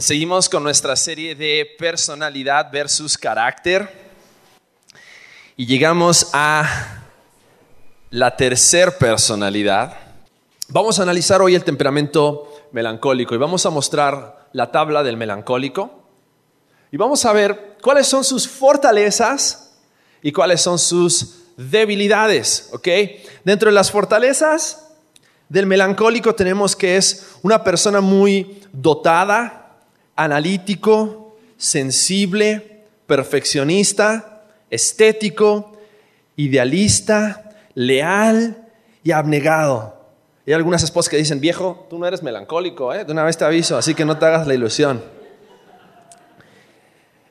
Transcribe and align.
Seguimos 0.00 0.48
con 0.48 0.62
nuestra 0.62 0.94
serie 0.94 1.34
de 1.34 1.66
personalidad 1.76 2.70
versus 2.70 3.18
carácter 3.18 3.90
y 5.56 5.66
llegamos 5.66 6.30
a 6.32 7.02
la 8.10 8.36
tercer 8.36 8.96
personalidad. 8.96 9.96
Vamos 10.68 11.00
a 11.00 11.02
analizar 11.02 11.42
hoy 11.42 11.56
el 11.56 11.64
temperamento 11.64 12.68
melancólico 12.70 13.34
y 13.34 13.38
vamos 13.38 13.66
a 13.66 13.70
mostrar 13.70 14.48
la 14.52 14.70
tabla 14.70 15.02
del 15.02 15.16
melancólico 15.16 16.04
y 16.92 16.96
vamos 16.96 17.24
a 17.24 17.32
ver 17.32 17.76
cuáles 17.82 18.06
son 18.06 18.22
sus 18.22 18.46
fortalezas 18.46 19.80
y 20.22 20.30
cuáles 20.30 20.60
son 20.60 20.78
sus 20.78 21.40
debilidades, 21.56 22.68
¿ok? 22.72 22.86
Dentro 23.42 23.68
de 23.68 23.74
las 23.74 23.90
fortalezas 23.90 24.92
del 25.48 25.66
melancólico 25.66 26.36
tenemos 26.36 26.76
que 26.76 26.96
es 26.96 27.34
una 27.42 27.64
persona 27.64 28.00
muy 28.00 28.60
dotada, 28.72 29.64
analítico, 30.18 31.36
sensible, 31.56 32.82
perfeccionista, 33.06 34.42
estético, 34.68 35.78
idealista, 36.34 37.56
leal 37.74 38.68
y 39.04 39.12
abnegado. 39.12 39.96
Hay 40.44 40.54
algunas 40.54 40.82
esposas 40.82 41.08
que 41.08 41.16
dicen, 41.16 41.40
viejo, 41.40 41.86
tú 41.88 41.98
no 41.98 42.06
eres 42.06 42.24
melancólico, 42.24 42.92
¿eh? 42.92 43.04
de 43.04 43.12
una 43.12 43.22
vez 43.22 43.38
te 43.38 43.44
aviso, 43.44 43.78
así 43.78 43.94
que 43.94 44.04
no 44.04 44.18
te 44.18 44.26
hagas 44.26 44.48
la 44.48 44.54
ilusión. 44.54 45.04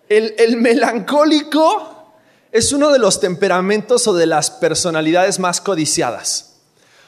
El, 0.08 0.34
el 0.38 0.56
melancólico 0.56 2.14
es 2.54 2.72
uno 2.72 2.94
de 2.94 3.00
los 3.00 3.20
temperamentos 3.20 4.08
o 4.08 4.14
de 4.14 4.28
las 4.28 4.50
personalidades 4.50 5.40
más 5.40 5.60
codiciadas, 5.60 6.62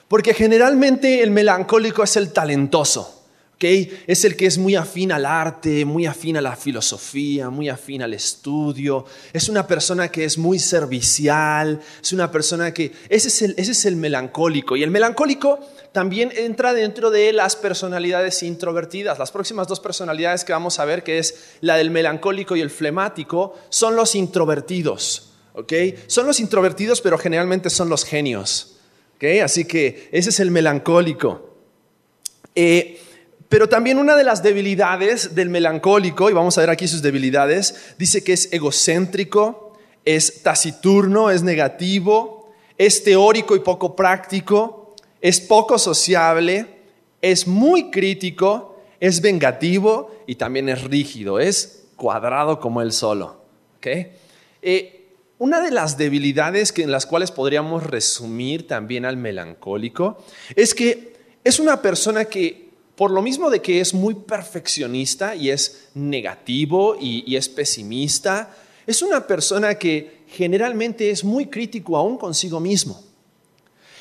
porque 0.10 0.34
generalmente 0.34 1.24
el 1.24 1.32
melancólico 1.32 2.04
es 2.04 2.18
el 2.18 2.34
talentoso 2.34 3.19
es 3.62 4.24
el 4.24 4.38
que 4.38 4.46
es 4.46 4.58
muy 4.58 4.76
afín 4.76 5.12
al 5.12 5.26
arte, 5.26 5.84
muy 5.84 6.06
afín 6.06 6.38
a 6.38 6.42
la 6.42 6.56
filosofía, 6.56 7.50
muy 7.50 7.68
afín 7.68 8.02
al 8.02 8.14
estudio. 8.14 9.06
Es 9.34 9.50
una 9.50 9.68
persona 9.68 10.10
que 10.10 10.24
es 10.24 10.38
muy 10.38 10.60
servicial, 10.60 11.82
es 12.02 12.14
una 12.14 12.32
persona 12.32 12.74
que... 12.74 12.94
Ese 13.10 13.28
es 13.28 13.42
el, 13.42 13.56
ese 13.58 13.74
es 13.74 13.86
el 13.86 13.98
melancólico. 13.98 14.78
Y 14.78 14.84
el 14.84 14.92
melancólico 14.92 15.60
también 15.92 16.32
entra 16.36 16.74
dentro 16.74 17.12
de 17.12 17.34
las 17.34 17.58
personalidades 17.58 18.44
introvertidas. 18.44 19.20
Las 19.20 19.32
próximas 19.32 19.68
dos 19.68 19.82
personalidades 19.82 20.46
que 20.46 20.54
vamos 20.54 20.80
a 20.80 20.86
ver, 20.86 21.04
que 21.04 21.18
es 21.18 21.58
la 21.60 21.76
del 21.76 21.92
melancólico 21.92 22.56
y 22.56 22.62
el 22.62 22.70
flemático, 22.70 23.58
son 23.70 23.96
los 23.96 24.16
introvertidos. 24.16 25.34
Son 26.08 26.26
los 26.26 26.40
introvertidos, 26.40 27.02
pero 27.02 27.18
generalmente 27.18 27.70
son 27.70 27.90
los 27.90 28.06
genios. 28.06 28.78
Así 29.44 29.66
que 29.66 30.08
ese 30.14 30.30
es 30.30 30.40
el 30.40 30.50
melancólico. 30.50 31.58
Eh, 32.56 33.02
pero 33.50 33.68
también 33.68 33.98
una 33.98 34.16
de 34.16 34.24
las 34.24 34.44
debilidades 34.44 35.34
del 35.34 35.50
melancólico, 35.50 36.30
y 36.30 36.34
vamos 36.34 36.58
a 36.58 36.62
ver 36.62 36.70
aquí 36.70 36.88
sus 36.88 37.02
debilidades, 37.02 37.94
dice 37.98 38.24
que 38.24 38.34
es 38.34 38.54
egocéntrico, 38.54 39.74
es 40.06 40.44
taciturno, 40.44 41.32
es 41.32 41.42
negativo, 41.42 42.52
es 42.78 43.04
teórico 43.04 43.56
y 43.56 43.60
poco 43.60 43.96
práctico, 43.96 44.96
es 45.20 45.42
poco 45.42 45.80
sociable, 45.80 46.68
es 47.22 47.48
muy 47.48 47.90
crítico, 47.90 48.82
es 49.00 49.20
vengativo 49.20 50.16
y 50.28 50.36
también 50.36 50.70
es 50.70 50.84
rígido, 50.84 51.40
es 51.40 51.88
cuadrado 51.96 52.60
como 52.60 52.82
él 52.82 52.92
solo. 52.92 53.42
Eh, 54.62 55.08
una 55.40 55.62
de 55.62 55.72
las 55.72 55.98
debilidades 55.98 56.72
que, 56.72 56.84
en 56.84 56.92
las 56.92 57.06
cuales 57.06 57.32
podríamos 57.32 57.84
resumir 57.84 58.68
también 58.68 59.06
al 59.06 59.18
melancólico 59.18 60.24
es 60.56 60.76
que 60.76 61.14
es 61.44 61.60
una 61.60 61.82
persona 61.82 62.26
que 62.26 62.69
por 63.00 63.12
lo 63.12 63.22
mismo 63.22 63.50
de 63.50 63.62
que 63.62 63.80
es 63.80 63.94
muy 63.94 64.14
perfeccionista 64.14 65.34
y 65.34 65.52
es 65.52 65.88
negativo 65.94 66.98
y, 67.00 67.34
es 67.34 67.48
pesimista, 67.48 68.54
es 68.86 69.02
una 69.02 69.26
persona 69.26 69.76
que 69.76 70.26
generalmente 70.28 71.10
es 71.10 71.24
muy 71.24 71.46
crítico 71.46 71.96
aún 71.96 72.18
consigo 72.18 72.60
mismo. 72.60 73.02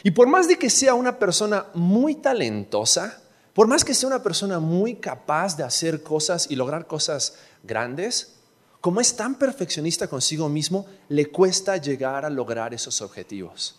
Y 0.02 0.10
por 0.10 0.26
más 0.26 0.48
de 0.48 0.58
que 0.58 0.68
sea 0.68 0.94
una 0.94 1.16
persona 1.16 1.66
muy 1.74 2.16
talentosa, 2.16 3.22
por 3.54 3.68
más 3.68 3.84
que 3.84 3.94
sea 3.94 4.08
una 4.08 4.20
persona 4.20 4.58
muy 4.58 4.96
capaz 4.96 5.56
de 5.56 5.62
hacer 5.62 6.02
cosas 6.02 6.50
y 6.50 6.56
lograr 6.56 6.88
cosas 6.88 7.36
grandes, 7.62 8.34
como 8.80 9.00
es 9.00 9.14
tan 9.14 9.36
perfeccionista 9.36 10.08
consigo 10.08 10.48
mismo, 10.48 10.86
le 11.08 11.26
cuesta 11.26 11.76
llegar 11.76 12.24
a 12.24 12.30
lograr 12.30 12.74
esos 12.74 13.00
objetivos. 13.00 13.77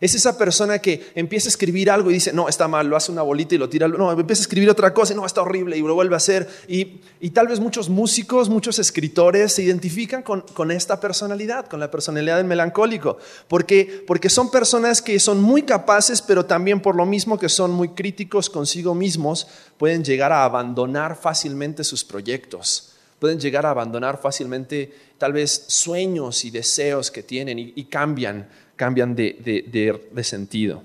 Es 0.00 0.14
esa 0.14 0.38
persona 0.38 0.78
que 0.78 1.10
empieza 1.14 1.48
a 1.48 1.50
escribir 1.50 1.90
algo 1.90 2.10
y 2.10 2.14
dice, 2.14 2.32
no, 2.32 2.48
está 2.48 2.68
mal, 2.68 2.86
lo 2.86 2.96
hace 2.96 3.10
una 3.10 3.22
bolita 3.22 3.56
y 3.56 3.58
lo 3.58 3.68
tira, 3.68 3.88
no, 3.88 4.12
empieza 4.12 4.42
a 4.42 4.44
escribir 4.44 4.70
otra 4.70 4.94
cosa 4.94 5.12
y 5.12 5.16
no, 5.16 5.26
está 5.26 5.42
horrible 5.42 5.76
y 5.76 5.80
lo 5.80 5.94
vuelve 5.94 6.14
a 6.14 6.18
hacer. 6.18 6.48
Y, 6.68 7.00
tal 7.30 7.48
vez 7.48 7.58
muchos 7.58 7.88
músicos, 7.88 8.48
muchos 8.48 8.78
escritores 8.78 9.52
se 9.52 9.62
identifican 9.62 10.22
con, 10.22 10.70
esta 10.70 11.00
personalidad, 11.00 11.66
con 11.66 11.80
la 11.80 11.90
personalidad 11.90 12.36
del 12.36 12.46
melancólico, 12.46 13.18
porque, 13.48 14.04
porque 14.06 14.28
son 14.28 14.50
personas 14.50 15.02
que 15.02 15.18
son 15.18 15.40
muy 15.40 15.62
capaces, 15.62 16.22
pero 16.22 16.46
también 16.46 16.80
por 16.80 16.94
lo 16.94 17.04
mismo 17.04 17.38
que 17.38 17.48
son 17.48 17.72
muy 17.72 17.90
críticos 17.90 18.48
consigo 18.50 18.94
mismos, 18.94 19.48
pueden 19.78 20.04
llegar 20.04 20.32
a 20.32 20.44
abandonar 20.44 21.16
fácilmente 21.16 21.82
sus 21.82 22.04
proyectos, 22.04 22.92
pueden 23.18 23.40
llegar 23.40 23.66
a 23.66 23.70
abandonar 23.70 24.20
fácilmente 24.20 24.92
tal 25.18 25.32
vez 25.32 25.64
sueños 25.66 26.44
y 26.44 26.50
deseos 26.50 27.10
que 27.10 27.24
tienen 27.24 27.58
y 27.58 27.84
cambian 27.86 28.48
cambian 28.78 29.14
de, 29.14 30.22
sentido. 30.22 30.82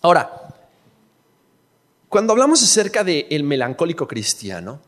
Ahora, 0.00 0.54
cuando 2.08 2.32
hablamos 2.32 2.62
acerca 2.62 3.04
del 3.04 3.42
melancólico 3.42 4.08
cristiano, 4.08 4.80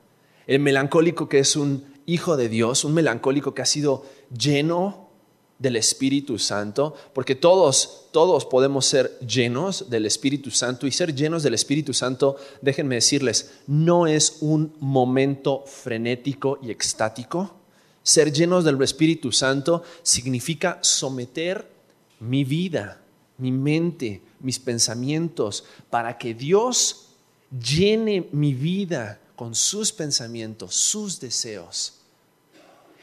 el 0.46 0.60
melancólico 0.60 1.28
que 1.28 1.40
es 1.40 1.56
un 1.56 1.84
hijo 2.06 2.38
de 2.38 2.48
Dios, 2.48 2.84
un 2.84 2.94
melancólico 2.94 3.52
que 3.52 3.60
ha 3.60 3.66
sido 3.66 4.06
lleno 4.36 5.10
del 5.58 5.76
Espíritu 5.76 6.38
Santo, 6.38 6.94
porque 7.12 7.34
todos, 7.34 8.06
todos 8.12 8.46
podemos 8.46 8.86
ser 8.86 9.18
llenos 9.18 9.90
del 9.90 10.06
Espíritu 10.06 10.50
Santo 10.50 10.86
y 10.86 10.92
ser 10.92 11.14
llenos 11.14 11.42
del 11.42 11.52
Espíritu 11.52 11.92
Santo, 11.92 12.36
déjenme 12.62 12.94
decirles, 12.94 13.58
no 13.66 14.06
es 14.06 14.38
un 14.40 14.74
momento 14.80 15.64
frenético 15.66 16.58
y 16.62 16.70
extático. 16.70 17.56
Ser 18.02 18.32
llenos 18.32 18.64
del 18.64 18.80
Espíritu 18.82 19.32
Santo 19.32 19.82
significa 20.02 20.78
someter 20.80 21.79
mi 22.20 22.44
vida, 22.44 23.00
mi 23.38 23.50
mente, 23.50 24.22
mis 24.40 24.58
pensamientos, 24.58 25.64
para 25.88 26.16
que 26.16 26.34
Dios 26.34 27.08
llene 27.50 28.28
mi 28.32 28.54
vida 28.54 29.18
con 29.34 29.54
sus 29.54 29.90
pensamientos, 29.92 30.74
sus 30.74 31.18
deseos. 31.18 31.94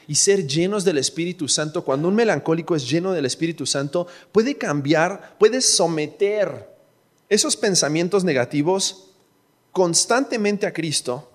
Y 0.06 0.14
ser 0.14 0.46
llenos 0.46 0.84
del 0.84 0.96
Espíritu 0.96 1.48
Santo, 1.48 1.84
cuando 1.84 2.08
un 2.08 2.14
melancólico 2.14 2.74
es 2.74 2.88
lleno 2.88 3.12
del 3.12 3.26
Espíritu 3.26 3.66
Santo, 3.66 4.06
puede 4.32 4.56
cambiar, 4.56 5.36
puede 5.38 5.60
someter 5.60 6.74
esos 7.28 7.56
pensamientos 7.56 8.24
negativos 8.24 9.10
constantemente 9.72 10.66
a 10.66 10.72
Cristo 10.72 11.30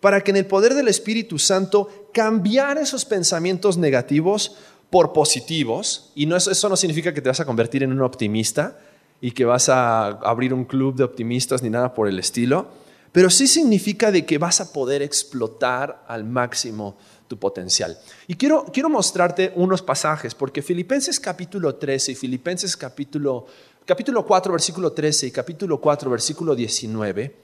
para 0.00 0.22
que 0.22 0.30
en 0.30 0.36
el 0.36 0.46
poder 0.46 0.74
del 0.74 0.88
Espíritu 0.88 1.38
Santo 1.38 2.08
cambiar 2.12 2.78
esos 2.78 3.04
pensamientos 3.04 3.76
negativos 3.76 4.56
por 4.90 5.12
positivos, 5.12 6.12
y 6.14 6.26
no, 6.26 6.36
eso 6.36 6.68
no 6.68 6.76
significa 6.76 7.12
que 7.12 7.20
te 7.20 7.28
vas 7.28 7.40
a 7.40 7.44
convertir 7.44 7.82
en 7.82 7.92
un 7.92 8.02
optimista 8.02 8.78
y 9.20 9.32
que 9.32 9.44
vas 9.44 9.68
a 9.68 10.06
abrir 10.06 10.54
un 10.54 10.64
club 10.64 10.94
de 10.94 11.04
optimistas 11.04 11.62
ni 11.62 11.70
nada 11.70 11.92
por 11.92 12.08
el 12.08 12.18
estilo, 12.18 12.68
pero 13.12 13.30
sí 13.30 13.46
significa 13.46 14.10
de 14.10 14.24
que 14.24 14.38
vas 14.38 14.60
a 14.60 14.72
poder 14.72 15.02
explotar 15.02 16.04
al 16.06 16.24
máximo 16.24 16.96
tu 17.26 17.38
potencial. 17.38 17.98
Y 18.26 18.34
quiero, 18.34 18.64
quiero 18.72 18.88
mostrarte 18.88 19.52
unos 19.56 19.82
pasajes, 19.82 20.34
porque 20.34 20.62
Filipenses 20.62 21.20
capítulo 21.20 21.74
13 21.74 22.12
y 22.12 22.14
Filipenses 22.14 22.76
capítulo, 22.76 23.46
capítulo 23.84 24.24
4, 24.24 24.52
versículo 24.52 24.92
13 24.92 25.26
y 25.26 25.30
capítulo 25.30 25.80
4, 25.80 26.10
versículo 26.10 26.54
19, 26.54 27.36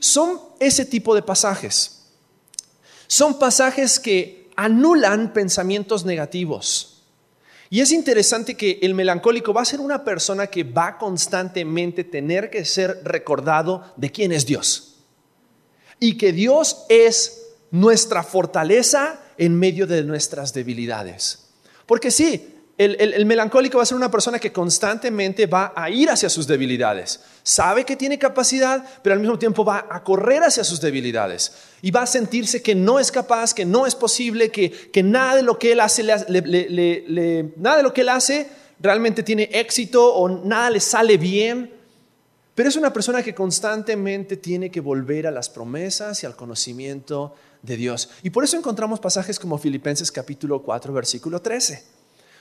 son 0.00 0.40
ese 0.60 0.84
tipo 0.84 1.14
de 1.14 1.22
pasajes. 1.22 1.94
Son 3.06 3.38
pasajes 3.38 3.98
que 3.98 4.37
anulan 4.58 5.32
pensamientos 5.32 6.04
negativos. 6.04 7.04
Y 7.70 7.80
es 7.80 7.92
interesante 7.92 8.56
que 8.56 8.80
el 8.82 8.92
melancólico 8.92 9.52
va 9.52 9.62
a 9.62 9.64
ser 9.64 9.78
una 9.78 10.02
persona 10.02 10.48
que 10.48 10.64
va 10.64 10.98
constantemente 10.98 12.02
tener 12.02 12.50
que 12.50 12.64
ser 12.64 13.02
recordado 13.04 13.92
de 13.96 14.10
quién 14.10 14.32
es 14.32 14.46
Dios. 14.46 14.96
Y 16.00 16.16
que 16.16 16.32
Dios 16.32 16.86
es 16.88 17.40
nuestra 17.70 18.24
fortaleza 18.24 19.20
en 19.36 19.56
medio 19.56 19.86
de 19.86 20.02
nuestras 20.02 20.52
debilidades. 20.52 21.50
Porque 21.86 22.10
sí, 22.10 22.57
el, 22.78 23.26
melancólico 23.26 23.78
va 23.78 23.82
a 23.82 23.86
ser 23.86 23.96
una 23.96 24.10
persona 24.10 24.38
que 24.38 24.52
constantemente 24.52 25.46
va 25.46 25.72
a 25.74 25.90
ir 25.90 26.08
hacia 26.10 26.30
sus 26.30 26.46
debilidades. 26.46 27.20
Sabe 27.42 27.84
que 27.84 27.96
tiene 27.96 28.20
capacidad, 28.20 28.84
pero 29.02 29.14
al 29.14 29.20
mismo 29.20 29.36
tiempo 29.36 29.64
va 29.64 29.88
a 29.90 30.04
correr 30.04 30.44
hacia 30.44 30.62
sus 30.62 30.80
debilidades. 30.80 31.52
Y 31.82 31.90
va 31.90 32.02
a 32.02 32.06
sentirse 32.06 32.62
que 32.62 32.76
no 32.76 33.00
es 33.00 33.10
capaz, 33.10 33.52
que 33.52 33.64
no 33.64 33.84
es 33.84 33.96
posible, 33.96 34.52
que, 34.52 35.02
nada 35.02 35.34
de 35.34 35.42
lo 35.42 35.58
que 35.58 35.72
él 35.72 35.80
hace, 35.80 36.04
nada 36.04 37.76
de 37.76 37.82
lo 37.82 37.92
que 37.92 38.02
él 38.02 38.08
hace 38.08 38.48
realmente 38.78 39.24
tiene 39.24 39.50
éxito 39.52 40.14
o 40.14 40.28
nada 40.28 40.70
le 40.70 40.78
sale 40.78 41.16
bien. 41.16 41.74
Pero 42.54 42.68
es 42.68 42.76
una 42.76 42.92
persona 42.92 43.24
que 43.24 43.34
constantemente 43.34 44.36
tiene 44.36 44.70
que 44.70 44.80
volver 44.80 45.26
a 45.26 45.32
las 45.32 45.48
promesas 45.48 46.22
y 46.22 46.26
al 46.26 46.36
conocimiento 46.36 47.34
de 47.62 47.76
Dios. 47.76 48.10
Y 48.22 48.30
por 48.30 48.44
eso 48.44 48.56
encontramos 48.56 49.00
pasajes 49.00 49.38
como 49.38 49.58
Filipenses 49.58 50.12
capítulo 50.12 50.62
4, 50.62 50.92
versículo 50.92 51.42
13, 51.42 51.97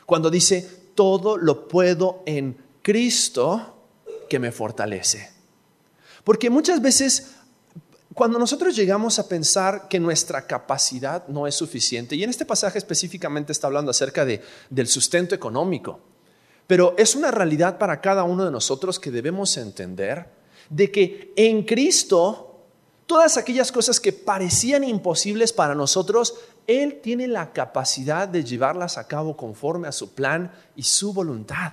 cuando 0.07 0.31
dice, 0.31 0.68
todo 0.95 1.38
lo 1.38 1.68
puedo 1.68 2.24
en 2.25 2.57
Cristo 2.81 3.75
que 4.30 4.39
me 4.39 4.54
fortalece. 4.54 5.30
Porque 6.24 6.50
muchas 6.50 6.81
veces 6.81 7.36
cuando 8.13 8.39
nosotros 8.39 8.75
llegamos 8.75 9.19
a 9.19 9.27
pensar 9.27 9.89
que 9.89 10.00
nuestra 10.00 10.48
capacidad 10.48 11.27
no 11.27 11.45
es 11.45 11.56
suficiente, 11.56 12.15
y 12.15 12.24
en 12.24 12.30
este 12.30 12.45
pasaje 12.45 12.80
específicamente 12.80 13.51
está 13.51 13.68
hablando 13.68 13.92
acerca 13.92 14.25
de, 14.25 14.42
del 14.69 14.88
sustento 14.88 15.36
económico, 15.36 16.00
pero 16.65 16.95
es 16.98 17.13
una 17.13 17.30
realidad 17.30 17.77
para 17.77 18.00
cada 18.01 18.24
uno 18.24 18.45
de 18.45 18.51
nosotros 18.51 19.00
que 19.00 19.12
debemos 19.12 19.56
entender 19.57 20.30
de 20.69 20.89
que 20.89 21.33
en 21.36 21.63
Cristo 21.63 22.63
todas 23.06 23.36
aquellas 23.38 23.71
cosas 23.71 24.00
que 24.00 24.13
parecían 24.13 24.83
imposibles 24.83 25.54
para 25.54 25.75
nosotros, 25.75 26.36
Él 26.67 26.99
tiene 27.01 27.27
la 27.27 27.53
capacidad 27.53 28.27
de 28.27 28.43
llevarlas 28.43 28.97
a 28.97 29.07
cabo 29.07 29.37
conforme 29.37 29.87
a 29.87 29.93
su 29.93 30.13
plan 30.13 30.51
y 30.75 30.83
su 30.83 31.13
voluntad. 31.13 31.71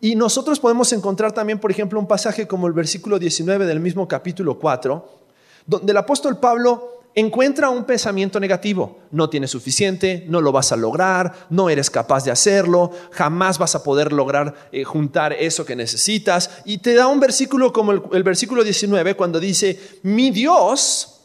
Y 0.00 0.14
nosotros 0.14 0.60
podemos 0.60 0.92
encontrar 0.92 1.32
también, 1.32 1.58
por 1.58 1.70
ejemplo, 1.70 1.98
un 1.98 2.06
pasaje 2.06 2.46
como 2.46 2.66
el 2.66 2.72
versículo 2.74 3.18
19 3.18 3.66
del 3.66 3.80
mismo 3.80 4.06
capítulo 4.06 4.58
4, 4.58 5.20
donde 5.66 5.90
el 5.90 5.96
apóstol 5.96 6.38
Pablo 6.38 7.02
encuentra 7.14 7.70
un 7.70 7.84
pensamiento 7.84 8.40
negativo. 8.40 9.00
No 9.10 9.28
tienes 9.28 9.50
suficiente, 9.50 10.24
no 10.28 10.40
lo 10.40 10.52
vas 10.52 10.72
a 10.72 10.76
lograr, 10.76 11.46
no 11.50 11.68
eres 11.68 11.90
capaz 11.90 12.24
de 12.24 12.30
hacerlo, 12.30 12.90
jamás 13.10 13.58
vas 13.58 13.74
a 13.74 13.82
poder 13.82 14.12
lograr 14.12 14.68
eh, 14.72 14.84
juntar 14.84 15.32
eso 15.32 15.64
que 15.64 15.76
necesitas. 15.76 16.50
Y 16.64 16.78
te 16.78 16.94
da 16.94 17.06
un 17.06 17.20
versículo 17.20 17.72
como 17.72 17.92
el, 17.92 18.02
el 18.12 18.22
versículo 18.22 18.64
19 18.64 19.14
cuando 19.14 19.40
dice, 19.40 19.78
mi 20.02 20.30
Dios 20.30 21.20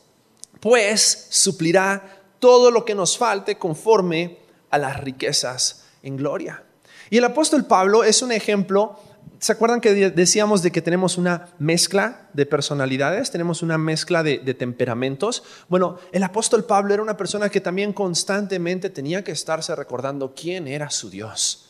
pues 0.60 1.28
suplirá 1.30 2.17
todo 2.40 2.72
lo 2.72 2.86
que 2.86 2.96
nos 2.96 3.18
falte 3.18 3.58
conforme 3.58 4.40
a 4.70 4.78
las 4.78 5.00
riquezas 5.00 5.86
en 6.04 6.18
gloria. 6.18 6.64
Y 7.10 7.18
el 7.18 7.26
apóstol 7.26 7.66
Pablo 7.66 8.04
es 8.04 8.22
un 8.22 8.32
ejemplo, 8.32 9.00
¿se 9.40 9.54
acuerdan 9.54 9.80
que 9.80 9.94
decíamos 10.12 10.62
de 10.62 10.72
que 10.72 10.82
tenemos 10.82 11.18
una 11.18 11.50
mezcla 11.58 12.28
de 12.34 12.46
personalidades, 12.46 13.32
tenemos 13.32 13.62
una 13.62 13.78
mezcla 13.78 14.24
de, 14.24 14.38
temperamentos? 14.54 15.44
Bueno, 15.70 15.98
el 16.12 16.24
apóstol 16.24 16.66
Pablo 16.66 16.94
era 16.94 17.04
una 17.04 17.18
persona 17.18 17.50
que 17.50 17.62
también 17.62 17.94
constantemente 17.94 18.90
tenía 18.90 19.24
que 19.24 19.32
estarse 19.32 19.76
recordando 19.76 20.34
quién 20.36 20.68
era 20.68 20.90
su 20.90 21.10
Dios. 21.10 21.64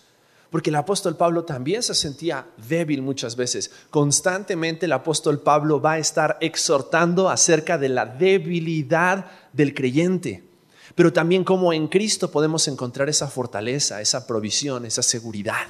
Porque 0.50 0.70
el 0.70 0.78
apóstol 0.78 1.18
Pablo 1.18 1.44
también 1.44 1.84
se 1.84 1.94
sentía 1.94 2.48
débil 2.70 3.02
muchas 3.02 3.36
veces. 3.36 3.70
Constantemente 3.90 4.86
el 4.86 4.94
apóstol 4.94 5.42
Pablo 5.42 5.82
va 5.82 5.94
a 5.94 5.98
estar 5.98 6.38
exhortando 6.40 7.30
acerca 7.30 7.78
de 7.78 7.90
la 7.90 8.06
debilidad 8.06 9.26
del 9.52 9.74
creyente 9.74 10.47
pero 10.96 11.12
también 11.14 11.44
como 11.44 11.74
en 11.74 11.88
Cristo 11.88 12.32
podemos 12.32 12.68
encontrar 12.68 13.10
esa 13.10 13.28
fortaleza, 13.28 14.02
esa 14.02 14.26
provisión, 14.28 14.86
esa 14.86 15.04
seguridad. 15.04 15.68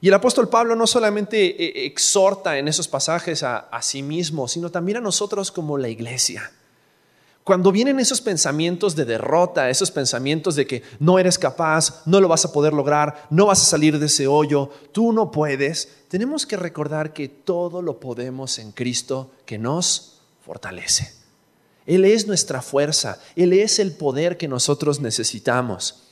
Y 0.00 0.08
el 0.08 0.14
apóstol 0.14 0.50
Pablo 0.50 0.76
no 0.76 0.86
solamente 0.86 1.46
eh, 1.46 1.86
exhorta 1.86 2.58
en 2.58 2.68
esos 2.68 2.88
pasajes 2.88 3.42
a, 3.42 3.66
sí 3.80 4.02
mismo, 4.02 4.46
sino 4.48 4.70
también 4.70 4.98
a 4.98 5.00
nosotros 5.00 5.50
como 5.50 5.78
la 5.78 5.88
iglesia. 5.88 6.52
Cuando 7.42 7.72
vienen 7.72 7.98
esos 7.98 8.20
pensamientos 8.20 8.96
de 8.96 9.06
derrota, 9.06 9.70
esos 9.70 9.90
pensamientos 9.90 10.56
de 10.56 10.66
que 10.66 10.82
no 10.98 11.18
eres 11.18 11.38
capaz, 11.38 12.02
no 12.04 12.20
lo 12.20 12.28
vas 12.28 12.44
a 12.44 12.52
poder 12.52 12.74
lograr, 12.74 13.26
no 13.30 13.46
vas 13.46 13.62
a 13.62 13.64
salir 13.64 13.98
de 13.98 14.04
ese 14.04 14.26
hoyo, 14.26 14.68
tú 14.92 15.12
no 15.12 15.30
puedes, 15.30 15.88
tenemos 16.08 16.44
que 16.44 16.58
recordar 16.58 17.14
que 17.14 17.28
todo 17.28 17.80
lo 17.80 17.98
podemos 17.98 18.58
en 18.58 18.72
Cristo 18.72 19.30
que 19.46 19.56
nos 19.56 20.20
fortalece. 20.44 21.23
Él 21.86 22.04
es 22.04 22.26
nuestra 22.26 22.62
fuerza, 22.62 23.20
Él 23.36 23.52
es 23.52 23.78
el 23.78 23.92
poder 23.92 24.36
que 24.36 24.48
nosotros 24.48 25.00
necesitamos. 25.00 26.04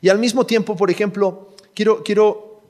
Y 0.00 0.08
al 0.08 0.18
mismo 0.18 0.46
tiempo, 0.46 0.76
por 0.76 0.90
ejemplo, 0.90 1.54
quiero, 1.74 2.04
quiero 2.04 2.60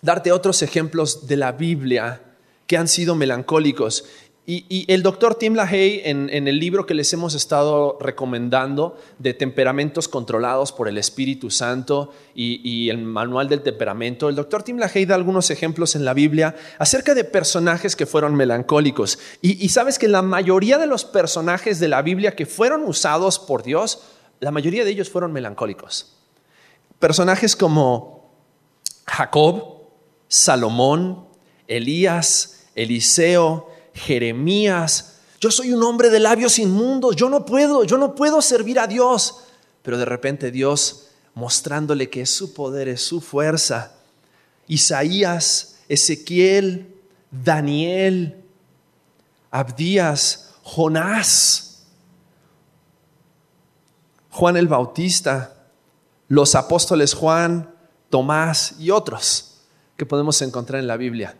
darte 0.00 0.32
otros 0.32 0.62
ejemplos 0.62 1.26
de 1.26 1.36
la 1.36 1.52
Biblia 1.52 2.22
que 2.66 2.76
han 2.76 2.88
sido 2.88 3.14
melancólicos. 3.14 4.04
Y, 4.52 4.84
el 4.92 5.04
doctor 5.04 5.36
Tim 5.36 5.54
LaHaye, 5.54 6.10
en, 6.10 6.28
el 6.28 6.58
libro 6.58 6.84
que 6.84 6.92
les 6.92 7.12
hemos 7.12 7.36
estado 7.36 7.96
recomendando 8.00 8.98
de 9.20 9.32
temperamentos 9.32 10.08
controlados 10.08 10.72
por 10.72 10.88
el 10.88 10.98
Espíritu 10.98 11.52
Santo 11.52 12.12
y, 12.34 12.90
el 12.90 12.98
manual 12.98 13.48
del 13.48 13.62
temperamento, 13.62 14.28
el 14.28 14.34
doctor 14.34 14.64
Tim 14.64 14.78
LaHaye 14.78 15.06
da 15.06 15.14
algunos 15.14 15.50
ejemplos 15.52 15.94
en 15.94 16.04
la 16.04 16.14
Biblia 16.14 16.56
acerca 16.80 17.14
de 17.14 17.22
personajes 17.22 17.94
que 17.94 18.06
fueron 18.06 18.34
melancólicos. 18.34 19.20
Y, 19.40 19.64
y 19.64 19.68
sabes 19.68 20.00
que 20.00 20.08
la 20.08 20.20
mayoría 20.20 20.78
de 20.78 20.88
los 20.88 21.04
personajes 21.04 21.78
de 21.78 21.86
la 21.86 22.02
Biblia 22.02 22.34
que 22.34 22.44
fueron 22.44 22.82
usados 22.82 23.38
por 23.38 23.62
Dios, 23.62 24.02
la 24.40 24.50
mayoría 24.50 24.84
de 24.84 24.90
ellos 24.90 25.10
fueron 25.10 25.32
melancólicos. 25.32 26.16
Personajes 26.98 27.54
como 27.54 28.32
Jacob, 29.06 29.84
Salomón, 30.26 31.28
Elías, 31.68 32.66
Eliseo, 32.74 33.69
Jeremías, 33.94 35.20
yo 35.40 35.50
soy 35.50 35.72
un 35.72 35.82
hombre 35.82 36.10
de 36.10 36.20
labios 36.20 36.58
inmundos, 36.58 37.16
yo 37.16 37.28
no 37.28 37.46
puedo, 37.46 37.84
yo 37.84 37.96
no 37.98 38.14
puedo 38.14 38.42
servir 38.42 38.78
a 38.78 38.86
Dios. 38.86 39.44
Pero 39.82 39.96
de 39.96 40.04
repente 40.04 40.50
Dios 40.50 41.08
mostrándole 41.34 42.10
que 42.10 42.26
su 42.26 42.52
poder 42.52 42.88
es 42.88 43.02
su 43.02 43.20
fuerza. 43.20 43.94
Isaías, 44.66 45.78
Ezequiel, 45.88 46.94
Daniel, 47.30 48.44
Abdías, 49.50 50.54
Jonás, 50.62 51.82
Juan 54.30 54.56
el 54.56 54.68
Bautista, 54.68 55.56
los 56.28 56.54
apóstoles 56.54 57.14
Juan, 57.14 57.74
Tomás 58.10 58.74
y 58.78 58.90
otros 58.90 59.62
que 59.96 60.06
podemos 60.06 60.40
encontrar 60.42 60.80
en 60.80 60.86
la 60.86 60.96
Biblia. 60.96 61.36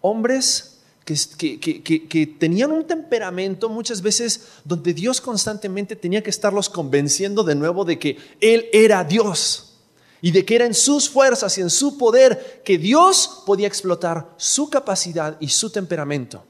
Hombres 0.00 0.75
que, 1.06 2.36
tenían 2.38 2.72
un 2.72 2.84
temperamento 2.84 3.68
muchas 3.68 4.02
veces 4.02 4.48
donde 4.64 4.92
Dios 4.92 5.20
constantemente 5.20 5.94
tenía 5.94 6.20
que 6.20 6.30
estarlos 6.30 6.68
convenciendo 6.68 7.44
de 7.44 7.54
nuevo 7.54 7.84
de 7.84 7.96
que 7.98 8.18
Él 8.40 8.66
era 8.72 9.04
Dios 9.04 9.76
y 10.20 10.32
de 10.32 10.44
que 10.44 10.56
era 10.56 10.66
en 10.66 10.74
sus 10.74 11.08
fuerzas 11.08 11.56
y 11.58 11.60
en 11.60 11.70
su 11.70 11.96
poder 11.96 12.60
que 12.64 12.76
Dios 12.76 13.44
podía 13.46 13.68
explotar 13.68 14.34
su 14.36 14.68
capacidad 14.68 15.36
y 15.38 15.48
su 15.48 15.70
temperamento 15.70 16.44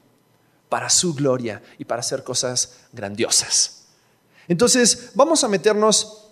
para 0.69 0.89
su 0.89 1.13
gloria 1.13 1.61
y 1.77 1.85
para 1.85 1.99
hacer 1.99 2.23
cosas 2.23 2.77
grandiosas. 2.91 3.85
Entonces, 4.47 5.11
vamos 5.13 5.43
a 5.43 5.47
meternos 5.47 6.29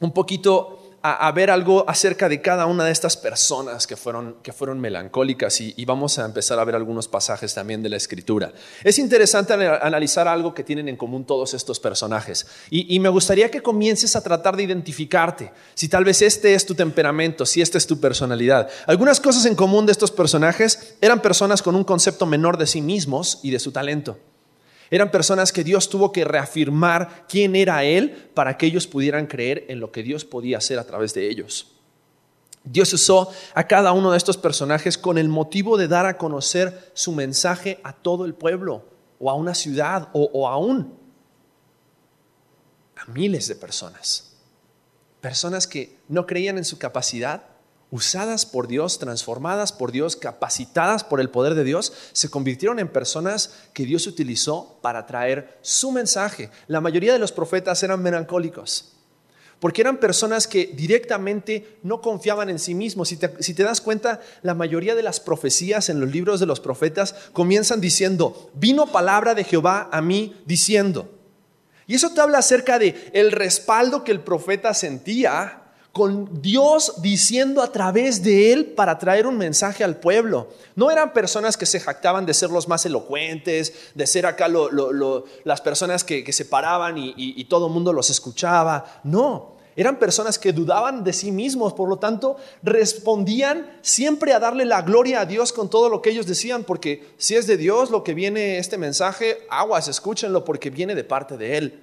un 0.00 0.12
poquito 0.12 0.79
a, 1.02 1.32
ver 1.32 1.50
algo 1.50 1.84
acerca 1.88 2.28
de 2.28 2.42
cada 2.42 2.66
una 2.66 2.84
de 2.84 2.92
estas 2.92 3.16
personas 3.16 3.86
que 3.86 3.96
fueron, 3.96 4.36
que 4.42 4.52
fueron 4.52 4.80
melancólicas 4.80 5.60
y, 5.60 5.84
vamos 5.84 6.18
a 6.18 6.24
empezar 6.24 6.58
a 6.58 6.64
ver 6.64 6.74
algunos 6.74 7.08
pasajes 7.08 7.54
también 7.54 7.82
de 7.82 7.88
la 7.88 7.96
escritura. 7.96 8.52
Es 8.84 8.98
interesante 8.98 9.54
analizar 9.54 10.28
algo 10.28 10.54
que 10.54 10.62
tienen 10.62 10.88
en 10.88 10.96
común 10.96 11.24
todos 11.24 11.54
estos 11.54 11.80
personajes 11.80 12.46
y, 12.70 12.94
y 12.94 13.00
me 13.00 13.08
gustaría 13.08 13.50
que 13.50 13.62
comiences 13.62 14.14
a 14.14 14.22
tratar 14.22 14.56
de 14.56 14.62
identificarte, 14.62 15.50
si 15.74 15.88
tal 15.88 16.04
vez 16.04 16.22
este 16.22 16.54
es 16.54 16.66
tu 16.66 16.74
temperamento, 16.74 17.46
si 17.46 17.60
esta 17.60 17.78
es 17.78 17.86
tu 17.86 17.98
personalidad. 17.98 18.68
Algunas 18.86 19.20
cosas 19.20 19.46
en 19.46 19.54
común 19.54 19.86
de 19.86 19.92
estos 19.92 20.10
personajes 20.10 20.94
eran 21.00 21.20
personas 21.22 21.62
con 21.62 21.74
un 21.74 21.84
concepto 21.84 22.26
menor 22.26 22.58
de 22.58 22.66
sí 22.66 22.82
mismos 22.82 23.40
y 23.42 23.50
de 23.50 23.58
su 23.58 23.72
talento. 23.72 24.18
Eran 24.90 25.10
personas 25.10 25.52
que 25.52 25.62
Dios 25.62 25.88
tuvo 25.88 26.10
que 26.10 26.24
reafirmar 26.24 27.26
quién 27.28 27.54
era 27.54 27.84
Él 27.84 28.30
para 28.34 28.58
que 28.58 28.66
ellos 28.66 28.86
pudieran 28.86 29.26
creer 29.26 29.64
en 29.68 29.78
lo 29.78 29.92
que 29.92 30.02
Dios 30.02 30.24
podía 30.24 30.58
hacer 30.58 30.78
a 30.78 30.84
través 30.84 31.14
de 31.14 31.28
ellos. 31.28 31.76
Dios 32.64 32.92
usó 32.92 33.30
a 33.54 33.66
cada 33.66 33.92
uno 33.92 34.10
de 34.10 34.18
estos 34.18 34.36
personajes 34.36 34.98
con 34.98 35.16
el 35.16 35.28
motivo 35.28 35.78
de 35.78 35.88
dar 35.88 36.06
a 36.06 36.18
conocer 36.18 36.90
su 36.94 37.12
mensaje 37.12 37.80
a 37.84 37.92
todo 37.92 38.24
el 38.26 38.34
pueblo 38.34 38.84
o 39.18 39.30
a 39.30 39.34
una 39.34 39.54
ciudad 39.54 40.08
o, 40.12 40.48
aún 40.48 40.98
a 42.96 43.06
miles 43.06 43.48
de 43.48 43.54
personas. 43.54 44.34
Personas 45.20 45.66
que 45.66 45.98
no 46.08 46.26
creían 46.26 46.58
en 46.58 46.64
su 46.64 46.78
capacidad, 46.78 47.44
usadas 47.90 48.46
por 48.46 48.68
Dios, 48.68 48.98
transformadas 48.98 49.72
por 49.72 49.92
Dios, 49.92 50.16
capacitadas 50.16 51.02
por 51.04 51.20
el 51.20 51.30
poder 51.30 51.54
de 51.54 51.64
Dios, 51.64 51.92
se 52.12 52.30
convirtieron 52.30 52.78
en 52.78 52.88
personas 52.88 53.54
que 53.72 53.84
Dios 53.84 54.06
utilizó 54.06 54.78
para 54.80 55.06
traer 55.06 55.58
su 55.62 55.90
mensaje. 55.90 56.50
La 56.68 56.80
mayoría 56.80 57.12
de 57.12 57.18
los 57.18 57.32
profetas 57.32 57.82
eran 57.82 58.02
melancólicos, 58.02 58.92
porque 59.58 59.82
eran 59.82 59.98
personas 59.98 60.46
que 60.46 60.66
directamente 60.66 61.78
no 61.82 62.00
confiaban 62.00 62.48
en 62.48 62.58
sí 62.58 62.74
mismos. 62.74 63.08
Si 63.08 63.16
te, 63.54 63.64
das 63.64 63.80
cuenta, 63.80 64.20
la 64.42 64.54
mayoría 64.54 64.94
de 64.94 65.02
las 65.02 65.20
profecías 65.20 65.88
en 65.88 66.00
los 66.00 66.10
libros 66.10 66.40
de 66.40 66.46
los 66.46 66.60
profetas 66.60 67.14
comienzan 67.32 67.80
diciendo, 67.80 68.50
vino 68.54 68.86
palabra 68.86 69.34
de 69.34 69.44
Jehová 69.44 69.88
a 69.92 70.00
mí 70.00 70.40
diciendo. 70.46 71.10
Y 71.88 71.96
eso 71.96 72.14
te 72.14 72.20
habla 72.20 72.38
acerca 72.38 72.78
de 72.78 73.10
el 73.14 73.32
respaldo 73.32 74.04
que 74.04 74.12
el 74.12 74.20
profeta 74.20 74.72
sentía 74.74 75.59
con 75.92 76.40
Dios 76.40 77.02
diciendo 77.02 77.62
a 77.62 77.72
través 77.72 78.22
de 78.22 78.52
él 78.52 78.66
para 78.66 78.98
traer 78.98 79.26
un 79.26 79.36
mensaje 79.36 79.82
al 79.82 79.96
pueblo. 79.96 80.48
No 80.76 80.90
eran 80.90 81.12
personas 81.12 81.56
que 81.56 81.66
se 81.66 81.80
jactaban 81.80 82.26
de 82.26 82.34
ser 82.34 82.50
los 82.50 82.68
más 82.68 82.86
elocuentes, 82.86 83.72
de 83.94 84.06
ser 84.06 84.26
acá 84.26 84.48
las 85.44 85.60
personas 85.60 86.04
que, 86.04 86.32
se 86.32 86.44
paraban 86.44 86.96
y, 86.96 87.14
y 87.16 87.44
todo 87.44 87.66
el 87.66 87.72
mundo 87.72 87.92
los 87.92 88.08
escuchaba. 88.10 89.00
No, 89.02 89.56
eran 89.76 89.98
personas 89.98 90.38
que 90.38 90.52
dudaban 90.52 91.04
de 91.04 91.12
sí 91.12 91.32
mismos, 91.32 91.72
por 91.72 91.88
lo 91.88 91.98
tanto 91.98 92.36
respondían 92.62 93.78
siempre 93.82 94.32
a 94.32 94.38
darle 94.38 94.64
la 94.64 94.82
gloria 94.82 95.20
a 95.20 95.26
Dios 95.26 95.52
con 95.52 95.70
todo 95.70 95.88
lo 95.88 96.02
que 96.02 96.10
ellos 96.10 96.26
decían, 96.26 96.64
porque 96.64 97.14
si 97.18 97.36
es 97.36 97.46
de 97.46 97.56
Dios 97.56 97.90
lo 97.90 98.04
que 98.04 98.14
viene 98.14 98.58
este 98.58 98.78
mensaje, 98.78 99.38
aguas, 99.48 99.88
escúchenlo 99.88 100.44
porque 100.44 100.70
viene 100.70 100.94
de 100.94 101.04
parte 101.04 101.36
de 101.36 101.56
Él. 101.56 101.82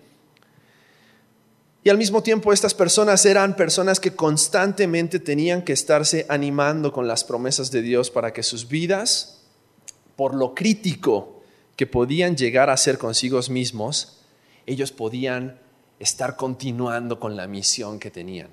Y 1.88 1.90
al 1.90 1.98
mismo 1.98 2.22
tiempo 2.22 2.52
estas 2.52 2.74
personas 2.74 3.26
eran 3.26 3.56
personas 3.56 4.02
que 4.02 4.14
constantemente 4.14 5.22
tenían 5.22 5.62
que 5.62 5.72
estarse 5.72 6.26
animando 6.28 6.92
con 6.92 7.08
las 7.08 7.24
promesas 7.24 7.72
de 7.72 7.82
Dios 7.82 8.12
para 8.12 8.34
que 8.34 8.44
sus 8.44 8.68
vidas, 8.68 9.46
por 10.18 10.36
lo 10.36 10.54
crítico 10.54 11.44
que 11.78 11.88
podían 11.88 12.36
llegar 12.36 12.70
a 12.70 12.76
ser 12.76 12.98
consigo 12.98 13.40
mismos, 13.50 14.20
ellos 14.66 14.92
podían 14.92 15.62
estar 15.98 16.36
continuando 16.36 17.22
con 17.22 17.38
la 17.38 17.48
misión 17.48 18.00
que 18.00 18.12
tenían. 18.12 18.50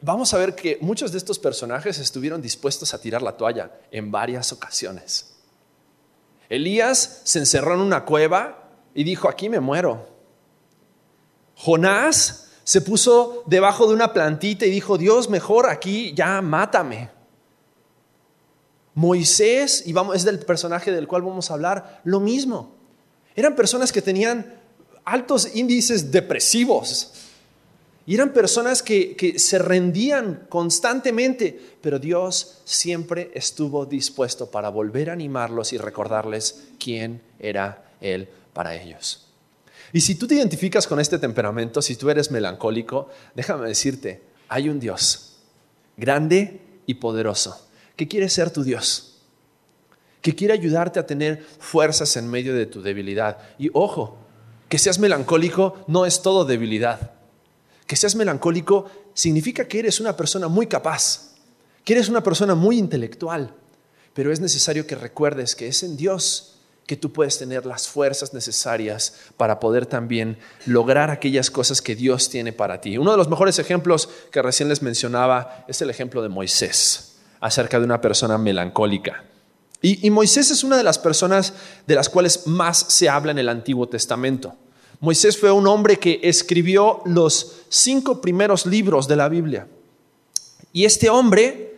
Vamos 0.00 0.32
a 0.32 0.38
ver 0.38 0.54
que 0.54 0.78
muchos 0.80 1.12
de 1.12 1.18
estos 1.18 1.38
personajes 1.38 1.98
estuvieron 1.98 2.40
dispuestos 2.40 2.94
a 2.94 3.02
tirar 3.02 3.20
la 3.20 3.36
toalla 3.36 3.70
en 3.90 4.10
varias 4.10 4.50
ocasiones. 4.50 5.34
Elías 6.48 7.20
se 7.24 7.40
encerró 7.40 7.74
en 7.74 7.80
una 7.80 8.06
cueva 8.06 8.70
y 8.94 9.04
dijo, 9.04 9.28
aquí 9.28 9.50
me 9.50 9.60
muero. 9.60 10.17
Jonás 11.58 12.48
se 12.62 12.80
puso 12.80 13.42
debajo 13.46 13.88
de 13.88 13.94
una 13.94 14.12
plantita 14.12 14.64
y 14.64 14.70
dijo, 14.70 14.96
Dios, 14.96 15.28
mejor 15.28 15.68
aquí 15.68 16.14
ya 16.14 16.40
mátame. 16.40 17.10
Moisés, 18.94 19.82
y 19.86 19.92
vamos, 19.92 20.16
es 20.16 20.24
del 20.24 20.38
personaje 20.38 20.92
del 20.92 21.08
cual 21.08 21.22
vamos 21.22 21.50
a 21.50 21.54
hablar, 21.54 22.00
lo 22.04 22.20
mismo. 22.20 22.74
Eran 23.34 23.56
personas 23.56 23.92
que 23.92 24.02
tenían 24.02 24.54
altos 25.04 25.54
índices 25.54 26.12
depresivos 26.12 27.12
y 28.06 28.14
eran 28.14 28.32
personas 28.32 28.82
que, 28.82 29.16
que 29.16 29.38
se 29.38 29.58
rendían 29.58 30.46
constantemente, 30.48 31.58
pero 31.80 31.98
Dios 31.98 32.60
siempre 32.64 33.30
estuvo 33.34 33.84
dispuesto 33.84 34.50
para 34.50 34.68
volver 34.68 35.10
a 35.10 35.14
animarlos 35.14 35.72
y 35.72 35.78
recordarles 35.78 36.68
quién 36.78 37.20
era 37.38 37.92
Él 38.00 38.28
para 38.52 38.74
ellos. 38.74 39.27
Y 39.92 40.00
si 40.00 40.14
tú 40.14 40.26
te 40.26 40.34
identificas 40.34 40.86
con 40.86 41.00
este 41.00 41.18
temperamento, 41.18 41.82
si 41.82 41.96
tú 41.96 42.10
eres 42.10 42.30
melancólico, 42.30 43.08
déjame 43.34 43.68
decirte, 43.68 44.22
hay 44.48 44.68
un 44.68 44.80
Dios 44.80 45.36
grande 45.96 46.60
y 46.86 46.94
poderoso 46.94 47.68
que 47.96 48.06
quiere 48.06 48.28
ser 48.28 48.50
tu 48.50 48.62
Dios, 48.62 49.18
que 50.22 50.34
quiere 50.34 50.54
ayudarte 50.54 51.00
a 51.00 51.06
tener 51.06 51.44
fuerzas 51.58 52.16
en 52.16 52.28
medio 52.28 52.54
de 52.54 52.66
tu 52.66 52.80
debilidad. 52.80 53.38
Y 53.58 53.70
ojo, 53.72 54.18
que 54.68 54.78
seas 54.78 54.98
melancólico 54.98 55.84
no 55.88 56.06
es 56.06 56.22
todo 56.22 56.44
debilidad. 56.44 57.12
Que 57.86 57.96
seas 57.96 58.14
melancólico 58.14 58.86
significa 59.14 59.66
que 59.66 59.80
eres 59.80 59.98
una 59.98 60.16
persona 60.16 60.46
muy 60.46 60.66
capaz, 60.66 61.34
que 61.84 61.94
eres 61.94 62.08
una 62.08 62.22
persona 62.22 62.54
muy 62.54 62.78
intelectual, 62.78 63.52
pero 64.14 64.32
es 64.32 64.40
necesario 64.40 64.86
que 64.86 64.94
recuerdes 64.94 65.56
que 65.56 65.66
es 65.66 65.82
en 65.82 65.96
Dios 65.96 66.57
que 66.88 66.96
tú 66.96 67.12
puedes 67.12 67.36
tener 67.36 67.66
las 67.66 67.86
fuerzas 67.86 68.32
necesarias 68.32 69.12
para 69.36 69.60
poder 69.60 69.84
también 69.84 70.38
lograr 70.64 71.10
aquellas 71.10 71.50
cosas 71.50 71.82
que 71.82 71.94
Dios 71.94 72.30
tiene 72.30 72.54
para 72.54 72.80
ti. 72.80 72.96
Uno 72.96 73.10
de 73.10 73.18
los 73.18 73.28
mejores 73.28 73.58
ejemplos 73.58 74.08
que 74.32 74.40
recién 74.40 74.70
les 74.70 74.80
mencionaba 74.80 75.66
es 75.68 75.82
el 75.82 75.90
ejemplo 75.90 76.22
de 76.22 76.30
Moisés, 76.30 77.16
acerca 77.40 77.78
de 77.78 77.84
una 77.84 78.00
persona 78.00 78.38
melancólica. 78.38 79.22
Y, 79.82 80.08
Moisés 80.08 80.50
es 80.50 80.64
una 80.64 80.78
de 80.78 80.82
las 80.82 80.98
personas 80.98 81.52
de 81.86 81.94
las 81.94 82.08
cuales 82.08 82.46
más 82.46 82.86
se 82.88 83.10
habla 83.10 83.32
en 83.32 83.38
el 83.38 83.50
Antiguo 83.50 83.86
Testamento. 83.86 84.56
Moisés 84.98 85.38
fue 85.38 85.52
un 85.52 85.66
hombre 85.66 85.98
que 85.98 86.20
escribió 86.22 87.02
los 87.04 87.58
cinco 87.68 88.22
primeros 88.22 88.64
libros 88.64 89.06
de 89.06 89.16
la 89.16 89.28
Biblia. 89.28 89.68
Y 90.72 90.86
este 90.86 91.10
hombre 91.10 91.77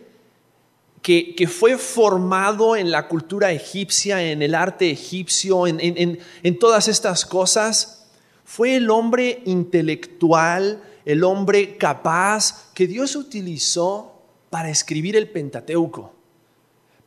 que, 1.01 1.47
fue 1.47 1.77
formado 1.77 2.75
en 2.75 2.91
la 2.91 3.07
cultura 3.07 3.51
egipcia, 3.51 4.21
en 4.21 4.41
el 4.41 4.53
arte 4.53 4.91
egipcio, 4.91 5.65
en, 5.67 6.19
en 6.43 6.59
todas 6.59 6.87
estas 6.87 7.25
cosas, 7.25 8.09
fue 8.45 8.75
el 8.75 8.89
hombre 8.89 9.41
intelectual, 9.45 10.83
el 11.05 11.23
hombre 11.23 11.77
capaz 11.77 12.71
que 12.73 12.85
Dios 12.85 13.15
utilizó 13.15 14.21
para 14.49 14.69
escribir 14.69 15.15
el 15.15 15.29
Pentateuco, 15.29 16.13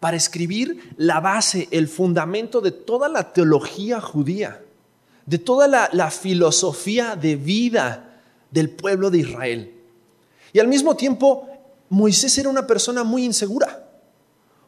para 0.01 0.17
escribir 0.17 0.95
la 0.97 1.21
base, 1.21 1.69
el 1.71 1.87
fundamento 1.87 2.61
de 2.61 2.73
toda 2.73 3.09
la 3.09 3.33
teología 3.33 4.01
judía, 4.01 4.63
de 5.27 5.39
toda 5.39 5.69
la 5.69 6.11
filosofía 6.11 7.15
de 7.15 7.37
vida 7.37 8.21
del 8.51 8.71
pueblo 8.71 9.11
de 9.11 9.19
Israel. 9.19 9.75
Y 10.53 10.61
al 10.61 10.69
mismo 10.69 10.97
tiempo, 10.97 11.49
Moisés 11.89 12.39
era 12.39 12.49
una 12.49 12.67
persona 12.67 13.05
muy 13.05 13.25
insegura. 13.25 13.84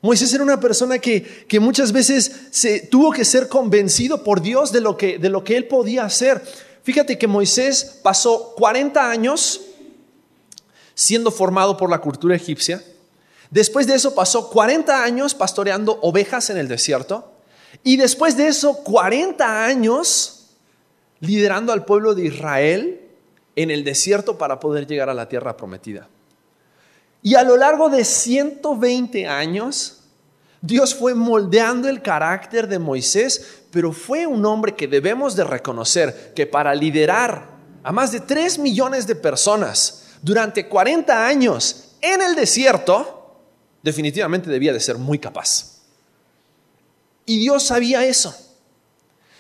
Moisés 0.07 0.33
era 0.33 0.45
una 0.45 0.61
persona 0.61 1.01
que, 1.01 1.45
muchas 1.61 1.91
veces 1.91 2.31
se, 2.53 2.79
tuvo 2.79 3.11
que 3.11 3.25
ser 3.25 3.49
convencido 3.49 4.23
por 4.23 4.41
Dios 4.41 4.71
de 4.71 4.81
lo, 4.81 4.97
que, 4.97 5.19
de 5.19 5.29
lo 5.29 5.43
que 5.43 5.57
él 5.57 5.67
podía 5.67 6.05
hacer. 6.05 6.41
Fíjate 6.85 7.19
que 7.19 7.27
Moisés 7.27 7.99
pasó 8.05 8.55
40 8.57 9.11
años 9.11 9.63
siendo 10.95 11.33
formado 11.33 11.77
por 11.77 11.91
la 11.91 12.01
cultura 12.01 12.37
egipcia. 12.37 12.85
Después 13.51 13.89
de 13.89 13.97
eso 13.97 14.15
pasó 14.15 14.49
40 14.49 15.03
años 15.03 15.35
pastoreando 15.35 15.99
ovejas 16.03 16.51
en 16.51 16.59
el 16.59 16.69
desierto. 16.69 17.33
Y 17.83 17.97
después 17.97 18.37
de 18.37 18.47
eso 18.47 18.85
40 18.85 19.65
años 19.65 20.51
liderando 21.19 21.73
al 21.73 21.85
pueblo 21.85 22.15
de 22.15 22.27
Israel 22.27 23.01
en 23.57 23.73
el 23.73 23.83
desierto 23.83 24.39
para 24.39 24.61
poder 24.61 24.87
llegar 24.87 25.11
a 25.11 25.15
la 25.15 25.29
tierra 25.29 25.57
prometida. 25.57 26.09
Y 27.23 27.35
a 27.35 27.43
lo 27.43 27.57
largo 27.57 27.89
de 27.89 28.05
120 28.05 29.27
años, 29.27 29.96
Dios 30.67 30.95
fue 30.95 31.15
moldeando 31.15 31.89
el 31.89 32.03
carácter 32.03 32.67
de 32.67 32.81
Moisés, 32.81 33.63
pero 33.71 33.93
fue 33.93 34.27
un 34.27 34.45
hombre 34.45 34.75
que 34.75 34.89
debemos 34.89 35.37
de 35.37 35.45
reconocer 35.45 36.33
que 36.35 36.47
para 36.47 36.75
liderar 36.75 37.51
a 37.85 37.93
más 37.93 38.11
de 38.11 38.21
3 38.21 38.59
millones 38.59 39.07
de 39.07 39.15
personas 39.15 40.09
durante 40.23 40.69
40 40.69 41.25
años 41.25 41.93
en 42.01 42.21
el 42.21 42.35
desierto, 42.35 43.45
definitivamente 43.81 44.51
debía 44.51 44.73
de 44.73 44.81
ser 44.81 44.99
muy 44.99 45.21
capaz. 45.21 45.83
Y 47.25 47.39
Dios 47.39 47.63
sabía 47.63 48.05
eso. 48.05 48.35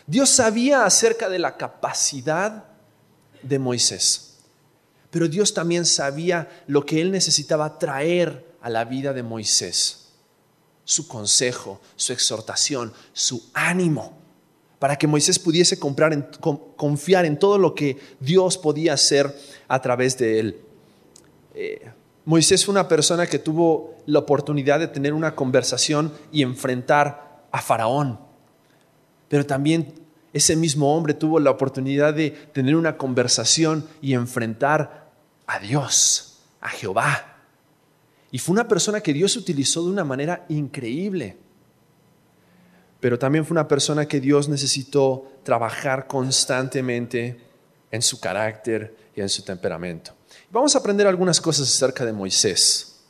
Dios 0.07 0.31
sabía 0.31 0.85
acerca 0.85 1.29
de 1.29 1.41
la 1.41 1.57
capacidad 1.57 2.67
de 3.43 3.59
Moisés. 3.59 4.39
Pero 5.11 5.27
Dios 5.27 5.55
también 5.55 5.87
sabía 5.87 6.63
lo 6.69 6.87
que 6.87 7.01
él 7.01 7.11
necesitaba 7.11 7.81
traer 7.81 8.47
a 8.61 8.71
la 8.71 8.85
vida 8.85 9.13
de 9.13 9.25
Moisés. 9.25 10.06
Su 10.87 11.07
consejo, 11.07 11.83
su 11.97 12.15
exhortación, 12.15 12.95
su 13.13 13.51
ánimo, 13.53 14.17
para 14.79 14.97
que 14.97 15.07
Moisés 15.07 15.39
pudiese 15.39 15.79
confiar 15.79 17.27
en 17.27 17.39
todo 17.39 17.59
lo 17.59 17.75
que 17.75 17.99
Dios 18.21 18.57
podía 18.57 18.95
hacer 18.95 19.39
a 19.69 19.83
través 19.83 20.17
de 20.17 20.41
él. 20.41 20.61
Eh, 21.55 21.91
Moisés 22.25 22.65
fue 22.65 22.73
una 22.73 22.89
persona 22.89 23.27
que 23.27 23.39
tuvo 23.39 23.95
la 24.07 24.21
oportunidad 24.21 24.81
de 24.81 24.89
tener 24.89 25.13
una 25.13 25.35
conversación 25.35 26.13
y 26.33 26.43
enfrentar 26.43 27.45
a 27.53 27.61
Faraón, 27.61 28.19
pero 29.29 29.47
también 29.47 29.95
ese 30.33 30.57
mismo 30.57 30.95
hombre 30.95 31.15
tuvo 31.15 31.41
la 31.41 31.51
oportunidad 31.51 32.13
de 32.13 32.31
tener 32.31 32.77
una 32.77 32.97
conversación 32.97 33.89
y 34.03 34.13
enfrentar 34.13 35.11
a 35.47 35.59
Dios, 35.59 36.41
a 36.61 36.69
Jehová. 36.69 37.36
Y 38.31 38.39
fue 38.39 38.53
una 38.53 38.69
persona 38.69 39.01
que 39.01 39.13
Dios 39.13 39.37
utilizó 39.37 39.85
de 39.85 39.91
una 39.91 40.05
manera 40.05 40.45
increíble. 40.49 41.37
Pero 43.01 43.19
también 43.19 43.45
fue 43.45 43.55
una 43.55 43.69
persona 43.69 44.07
que 44.07 44.21
Dios 44.21 44.49
necesitó 44.49 45.31
trabajar 45.43 46.07
constantemente 46.07 47.41
en 47.91 48.03
su 48.03 48.21
carácter 48.21 48.97
y 49.15 49.21
en 49.21 49.29
su 49.29 49.43
temperamento. 49.43 50.13
Vamos 50.51 50.75
a 50.75 50.79
aprender 50.79 51.07
algunas 51.07 51.41
cosas 51.41 51.69
acerca 51.69 52.05
de 52.05 52.13
Moisés 52.13 53.05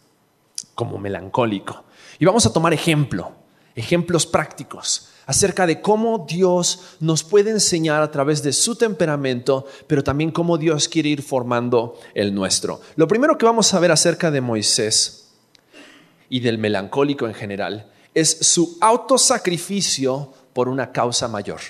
como 0.74 0.98
melancólico. 0.98 1.84
Y 2.18 2.24
vamos 2.24 2.46
a 2.46 2.52
tomar 2.52 2.72
ejemplo, 2.72 3.32
ejemplos 3.76 4.26
prácticos 4.26 5.08
acerca 5.26 5.66
de 5.66 5.80
cómo 5.80 6.24
Dios 6.28 6.96
nos 7.00 7.22
puede 7.24 7.50
enseñar 7.50 8.00
a 8.00 8.10
través 8.10 8.42
de 8.42 8.52
su 8.52 8.76
temperamento, 8.76 9.66
pero 9.86 10.02
también 10.02 10.30
cómo 10.30 10.56
Dios 10.56 10.88
quiere 10.88 11.10
ir 11.10 11.22
formando 11.22 11.98
el 12.14 12.34
nuestro. 12.34 12.80
Lo 12.94 13.08
primero 13.08 13.36
que 13.36 13.44
vamos 13.46 13.74
a 13.74 13.80
ver 13.80 13.90
acerca 13.90 14.30
de 14.30 14.40
Moisés 14.40 15.28
y 16.28 16.40
del 16.40 16.58
melancólico 16.58 17.26
en 17.26 17.34
general 17.34 17.90
es 18.14 18.38
su 18.40 18.78
autosacrificio 18.80 20.32
por 20.52 20.68
una 20.68 20.90
causa 20.92 21.28
mayor. 21.28 21.60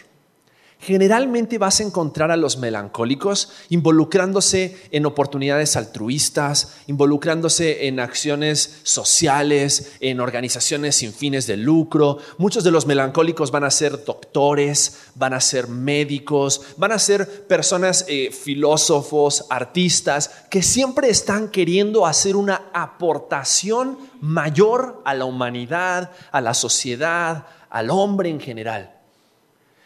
Generalmente 0.79 1.59
vas 1.59 1.81
a 1.81 1.85
encontrar 1.85 2.31
a 2.31 2.37
los 2.37 2.59
melancólicos 2.59 3.51
involucrándose 3.71 4.77
en 4.91 5.07
oportunidades 5.07 5.75
altruistas, 5.75 6.77
involucrándose 6.87 7.89
en 7.89 7.99
acciones 7.99 8.81
sociales, 8.83 9.95
en 10.01 10.21
organizaciones 10.21 10.97
sin 10.97 11.13
fines 11.13 11.47
de 11.47 11.57
lucro. 11.57 12.19
Muchos 12.39 12.63
de 12.63 12.71
los 12.71 12.87
melancólicos 12.87 13.51
van 13.51 13.65
a 13.65 13.71
ser 13.71 14.05
doctores, 14.05 14.99
van 15.15 15.33
a 15.33 15.41
ser 15.41 15.67
médicos, 15.69 16.61
van 16.77 16.93
a 16.93 16.99
ser 16.99 17.47
personas, 17.47 18.05
eh, 18.07 18.31
filósofos, 18.31 19.47
artistas, 19.49 20.31
que 20.51 20.63
siempre 20.63 21.09
están 21.09 21.49
queriendo 21.49 22.07
hacer 22.07 22.37
una 22.37 22.71
aportación 22.75 23.99
mayor 24.21 25.03
a 25.07 25.15
la 25.15 25.25
humanidad, 25.25 26.13
a 26.31 26.41
la 26.43 26.53
sociedad, 26.55 27.47
al 27.71 27.91
hombre 27.91 28.29
en 28.29 28.41
general. 28.41 28.96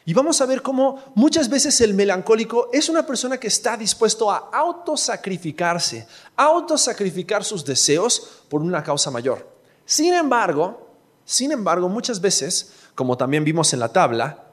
Y 0.05 0.15
vamos 0.15 0.41
a 0.41 0.47
ver 0.47 0.63
cómo 0.63 1.13
muchas 1.15 1.49
veces 1.49 1.81
el 1.81 1.95
melancólico 1.95 2.69
es 2.73 2.89
una 2.89 3.07
persona 3.07 3.39
que 3.39 3.49
está 3.49 3.77
dispuesto 3.77 4.31
a 4.31 4.51
autosacrificarse, 4.53 6.07
autosacrificar 6.37 7.45
sus 7.45 7.65
deseos 7.65 8.43
por 8.49 8.63
una 8.63 8.83
causa 8.83 9.11
mayor. 9.11 9.47
Sin 9.85 10.15
embargo, 10.15 10.89
sin 11.25 11.53
embargo, 11.53 11.89
muchas 11.89 12.21
veces, 12.21 12.73
como 12.95 13.17
también 13.17 13.45
vimos 13.45 13.73
en 13.73 13.81
la 13.81 13.93
tabla, 13.93 14.47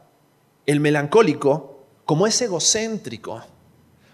el 0.66 0.80
melancólico, 0.80 1.86
como 2.06 2.28
es 2.28 2.42
egocéntrico, 2.42 3.42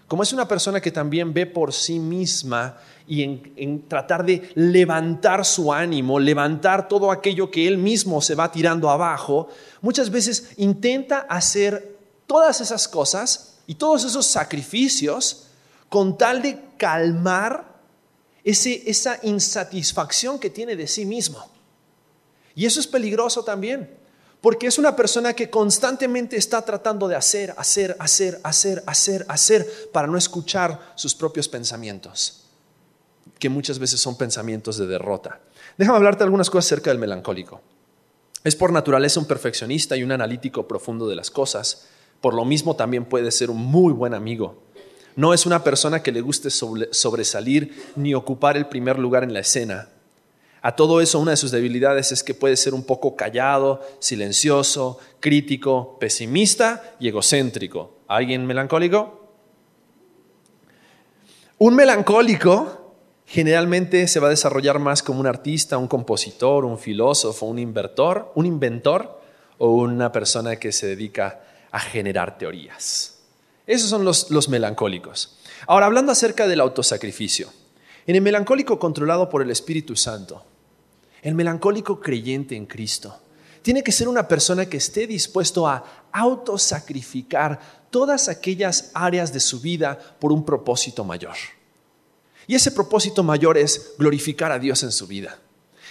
como 0.08 0.22
es 0.22 0.32
una 0.32 0.46
persona 0.46 0.80
que 0.80 0.90
también 0.90 1.32
ve 1.32 1.46
por 1.46 1.72
sí 1.72 1.98
misma 1.98 2.76
y 3.06 3.22
en, 3.22 3.86
tratar 3.88 4.24
de 4.24 4.50
levantar 4.54 5.44
su 5.44 5.72
ánimo, 5.72 6.18
levantar 6.18 6.88
todo 6.88 7.10
aquello 7.10 7.50
que 7.50 7.66
él 7.66 7.78
mismo 7.78 8.20
se 8.20 8.34
va 8.34 8.50
tirando 8.50 8.90
abajo, 8.90 9.48
muchas 9.80 10.10
veces 10.10 10.52
intenta 10.56 11.20
hacer 11.20 11.96
todas 12.26 12.60
esas 12.60 12.86
cosas 12.88 13.58
y 13.66 13.74
todos 13.74 14.04
esos 14.04 14.26
sacrificios 14.26 15.48
con 15.88 16.18
tal 16.18 16.42
de 16.42 16.60
calmar 16.76 17.74
esa 18.42 19.18
insatisfacción 19.22 20.38
que 20.38 20.50
tiene 20.50 20.76
de 20.76 20.86
sí 20.86 21.06
mismo. 21.06 21.48
Y 22.54 22.66
eso 22.66 22.78
es 22.78 22.86
peligroso 22.86 23.42
también, 23.42 23.90
porque 24.44 24.66
es 24.66 24.76
una 24.76 24.94
persona 24.94 25.32
que 25.32 25.48
constantemente 25.48 26.36
está 26.36 26.60
tratando 26.60 27.08
de 27.08 27.16
hacer, 27.16 27.54
hacer, 27.56 27.96
hacer, 27.98 28.42
hacer, 28.44 28.84
hacer, 28.86 29.24
hacer, 29.26 29.66
para 29.90 30.06
no 30.06 30.18
escuchar 30.18 30.92
sus 30.96 31.14
propios 31.14 31.48
pensamientos 31.48 32.44
que 33.38 33.48
muchas 33.48 33.78
veces 33.78 34.02
son 34.02 34.18
pensamientos 34.18 34.76
de 34.76 34.86
derrota. 34.86 35.40
Déjame 35.78 35.96
hablarte 35.96 36.24
algunas 36.24 36.50
cosas 36.50 36.66
acerca 36.66 36.90
del 36.90 36.98
melancólico. 36.98 37.62
Es 38.44 38.54
por 38.54 38.70
naturaleza 38.70 39.18
un 39.18 39.24
perfeccionista 39.24 39.96
y 39.96 40.02
un 40.02 40.12
analítico 40.12 40.68
profundo 40.68 41.08
de 41.08 41.16
las 41.16 41.30
cosas. 41.30 41.86
Por 42.20 42.34
lo 42.34 42.44
mismo 42.44 42.76
también 42.76 43.06
puede 43.06 43.30
ser 43.30 43.48
un 43.48 43.56
muy 43.64 43.94
buen 43.94 44.12
amigo. 44.12 44.62
No 45.16 45.32
es 45.32 45.46
una 45.46 45.64
persona 45.64 46.02
que 46.02 46.12
le 46.12 46.20
guste 46.20 46.50
sobresalir 46.50 47.92
ni 47.96 48.12
ocupar 48.12 48.58
el 48.58 48.66
primer 48.66 48.98
lugar 48.98 49.24
en 49.24 49.32
la 49.32 49.40
escena. 49.40 49.88
A 50.66 50.74
todo 50.76 51.02
eso, 51.02 51.18
una 51.18 51.32
de 51.32 51.36
sus 51.36 51.50
debilidades 51.50 52.10
es 52.10 52.22
que 52.22 52.32
puede 52.32 52.56
ser 52.56 52.72
un 52.72 52.84
poco 52.84 53.16
callado, 53.16 53.82
silencioso, 53.98 54.98
crítico, 55.20 55.98
pesimista 55.98 56.96
y 56.98 57.08
egocéntrico. 57.08 57.98
¿Alguien 58.08 58.46
melancólico? 58.46 59.28
Un 61.58 61.74
melancólico 61.74 62.94
generalmente 63.26 64.08
se 64.08 64.20
va 64.20 64.28
a 64.28 64.30
desarrollar 64.30 64.78
más 64.78 65.02
como 65.02 65.20
un 65.20 65.26
artista, 65.26 65.76
un 65.76 65.86
compositor, 65.86 66.64
un 66.64 66.78
filósofo, 66.78 67.44
un 67.44 67.58
inventor, 67.58 68.32
un 68.34 68.46
inventor 68.46 69.20
o 69.58 69.68
una 69.68 70.12
persona 70.12 70.56
que 70.56 70.72
se 70.72 70.86
dedica 70.86 71.42
a 71.72 71.78
generar 71.78 72.38
teorías. 72.38 73.18
Esos 73.66 73.90
son 73.90 74.06
los, 74.06 74.30
los 74.30 74.48
melancólicos. 74.48 75.36
Ahora, 75.66 75.84
hablando 75.84 76.10
acerca 76.10 76.48
del 76.48 76.62
autosacrificio. 76.62 77.50
En 78.06 78.16
el 78.16 78.22
melancólico 78.22 78.78
controlado 78.78 79.28
por 79.28 79.42
el 79.42 79.50
Espíritu 79.50 79.94
Santo, 79.96 80.42
el 81.24 81.34
melancólico 81.34 82.00
creyente 82.00 82.54
en 82.54 82.66
Cristo, 82.66 83.18
tiene 83.62 83.82
que 83.82 83.92
ser 83.92 84.08
una 84.08 84.28
persona 84.28 84.66
que 84.66 84.76
esté 84.76 85.06
dispuesto 85.06 85.66
a 85.66 85.82
autosacrificar 86.12 87.58
todas 87.90 88.28
aquellas 88.28 88.90
áreas 88.92 89.32
de 89.32 89.40
su 89.40 89.60
vida 89.60 89.98
por 90.20 90.32
un 90.32 90.44
propósito 90.44 91.02
mayor. 91.02 91.34
Y 92.46 92.54
ese 92.54 92.70
propósito 92.70 93.22
mayor 93.22 93.56
es 93.56 93.94
glorificar 93.98 94.52
a 94.52 94.58
Dios 94.58 94.82
en 94.82 94.92
su 94.92 95.06
vida. 95.06 95.38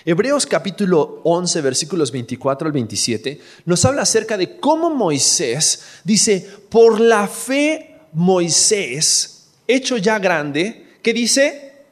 Hebreos 0.06 0.46
capítulo 0.46 1.22
11, 1.24 1.62
versículos 1.62 2.12
24 2.12 2.68
al 2.68 2.74
27, 2.74 3.42
nos 3.66 3.84
habla 3.86 4.04
acerca 4.04 4.38
de 4.38 4.60
cómo 4.60 4.92
Moisés 4.92 5.82
dice, 6.04 6.48
por 6.70 7.00
la 7.00 7.28
fe 7.28 8.02
Moisés, 8.14 9.48
hecho 9.68 9.98
ya 9.98 10.20
grande, 10.20 10.98
que 11.02 11.12
dice, 11.12 11.86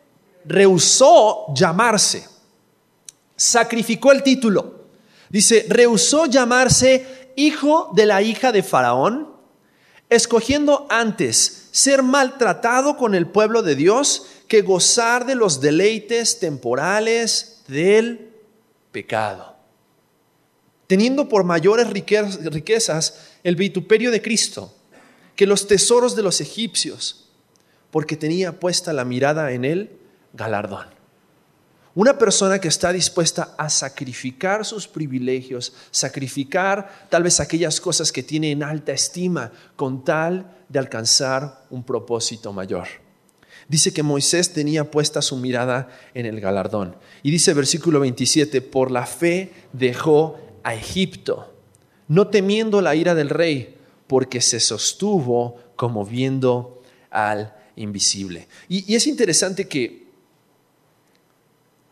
rehusó 0.45 1.51
llamarse, 1.56 2.31
sacrificó 3.41 4.12
el 4.12 4.21
título. 4.21 4.86
Dice, 5.30 5.65
rehusó 5.67 6.27
llamarse 6.27 7.32
hijo 7.36 7.89
de 7.95 8.06
la 8.06 8.21
hija 8.21 8.51
de 8.51 8.62
Faraón, 8.62 9.30
escogiendo 10.10 10.86
antes 10.91 11.69
ser 11.71 12.04
maltratado 12.04 12.97
con 12.97 13.15
el 13.15 13.25
pueblo 13.27 13.63
de 13.63 13.75
Dios 13.75 14.27
que 14.47 14.62
gozar 14.62 15.25
de 15.25 15.34
los 15.34 15.60
deleites 15.60 16.39
temporales 16.39 17.63
del 17.67 18.30
pecado, 18.91 19.56
teniendo 20.86 21.27
por 21.27 21.43
mayores 21.43 21.88
riquezas 21.89 23.21
el 23.43 23.56
vituperio 23.56 24.12
de 24.12 24.21
Cristo 24.21 24.71
que 25.36 25.47
los 25.47 25.65
tesoros 25.65 26.15
de 26.15 26.21
los 26.21 26.41
egipcios, 26.41 27.30
porque 27.89 28.17
tenía 28.17 28.60
puesta 28.60 28.93
la 28.93 29.06
mirada 29.06 29.51
en 29.51 29.65
el 29.65 29.97
galardón. 30.34 31.00
Una 31.93 32.17
persona 32.17 32.60
que 32.60 32.69
está 32.69 32.93
dispuesta 32.93 33.56
a 33.58 33.69
sacrificar 33.69 34.65
sus 34.65 34.88
privilegios, 34.88 35.73
sacrificar 35.91 37.08
tal 37.10 37.23
vez 37.23 37.39
aquellas 37.39 37.82
cosas 37.82 38.12
que 38.12 38.23
tiene 38.23 38.51
en 38.51 38.63
alta 38.63 38.93
estima 38.93 39.51
con 39.75 40.06
tal 40.06 40.63
de 40.69 40.80
alcanzar 40.80 41.65
un 41.69 41.84
propósito 41.84 42.54
mayor 42.54 42.88
dice 43.71 43.93
que 43.93 44.04
Moisés 44.04 44.51
tenía 44.51 44.91
puesta 44.91 45.21
su 45.21 45.38
mirada 45.38 45.89
en 46.13 46.25
el 46.25 46.41
galardón. 46.41 46.97
Y 47.23 47.32
dice 47.32 47.54
versículo 47.54 48.01
27, 48.01 48.62
por 48.62 48.91
la 48.91 49.06
fe 49.06 49.54
dejó 49.71 50.38
a 50.63 50.75
Egipto, 50.75 51.54
no 52.10 52.27
temiendo 52.27 52.82
la 52.82 52.95
ira 52.95 53.15
del 53.15 53.30
rey, 53.30 53.77
porque 54.08 54.41
se 54.41 54.60
sostuvo 54.60 55.58
como 55.77 56.06
viendo 56.06 56.82
al 57.10 57.56
invisible. 57.77 58.49
Y, 58.67 58.93
es 58.93 59.08
interesante 59.08 59.69
que 59.69 60.00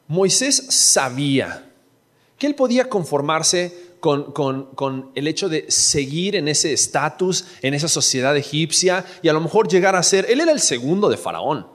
Moisés 0.10 0.66
sabía 0.70 1.72
que 2.40 2.48
él 2.48 2.56
podía 2.56 2.90
conformarse 2.90 3.90
con, 4.00 4.32
con, 4.32 5.12
el 5.14 5.28
hecho 5.28 5.50
de 5.50 5.70
seguir 5.70 6.36
en 6.36 6.48
ese 6.48 6.74
estatus, 6.74 7.46
en 7.62 7.76
esa 7.76 7.88
sociedad 7.88 8.36
egipcia, 8.36 9.06
y 9.22 9.30
a 9.30 9.34
lo 9.34 9.40
mejor 9.40 9.68
llegar 9.68 9.96
a 9.96 10.02
ser, 10.02 10.26
él 10.28 10.42
era 10.42 10.52
el 10.52 10.62
segundo 10.62 11.10
de 11.10 11.18
Faraón. 11.18 11.68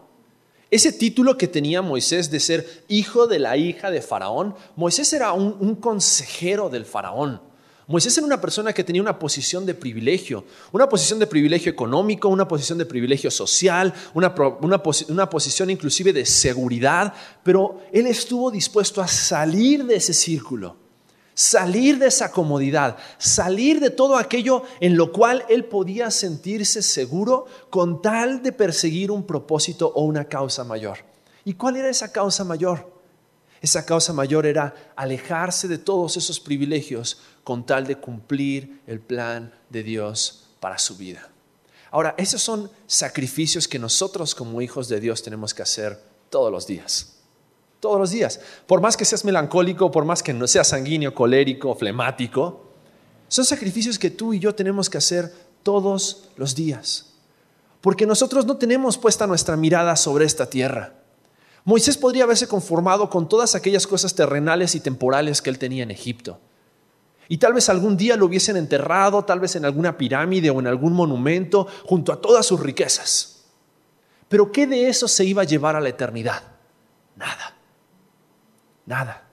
Ese 0.68 0.92
título 0.92 1.38
que 1.38 1.46
tenía 1.46 1.80
Moisés 1.80 2.28
de 2.32 2.40
ser 2.40 2.84
hijo 2.88 3.28
de 3.28 3.38
la 3.38 3.56
hija 3.56 3.92
de 3.92 4.02
Faraón, 4.02 4.56
Moisés 4.74 5.12
era 5.12 5.32
un, 5.32 5.76
consejero 5.76 6.68
del 6.70 6.86
Faraón. 6.86 7.40
Moisés 7.86 8.16
era 8.16 8.26
una 8.26 8.40
persona 8.40 8.72
que 8.72 8.82
tenía 8.82 9.02
una 9.02 9.18
posición 9.18 9.66
de 9.66 9.74
privilegio, 9.74 10.44
una 10.72 10.88
posición 10.88 11.18
de 11.18 11.26
privilegio 11.26 11.70
económico, 11.70 12.28
una 12.28 12.48
posición 12.48 12.78
de 12.78 12.86
privilegio 12.86 13.30
social, 13.30 13.92
una, 14.14 14.34
una, 14.60 15.28
posición 15.28 15.68
inclusive 15.68 16.12
de 16.12 16.24
seguridad, 16.24 17.12
pero 17.42 17.82
él 17.92 18.06
estuvo 18.06 18.50
dispuesto 18.50 19.02
a 19.02 19.08
salir 19.08 19.84
de 19.84 19.96
ese 19.96 20.14
círculo 20.14 20.76
salir 21.36 21.98
de 21.98 22.06
esa 22.06 22.30
comodidad, 22.30 22.96
salir 23.18 23.80
de 23.80 23.90
todo 23.90 24.16
aquello 24.16 24.62
en 24.78 24.96
lo 24.96 25.10
cual 25.10 25.44
él 25.48 25.64
podía 25.64 26.12
sentirse 26.12 26.80
seguro 26.80 27.46
con 27.70 28.00
tal 28.00 28.40
de 28.40 28.52
perseguir 28.52 29.10
un 29.10 29.24
propósito 29.26 29.92
o 29.96 30.04
una 30.04 30.26
causa 30.26 30.62
mayor. 30.62 30.98
¿Y 31.44 31.54
cuál 31.54 31.76
era 31.76 31.88
esa 31.88 32.12
causa 32.12 32.44
mayor? 32.44 32.93
Esa 33.64 33.86
causa 33.86 34.12
mayor 34.12 34.44
era 34.44 34.74
alejarse 34.94 35.68
de 35.68 35.78
todos 35.78 36.18
esos 36.18 36.38
privilegios 36.38 37.16
con 37.44 37.64
tal 37.64 37.86
de 37.86 37.96
cumplir 37.96 38.82
el 38.86 39.00
plan 39.00 39.54
de 39.70 39.82
Dios 39.82 40.50
para 40.60 40.76
su 40.76 40.98
vida. 40.98 41.30
Ahora, 41.90 42.14
esos 42.18 42.42
son 42.42 42.70
sacrificios 42.86 43.66
que 43.66 43.78
nosotros 43.78 44.34
como 44.34 44.60
hijos 44.60 44.90
de 44.90 45.00
Dios 45.00 45.22
tenemos 45.22 45.54
que 45.54 45.62
hacer 45.62 45.98
todos 46.28 46.52
los 46.52 46.66
días 46.66 47.10
todos 47.80 47.98
los 48.00 48.10
días. 48.12 48.40
Por 48.66 48.80
más 48.80 48.96
que 48.96 49.04
seas 49.04 49.26
melancólico, 49.26 49.90
por 49.90 50.06
más 50.06 50.22
que 50.22 50.32
no 50.32 50.46
seas 50.46 50.68
sanguíneo, 50.68 51.14
colérico, 51.14 51.74
flemático, 51.74 52.64
son 53.28 53.44
sacrificios 53.44 53.98
que 53.98 54.08
tú 54.08 54.32
y 54.32 54.38
yo 54.38 54.54
tenemos 54.54 54.88
que 54.88 54.96
hacer 54.96 55.30
todos 55.62 56.30
los 56.36 56.54
días. 56.54 57.12
Porque 57.82 58.06
nosotros 58.06 58.46
no 58.46 58.56
tenemos 58.56 58.96
puesta 58.96 59.26
nuestra 59.26 59.58
mirada 59.58 59.96
sobre 59.96 60.24
esta 60.24 60.48
tierra. 60.48 60.94
Moisés 61.64 61.96
podría 61.96 62.24
haberse 62.24 62.46
conformado 62.46 63.08
con 63.08 63.28
todas 63.28 63.54
aquellas 63.54 63.86
cosas 63.86 64.14
terrenales 64.14 64.74
y 64.74 64.80
temporales 64.80 65.40
que 65.40 65.50
él 65.50 65.58
tenía 65.58 65.82
en 65.82 65.90
Egipto. 65.90 66.38
Y 67.26 67.38
tal 67.38 67.54
vez 67.54 67.70
algún 67.70 67.96
día 67.96 68.16
lo 68.16 68.26
hubiesen 68.26 68.56
enterrado, 68.56 69.24
tal 69.24 69.40
vez 69.40 69.56
en 69.56 69.64
alguna 69.64 69.96
pirámide 69.96 70.50
o 70.50 70.60
en 70.60 70.66
algún 70.66 70.92
monumento, 70.92 71.66
junto 71.86 72.12
a 72.12 72.20
todas 72.20 72.44
sus 72.44 72.60
riquezas. 72.60 73.46
Pero 74.28 74.52
¿qué 74.52 74.66
de 74.66 74.88
eso 74.88 75.08
se 75.08 75.24
iba 75.24 75.42
a 75.42 75.46
llevar 75.46 75.74
a 75.74 75.80
la 75.80 75.88
eternidad? 75.88 76.42
Nada. 77.16 77.56
Nada. 78.84 79.23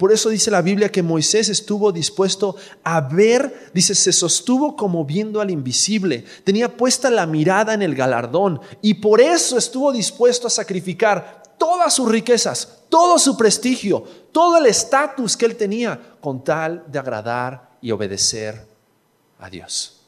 Por 0.00 0.12
eso 0.12 0.30
dice 0.30 0.50
la 0.50 0.62
Biblia 0.62 0.90
que 0.90 1.02
Moisés 1.02 1.50
estuvo 1.50 1.92
dispuesto 1.92 2.56
a 2.84 3.02
ver, 3.02 3.70
dice, 3.74 3.94
se 3.94 4.14
sostuvo 4.14 4.74
como 4.74 5.04
viendo 5.04 5.42
al 5.42 5.50
invisible, 5.50 6.24
tenía 6.42 6.74
puesta 6.74 7.10
la 7.10 7.26
mirada 7.26 7.74
en 7.74 7.82
el 7.82 7.94
galardón 7.94 8.62
y 8.80 8.94
por 8.94 9.20
eso 9.20 9.58
estuvo 9.58 9.92
dispuesto 9.92 10.46
a 10.46 10.50
sacrificar 10.50 11.42
todas 11.58 11.92
sus 11.92 12.10
riquezas, 12.10 12.78
todo 12.88 13.18
su 13.18 13.36
prestigio, 13.36 14.02
todo 14.32 14.56
el 14.56 14.64
estatus 14.64 15.36
que 15.36 15.44
él 15.44 15.56
tenía 15.56 16.16
con 16.22 16.42
tal 16.42 16.82
de 16.86 16.98
agradar 16.98 17.68
y 17.82 17.90
obedecer 17.90 18.66
a 19.38 19.50
Dios. 19.50 20.00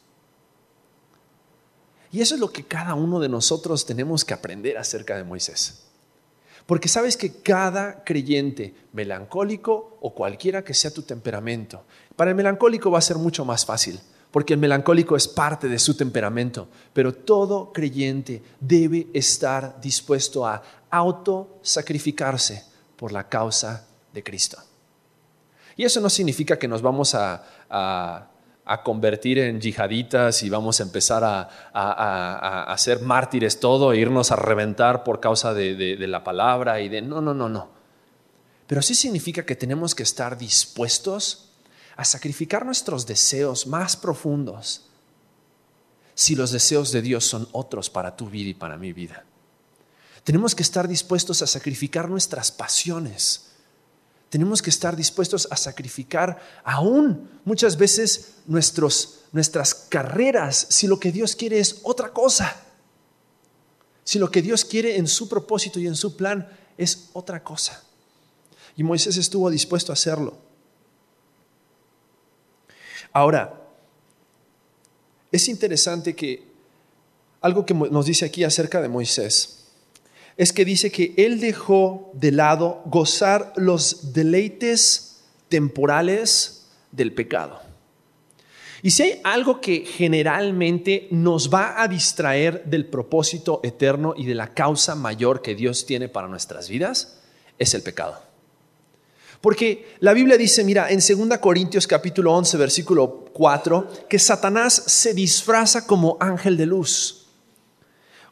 Y 2.10 2.22
eso 2.22 2.34
es 2.34 2.40
lo 2.40 2.50
que 2.50 2.64
cada 2.64 2.94
uno 2.94 3.20
de 3.20 3.28
nosotros 3.28 3.84
tenemos 3.84 4.24
que 4.24 4.32
aprender 4.32 4.78
acerca 4.78 5.18
de 5.18 5.24
Moisés. 5.24 5.81
Porque 6.66 6.88
sabes 6.88 7.16
que 7.16 7.42
cada 7.42 8.04
creyente, 8.04 8.74
melancólico 8.92 9.98
o 10.00 10.14
cualquiera 10.14 10.62
que 10.62 10.74
sea 10.74 10.92
tu 10.92 11.02
temperamento, 11.02 11.84
para 12.16 12.30
el 12.30 12.36
melancólico 12.36 12.90
va 12.90 12.98
a 12.98 13.02
ser 13.02 13.16
mucho 13.16 13.44
más 13.44 13.66
fácil, 13.66 14.00
porque 14.30 14.54
el 14.54 14.60
melancólico 14.60 15.16
es 15.16 15.28
parte 15.28 15.68
de 15.68 15.78
su 15.78 15.96
temperamento, 15.96 16.68
pero 16.92 17.12
todo 17.12 17.72
creyente 17.72 18.42
debe 18.60 19.08
estar 19.12 19.80
dispuesto 19.80 20.46
a 20.46 20.62
autosacrificarse 20.90 22.64
por 22.96 23.12
la 23.12 23.28
causa 23.28 23.86
de 24.12 24.22
Cristo. 24.22 24.58
Y 25.76 25.84
eso 25.84 26.00
no 26.00 26.10
significa 26.10 26.58
que 26.58 26.68
nos 26.68 26.82
vamos 26.82 27.14
a, 27.14 27.44
a 27.68 28.31
convertir 28.82 29.38
en 29.38 29.60
yihaditas 29.60 30.42
y 30.42 30.50
vamos 30.50 30.80
a 30.80 30.84
empezar 30.84 31.24
a, 31.24 31.48
a, 31.72 32.78
ser 32.78 33.00
mártires 33.00 33.58
todo 33.58 33.92
e 33.92 33.98
irnos 33.98 34.30
a 34.30 34.36
reventar 34.36 35.04
por 35.04 35.20
causa 35.20 35.52
de, 35.52 35.74
de, 35.74 36.06
la 36.06 36.22
palabra 36.22 36.80
y 36.80 36.88
de... 36.88 37.02
No, 37.02 37.20
no, 37.20 37.34
no, 37.34 37.48
no. 37.48 37.70
Pero 38.66 38.80
sí 38.80 38.94
significa 38.94 39.44
que 39.44 39.56
tenemos 39.56 39.94
que 39.94 40.04
estar 40.04 40.38
dispuestos 40.38 41.50
a 41.96 42.04
sacrificar 42.04 42.64
nuestros 42.64 43.06
deseos 43.06 43.66
más 43.66 43.96
profundos 43.96 44.88
si 46.14 46.34
los 46.34 46.52
deseos 46.52 46.92
de 46.92 47.02
Dios 47.02 47.24
son 47.24 47.48
otros 47.52 47.90
para 47.90 48.16
tu 48.16 48.28
vida 48.30 48.50
y 48.50 48.54
para 48.54 48.76
mi 48.76 48.92
vida. 48.92 49.24
Tenemos 50.24 50.54
que 50.54 50.62
estar 50.62 50.86
dispuestos 50.86 51.42
a 51.42 51.46
sacrificar 51.46 52.08
nuestras 52.08 52.52
pasiones 52.52 53.51
tenemos 54.32 54.62
que 54.62 54.70
estar 54.70 54.96
dispuestos 54.96 55.46
a 55.50 55.58
sacrificar 55.58 56.40
aún 56.64 57.28
muchas 57.44 57.76
veces 57.76 58.36
nuestros, 58.46 59.26
nuestras 59.30 59.74
carreras 59.74 60.68
si 60.70 60.86
lo 60.86 60.98
que 60.98 61.12
Dios 61.12 61.36
quiere 61.36 61.58
es 61.58 61.80
otra 61.82 62.14
cosa. 62.14 62.56
Si 64.04 64.18
lo 64.18 64.30
que 64.30 64.40
Dios 64.40 64.64
quiere 64.64 64.96
en 64.96 65.06
su 65.06 65.28
propósito 65.28 65.78
y 65.78 65.86
en 65.86 65.94
su 65.94 66.16
plan 66.16 66.48
es 66.78 67.10
otra 67.12 67.44
cosa. 67.44 67.84
Y 68.74 68.82
Moisés 68.82 69.18
estuvo 69.18 69.50
dispuesto 69.50 69.92
a 69.92 69.96
hacerlo. 70.00 70.38
Ahora, 73.12 73.60
es 75.30 75.46
interesante 75.46 76.16
que 76.16 76.50
algo 77.42 77.66
que 77.66 77.74
nos 77.74 78.06
dice 78.06 78.24
aquí 78.24 78.44
acerca 78.44 78.80
de 78.80 78.88
Moisés 78.88 79.61
es 80.36 80.52
que 80.52 80.64
dice 80.64 80.90
que 80.90 81.14
Él 81.16 81.40
dejó 81.40 82.10
de 82.14 82.32
lado 82.32 82.82
gozar 82.86 83.52
los 83.56 84.12
deleites 84.12 85.22
temporales 85.48 86.66
del 86.90 87.12
pecado. 87.12 87.60
Y 88.82 88.90
si 88.90 89.04
hay 89.04 89.20
algo 89.22 89.60
que 89.60 89.84
generalmente 89.84 91.06
nos 91.12 91.52
va 91.52 91.80
a 91.80 91.86
distraer 91.86 92.64
del 92.64 92.86
propósito 92.86 93.60
eterno 93.62 94.14
y 94.16 94.26
de 94.26 94.34
la 94.34 94.54
causa 94.54 94.96
mayor 94.96 95.40
que 95.40 95.54
Dios 95.54 95.86
tiene 95.86 96.08
para 96.08 96.26
nuestras 96.26 96.68
vidas, 96.68 97.20
es 97.58 97.74
el 97.74 97.82
pecado. 97.82 98.20
Porque 99.40 99.96
la 100.00 100.12
Biblia 100.12 100.36
dice, 100.36 100.64
mira, 100.64 100.90
en 100.90 100.98
2 100.98 101.38
Corintios 101.38 101.86
capítulo 101.86 102.32
11, 102.32 102.56
versículo 102.56 103.24
4, 103.32 103.88
que 104.08 104.18
Satanás 104.18 104.74
se 104.86 105.14
disfraza 105.14 105.86
como 105.86 106.16
ángel 106.20 106.56
de 106.56 106.66
luz. 106.66 107.21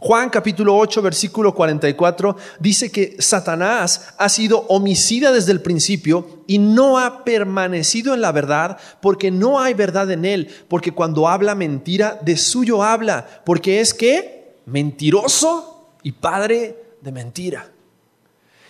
Juan 0.02 0.30
capítulo 0.30 0.78
8, 0.78 1.02
versículo 1.02 1.54
44 1.54 2.34
dice 2.58 2.90
que 2.90 3.16
Satanás 3.18 4.14
ha 4.16 4.30
sido 4.30 4.60
homicida 4.68 5.30
desde 5.30 5.52
el 5.52 5.60
principio 5.60 6.42
y 6.46 6.58
no 6.58 6.98
ha 6.98 7.22
permanecido 7.22 8.14
en 8.14 8.22
la 8.22 8.32
verdad 8.32 8.78
porque 9.02 9.30
no 9.30 9.60
hay 9.60 9.74
verdad 9.74 10.10
en 10.10 10.24
él, 10.24 10.48
porque 10.68 10.92
cuando 10.92 11.28
habla 11.28 11.54
mentira, 11.54 12.18
de 12.22 12.38
suyo 12.38 12.82
habla, 12.82 13.42
porque 13.44 13.80
es 13.80 13.92
que 13.92 14.56
mentiroso 14.64 15.90
y 16.02 16.12
padre 16.12 16.82
de 17.02 17.12
mentira. 17.12 17.70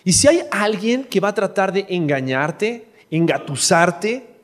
Y 0.03 0.15
si 0.15 0.27
hay 0.27 0.43
alguien 0.51 1.05
que 1.05 1.21
va 1.21 1.29
a 1.29 1.35
tratar 1.35 1.73
de 1.73 1.87
engañarte, 1.91 2.89
engatusarte, 3.09 4.35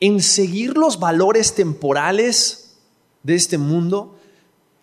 en 0.00 0.22
seguir 0.22 0.78
los 0.78 0.98
valores 0.98 1.54
temporales 1.54 2.78
de 3.22 3.34
este 3.34 3.58
mundo, 3.58 4.17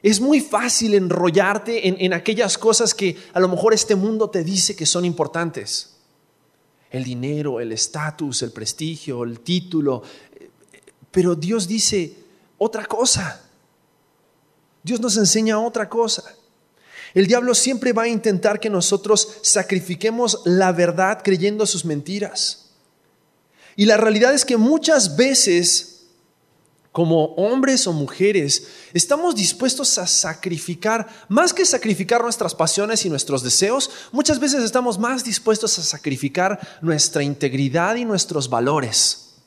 es 0.06 0.22
muy 0.22 0.40
fácil 0.40 0.94
enrollarte 0.94 2.06
en, 2.06 2.14
aquellas 2.14 2.60
cosas 2.60 2.94
que 2.94 3.18
a 3.34 3.40
lo 3.40 3.48
mejor 3.48 3.74
este 3.74 3.96
mundo 3.96 4.30
te 4.30 4.44
dice 4.44 4.76
que 4.76 4.86
son 4.86 5.04
importantes. 5.04 5.96
El 6.92 7.04
dinero, 7.04 7.60
el 7.60 7.72
estatus, 7.72 8.44
el 8.44 8.52
prestigio, 8.52 9.24
el 9.24 9.40
título. 9.40 10.04
Pero 11.10 11.34
Dios 11.34 11.68
dice 11.68 12.14
otra 12.60 12.86
cosa. 12.86 13.50
Dios 14.84 15.00
nos 15.00 15.18
enseña 15.18 15.60
otra 15.60 15.90
cosa. 15.90 16.36
El 17.16 17.26
diablo 17.26 17.56
siempre 17.56 17.92
va 17.92 18.04
a 18.04 18.08
intentar 18.08 18.60
que 18.60 18.70
nosotros 18.70 19.40
sacrifiquemos 19.42 20.42
la 20.46 20.72
verdad 20.72 21.22
creyendo 21.24 21.66
sus 21.66 21.84
mentiras. 21.84 22.70
Y 23.76 23.86
la 23.86 23.98
realidad 23.98 24.36
es 24.36 24.46
que 24.46 24.58
muchas 24.58 25.16
veces 25.16 25.95
como 26.96 27.26
hombres 27.36 27.88
o 27.88 27.92
mujeres, 27.92 28.70
estamos 28.94 29.36
dispuestos 29.36 29.98
a 29.98 30.08
sacrificar, 30.08 31.06
más 31.28 31.54
que 31.54 31.66
sacrificar 31.66 32.22
nuestras 32.22 32.56
pasiones 32.56 33.06
y 33.06 33.10
nuestros 33.10 33.44
deseos, 33.44 33.92
muchas 34.14 34.40
veces 34.40 34.64
estamos 34.64 34.98
más 34.98 35.26
dispuestos 35.26 35.78
a 35.78 35.84
sacrificar 35.84 36.58
nuestra 36.82 37.22
integridad 37.22 37.96
y 37.96 38.06
nuestros 38.06 38.50
valores 38.50 39.42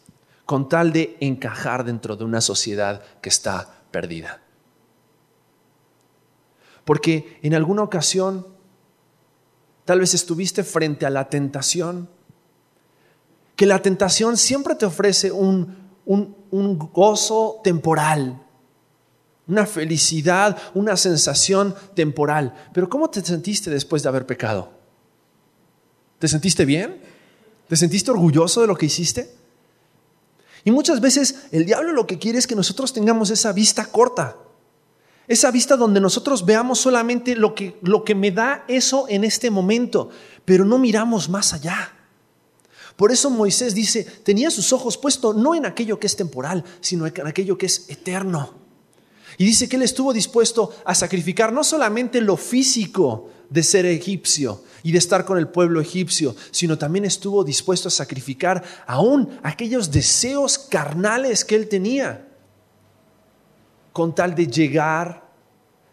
con 0.45 0.69
tal 0.69 0.93
de 0.93 1.17
encajar 1.21 1.87
dentro 1.87 2.17
de 2.17 2.25
una 2.25 2.43
sociedad 2.43 3.03
que 3.23 3.31
está 3.31 3.81
perdida. 3.91 4.43
Porque 6.85 7.39
en 7.41 7.55
alguna 7.55 7.83
ocasión 7.83 8.47
tal 9.87 10.01
vez 10.01 10.13
estuviste 10.13 10.65
frente 10.65 11.07
a 11.07 11.11
la 11.11 11.31
tentación, 11.31 12.11
que 13.57 13.65
la 13.65 13.81
tentación 13.81 14.37
siempre 14.37 14.75
te 14.75 14.85
ofrece 14.85 15.33
un 16.09 16.79
gozo 16.93 17.61
temporal, 17.63 18.43
una 19.47 19.67
felicidad, 19.67 20.57
una 20.75 20.97
sensación 20.97 21.75
temporal. 21.95 22.55
Pero 22.73 22.89
¿cómo 22.89 23.09
te 23.09 23.25
sentiste 23.25 23.71
después 23.71 24.03
de 24.03 24.09
haber 24.09 24.27
pecado? 24.27 24.71
¿Te 26.19 26.29
sentiste 26.29 26.65
bien? 26.65 27.01
¿Te 27.69 27.77
sentiste 27.77 28.11
orgulloso 28.11 28.61
de 28.61 28.67
lo 28.67 28.77
que 28.77 28.87
hiciste? 28.87 29.31
Y 30.65 30.71
muchas 30.71 31.01
veces 31.01 31.47
el 31.51 31.65
diablo 31.65 31.93
lo 31.93 32.07
que 32.07 32.19
quiere 32.19 32.39
es 32.39 32.47
que 32.47 32.57
nosotros 32.57 32.93
tengamos 32.93 33.31
esa 33.31 33.53
vista 33.53 33.87
corta, 33.87 34.37
esa 35.27 35.51
vista 35.51 35.77
donde 35.77 36.01
nosotros 36.01 36.45
veamos 36.45 36.79
solamente 36.79 37.37
lo 37.37 37.55
que, 37.55 37.79
lo 37.83 38.05
que 38.05 38.15
me 38.15 38.31
da 38.31 38.65
eso 38.69 39.07
en 39.09 39.25
este 39.25 39.51
momento, 39.51 40.11
pero 40.45 40.65
no 40.65 40.79
miramos 40.79 41.29
más 41.29 41.53
allá. 41.53 41.93
Por 42.99 43.13
eso 43.13 43.31
Moisés 43.31 43.77
dice, 43.77 44.03
tenía 44.03 44.51
sus 44.51 44.73
ojos 44.73 44.99
puestos 44.99 45.37
no 45.37 45.55
en 45.55 45.67
aquello 45.67 46.01
que 46.01 46.09
es 46.09 46.17
temporal, 46.17 46.65
sino 46.81 47.07
en 47.07 47.27
aquello 47.29 47.57
que 47.57 47.67
es 47.67 47.89
eterno. 47.89 48.55
Y 49.37 49.45
dice 49.45 49.69
que 49.69 49.77
él 49.77 49.83
estuvo 49.83 50.13
dispuesto 50.13 50.75
a 50.85 50.97
sacrificar 50.97 51.53
no 51.53 51.63
solamente 51.63 52.21
lo 52.21 52.37
físico 52.37 53.31
de 53.51 53.63
ser 53.63 53.87
egipcio 53.87 54.65
y 54.83 54.91
de 54.91 54.99
estar 54.99 55.25
con 55.25 55.39
el 55.39 55.47
pueblo 55.47 55.81
egipcio, 55.81 56.35
sino 56.51 56.77
también 56.77 57.05
estuvo 57.05 57.45
dispuesto 57.45 57.87
a 57.87 57.93
sacrificar 57.93 58.65
aún 58.85 59.39
aquellos 59.45 59.93
deseos 59.93 60.59
carnales 60.59 61.45
que 61.45 61.55
él 61.55 61.69
tenía, 61.69 62.27
con 63.93 64.13
tal 64.13 64.35
de 64.35 64.49
llegar, 64.49 65.31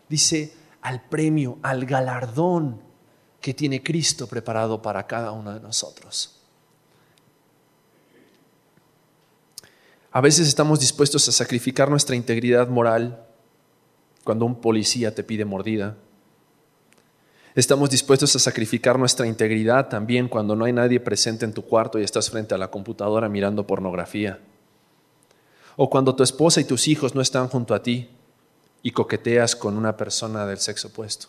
dice, 0.10 0.54
al 0.82 1.08
premio, 1.08 1.60
al 1.62 1.86
galardón 1.86 2.82
que 3.40 3.54
tiene 3.54 3.84
Cristo 3.84 4.26
preparado 4.26 4.82
para 4.82 5.06
cada 5.06 5.34
uno 5.34 5.54
de 5.54 5.60
nosotros. 5.60 6.45
A 10.16 10.22
veces 10.22 10.48
estamos 10.48 10.80
dispuestos 10.80 11.28
a 11.28 11.34
sacrificar 11.34 11.90
nuestra 11.90 12.16
integridad 12.16 12.70
moral 12.70 13.28
cuando 14.24 14.46
un 14.46 14.62
policía 14.62 15.14
te 15.14 15.26
pide 15.26 15.44
mordida. 15.44 15.98
Estamos 17.54 17.90
dispuestos 17.90 18.34
a 18.34 18.40
sacrificar 18.40 18.98
nuestra 18.98 19.28
integridad 19.28 19.90
también 19.90 20.30
cuando 20.30 20.56
no 20.56 20.64
hay 20.64 20.72
nadie 20.72 21.02
presente 21.02 21.44
en 21.44 21.54
tu 21.54 21.66
cuarto 21.66 22.00
y 22.00 22.06
estás 22.06 22.30
frente 22.30 22.56
a 22.56 22.58
la 22.58 22.72
computadora 22.72 23.28
mirando 23.28 23.68
pornografía. 23.68 24.40
O 25.76 25.90
cuando 25.90 26.16
tu 26.16 26.24
esposa 26.24 26.62
y 26.62 26.64
tus 26.64 26.88
hijos 26.88 27.14
no 27.14 27.20
están 27.20 27.50
junto 27.50 27.74
a 27.74 27.84
ti 27.84 28.10
y 28.84 28.92
coqueteas 28.92 29.54
con 29.54 29.76
una 29.76 29.98
persona 29.98 30.46
del 30.46 30.60
sexo 30.60 30.88
opuesto. 30.88 31.28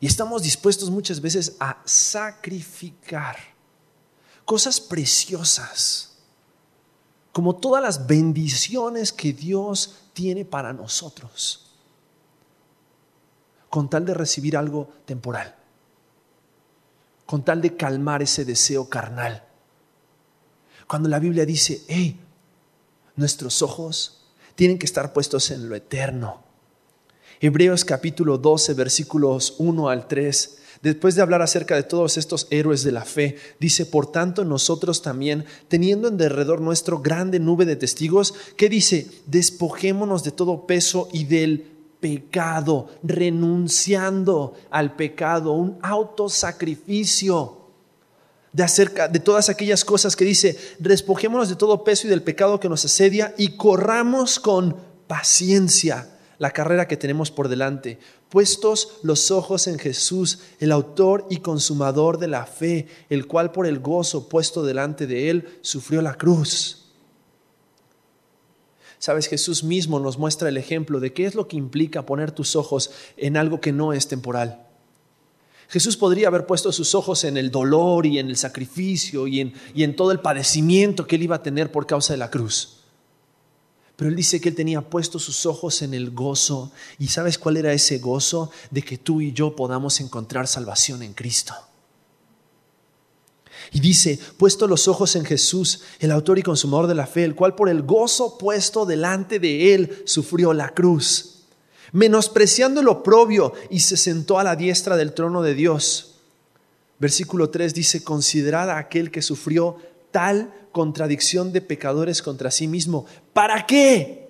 Y 0.00 0.06
estamos 0.06 0.42
dispuestos 0.42 0.88
muchas 0.88 1.20
veces 1.20 1.54
a 1.60 1.82
sacrificar 1.84 3.36
cosas 4.46 4.80
preciosas, 4.80 6.11
como 7.32 7.56
todas 7.56 7.82
las 7.82 8.06
bendiciones 8.06 9.12
que 9.12 9.32
Dios 9.32 9.96
tiene 10.12 10.44
para 10.44 10.72
nosotros 10.72 11.62
con 13.72 13.88
tal 13.88 14.04
de 14.04 14.12
recibir 14.12 14.54
algo 14.54 14.92
temporal, 15.06 15.54
con 17.24 17.42
tal 17.42 17.62
de 17.62 17.74
calmar 17.74 18.20
ese 18.20 18.44
deseo 18.44 18.86
carnal. 18.86 19.44
Cuando 20.86 21.08
la 21.08 21.18
Biblia 21.18 21.46
dice, 21.46 21.82
hey, 21.88 22.20
nuestros 23.16 23.62
ojos 23.62 24.26
tienen 24.56 24.78
que 24.78 24.84
estar 24.84 25.14
puestos 25.14 25.50
en 25.52 25.70
lo 25.70 25.74
eterno. 25.74 26.42
Hebreos 27.40 27.86
capítulo 27.86 28.36
12, 28.36 28.74
versículos 28.74 29.54
1 29.56 29.88
al 29.88 30.06
3 30.06 30.61
después 30.82 31.14
de 31.14 31.22
hablar 31.22 31.42
acerca 31.42 31.76
de 31.76 31.84
todos 31.84 32.18
estos 32.18 32.48
héroes 32.50 32.82
de 32.82 32.92
la 32.92 33.04
fe, 33.04 33.36
dice, 33.58 33.86
por 33.86 34.10
tanto 34.10 34.44
nosotros 34.44 35.00
también, 35.00 35.44
teniendo 35.68 36.08
en 36.08 36.16
derredor 36.16 36.60
nuestro 36.60 37.00
grande 37.00 37.38
nube 37.38 37.64
de 37.64 37.76
testigos, 37.76 38.34
que 38.56 38.68
dice, 38.68 39.08
despojémonos 39.26 40.24
de 40.24 40.32
todo 40.32 40.66
peso 40.66 41.08
y 41.12 41.24
del 41.24 41.66
pecado, 42.00 42.88
renunciando 43.04 44.54
al 44.70 44.96
pecado, 44.96 45.52
un 45.52 45.78
autosacrificio 45.82 47.58
de 48.52 48.62
acerca 48.64 49.08
de 49.08 49.20
todas 49.20 49.48
aquellas 49.48 49.84
cosas 49.84 50.16
que 50.16 50.24
dice, 50.24 50.58
despojémonos 50.78 51.48
de 51.48 51.56
todo 51.56 51.84
peso 51.84 52.06
y 52.06 52.10
del 52.10 52.22
pecado 52.22 52.60
que 52.60 52.68
nos 52.68 52.84
asedia 52.84 53.34
y 53.38 53.56
corramos 53.56 54.40
con 54.40 54.76
paciencia 55.06 56.08
la 56.38 56.50
carrera 56.50 56.88
que 56.88 56.96
tenemos 56.96 57.30
por 57.30 57.48
delante, 57.48 57.98
puestos 58.28 58.98
los 59.02 59.30
ojos 59.30 59.66
en 59.66 59.78
Jesús, 59.78 60.40
el 60.60 60.72
autor 60.72 61.26
y 61.30 61.38
consumador 61.38 62.18
de 62.18 62.28
la 62.28 62.46
fe, 62.46 62.86
el 63.08 63.26
cual 63.26 63.52
por 63.52 63.66
el 63.66 63.78
gozo 63.78 64.28
puesto 64.28 64.64
delante 64.64 65.06
de 65.06 65.30
él 65.30 65.58
sufrió 65.62 66.02
la 66.02 66.14
cruz 66.14 66.82
Sabes, 69.02 69.26
Jesús 69.26 69.64
mismo 69.64 69.98
nos 69.98 70.16
muestra 70.16 70.48
el 70.48 70.56
ejemplo 70.56 71.00
de 71.00 71.12
qué 71.12 71.24
es 71.24 71.34
lo 71.34 71.48
que 71.48 71.56
implica 71.56 72.06
poner 72.06 72.30
tus 72.30 72.54
ojos 72.54 72.92
en 73.16 73.36
algo 73.36 73.60
que 73.60 73.72
no 73.72 73.92
es 73.92 74.06
temporal. 74.06 74.64
Jesús 75.68 75.96
podría 75.96 76.28
haber 76.28 76.46
puesto 76.46 76.70
sus 76.70 76.94
ojos 76.94 77.24
en 77.24 77.36
el 77.36 77.50
dolor 77.50 78.06
y 78.06 78.20
en 78.20 78.28
el 78.28 78.36
sacrificio 78.36 79.26
y 79.26 79.40
en, 79.40 79.54
y 79.74 79.82
en 79.82 79.96
todo 79.96 80.12
el 80.12 80.20
padecimiento 80.20 81.08
que 81.08 81.16
él 81.16 81.24
iba 81.24 81.34
a 81.34 81.42
tener 81.42 81.72
por 81.72 81.84
causa 81.84 82.12
de 82.12 82.18
la 82.18 82.30
cruz. 82.30 82.81
Pero 84.02 84.10
él 84.10 84.16
dice 84.16 84.40
que 84.40 84.48
él 84.48 84.56
tenía 84.56 84.80
puesto 84.80 85.20
sus 85.20 85.46
ojos 85.46 85.80
en 85.80 85.94
el 85.94 86.10
gozo. 86.10 86.72
¿Y 86.98 87.06
sabes 87.06 87.38
cuál 87.38 87.56
era 87.56 87.72
ese 87.72 87.98
gozo? 87.98 88.50
De 88.72 88.82
que 88.82 88.98
tú 88.98 89.20
y 89.20 89.32
yo 89.32 89.54
podamos 89.54 90.00
encontrar 90.00 90.48
salvación 90.48 91.04
en 91.04 91.12
Cristo. 91.12 91.54
Y 93.70 93.78
dice, 93.78 94.18
puesto 94.38 94.66
los 94.66 94.88
ojos 94.88 95.14
en 95.14 95.24
Jesús, 95.24 95.82
el 96.00 96.10
autor 96.10 96.40
y 96.40 96.42
consumador 96.42 96.88
de 96.88 96.96
la 96.96 97.06
fe, 97.06 97.22
el 97.22 97.36
cual 97.36 97.54
por 97.54 97.68
el 97.68 97.82
gozo 97.82 98.38
puesto 98.38 98.86
delante 98.86 99.38
de 99.38 99.72
él 99.72 100.02
sufrió 100.04 100.52
la 100.52 100.70
cruz, 100.70 101.44
menospreciando 101.92 102.82
lo 102.82 103.04
propio 103.04 103.52
y 103.70 103.78
se 103.78 103.96
sentó 103.96 104.40
a 104.40 104.42
la 104.42 104.56
diestra 104.56 104.96
del 104.96 105.14
trono 105.14 105.42
de 105.42 105.54
Dios. 105.54 106.16
Versículo 106.98 107.50
3 107.50 107.72
dice, 107.72 108.02
considerad 108.02 108.68
a 108.68 108.78
aquel 108.78 109.12
que 109.12 109.22
sufrió 109.22 109.76
tal 110.12 110.54
contradicción 110.70 111.52
de 111.52 111.60
pecadores 111.60 112.22
contra 112.22 112.50
sí 112.50 112.68
mismo. 112.68 113.06
¿Para 113.32 113.66
qué? 113.66 114.28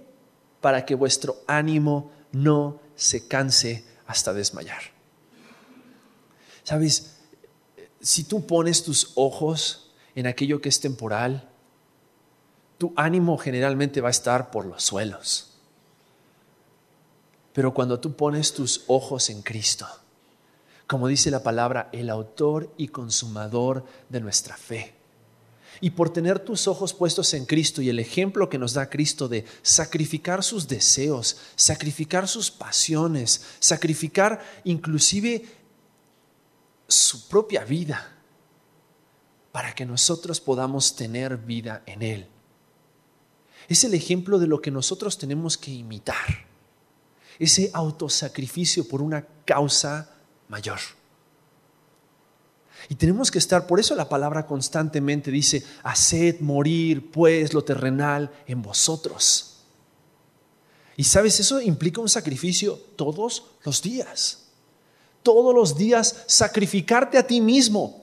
Para 0.60 0.86
que 0.86 0.94
vuestro 0.94 1.42
ánimo 1.46 2.10
no 2.32 2.80
se 2.94 3.28
canse 3.28 3.84
hasta 4.06 4.32
desmayar. 4.32 4.80
¿Sabes? 6.64 7.12
si 8.02 8.24
tú 8.24 8.46
pones 8.46 8.82
tus 8.82 9.12
ojos 9.14 9.92
en 10.14 10.26
aquello 10.26 10.60
que 10.60 10.68
es 10.68 10.80
temporal, 10.80 11.48
tu 12.76 12.92
ánimo 12.96 13.38
generalmente 13.38 14.00
va 14.00 14.08
a 14.08 14.10
estar 14.10 14.50
por 14.50 14.66
los 14.66 14.82
suelos. 14.82 15.54
Pero 17.52 17.72
cuando 17.72 18.00
tú 18.00 18.16
pones 18.16 18.52
tus 18.52 18.84
ojos 18.88 19.30
en 19.30 19.42
Cristo, 19.42 19.86
como 20.86 21.06
dice 21.06 21.30
la 21.30 21.42
palabra, 21.42 21.88
el 21.92 22.10
autor 22.10 22.74
y 22.76 22.88
consumador 22.88 23.84
de 24.08 24.20
nuestra 24.20 24.56
fe, 24.56 24.94
y 25.82 25.90
por 25.90 26.10
tener 26.10 26.38
tus 26.38 26.68
ojos 26.68 26.94
puestos 26.94 27.34
en 27.34 27.44
Cristo 27.44 27.82
y 27.82 27.88
el 27.88 27.98
ejemplo 27.98 28.48
que 28.48 28.56
nos 28.56 28.72
da 28.72 28.88
Cristo 28.88 29.28
de 29.28 29.44
sacrificar 29.62 30.44
sus 30.44 30.68
deseos, 30.68 31.38
sacrificar 31.56 32.28
sus 32.28 32.52
pasiones, 32.52 33.44
sacrificar 33.58 34.40
inclusive 34.62 35.44
su 36.86 37.28
propia 37.28 37.64
vida 37.64 38.16
para 39.50 39.74
que 39.74 39.84
nosotros 39.84 40.40
podamos 40.40 40.94
tener 40.94 41.36
vida 41.36 41.82
en 41.86 42.02
Él. 42.02 42.28
Es 43.68 43.82
el 43.82 43.94
ejemplo 43.94 44.38
de 44.38 44.46
lo 44.46 44.62
que 44.62 44.70
nosotros 44.70 45.18
tenemos 45.18 45.58
que 45.58 45.72
imitar, 45.72 46.46
ese 47.40 47.72
autosacrificio 47.74 48.86
por 48.86 49.02
una 49.02 49.26
causa 49.44 50.14
mayor. 50.48 50.78
Y 52.88 52.94
tenemos 52.94 53.30
que 53.30 53.38
estar, 53.38 53.66
por 53.66 53.80
eso 53.80 53.94
la 53.94 54.08
palabra 54.08 54.46
constantemente 54.46 55.30
dice, 55.30 55.64
haced 55.82 56.40
morir 56.40 57.10
pues 57.10 57.52
lo 57.52 57.62
terrenal 57.62 58.30
en 58.46 58.62
vosotros. 58.62 59.58
Y 60.96 61.04
sabes, 61.04 61.40
eso 61.40 61.60
implica 61.60 62.00
un 62.00 62.08
sacrificio 62.08 62.78
todos 62.96 63.44
los 63.64 63.82
días 63.82 64.42
todos 65.22 65.54
los 65.54 65.76
días 65.76 66.24
sacrificarte 66.26 67.18
a 67.18 67.26
ti 67.26 67.40
mismo. 67.40 68.02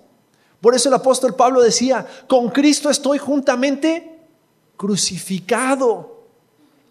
Por 0.61 0.75
eso 0.75 0.89
el 0.89 0.95
apóstol 0.95 1.35
Pablo 1.35 1.61
decía, 1.61 2.05
con 2.27 2.49
Cristo 2.49 2.89
estoy 2.89 3.17
juntamente 3.17 4.27
crucificado. 4.75 6.18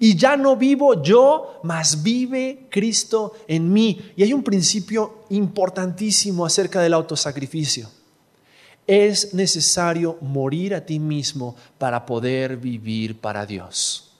Y 0.01 0.17
ya 0.17 0.37
no 0.37 0.57
vivo 0.57 1.03
yo, 1.03 1.61
mas 1.65 2.03
vive 2.03 2.67
Cristo 2.71 3.35
en 3.49 3.73
mí. 3.73 4.13
Y 4.17 4.23
hay 4.23 4.33
un 4.33 4.45
principio 4.45 5.25
importantísimo 5.31 6.47
acerca 6.47 6.81
del 6.81 6.95
autosacrificio. 6.95 7.91
Es 8.87 9.35
necesario 9.35 10.17
morir 10.21 10.75
a 10.75 10.87
ti 10.87 10.99
mismo 10.99 11.57
para 11.79 12.07
poder 12.07 12.57
vivir 12.57 13.21
para 13.21 13.45
Dios. 13.45 14.13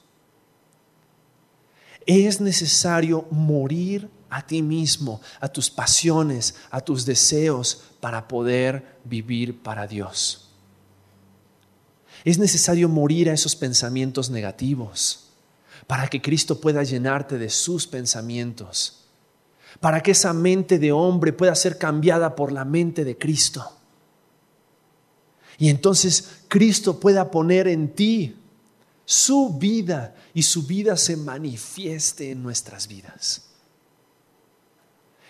Es 2.05 2.41
necesario 2.41 3.25
morir 3.31 4.09
a 4.29 4.45
ti 4.45 4.61
mismo, 4.61 5.21
a 5.39 5.47
tus 5.47 5.69
pasiones, 5.69 6.55
a 6.69 6.81
tus 6.81 7.05
deseos 7.05 7.83
para 7.99 8.27
poder 8.27 8.97
vivir 9.05 9.57
para 9.61 9.87
Dios. 9.87 10.49
Es 12.25 12.37
necesario 12.37 12.89
morir 12.89 13.29
a 13.29 13.33
esos 13.33 13.55
pensamientos 13.55 14.29
negativos 14.29 15.28
para 15.89 16.07
que 16.07 16.21
Cristo 16.21 16.61
pueda 16.61 16.83
llenarte 16.83 17.39
de 17.39 17.49
sus 17.49 17.87
pensamientos, 17.87 19.05
para 19.79 20.03
que 20.03 20.11
esa 20.11 20.33
mente 20.33 20.77
de 20.77 20.91
hombre 20.91 21.33
pueda 21.33 21.55
ser 21.55 21.79
cambiada 21.79 22.35
por 22.35 22.51
la 22.51 22.63
mente 22.63 23.03
de 23.03 23.17
Cristo. 23.17 23.75
Y 25.57 25.67
entonces 25.67 26.43
Cristo 26.47 26.99
pueda 26.99 27.31
poner 27.31 27.67
en 27.67 27.95
ti 27.95 28.35
su 29.03 29.57
vida 29.57 30.13
y 30.35 30.43
su 30.43 30.67
vida 30.67 30.95
se 30.95 31.17
manifieste 31.17 32.29
en 32.29 32.43
nuestras 32.43 32.87
vidas. 32.87 33.49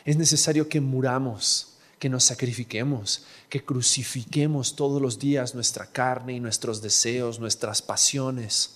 Es 0.04 0.18
necesario 0.18 0.68
que 0.68 0.82
muramos, 0.82 1.78
que 2.00 2.10
nos 2.10 2.26
sacrifiquemos, 2.26 3.24
que 3.48 3.64
crucifiquemos 3.64 4.76
todos 4.76 5.02
los 5.02 5.20
días 5.20 5.56
nuestra 5.56 5.86
carne 5.86 6.34
y 6.34 6.42
nuestros 6.42 6.82
deseos, 6.82 7.40
nuestras 7.40 7.82
pasiones, 7.82 8.72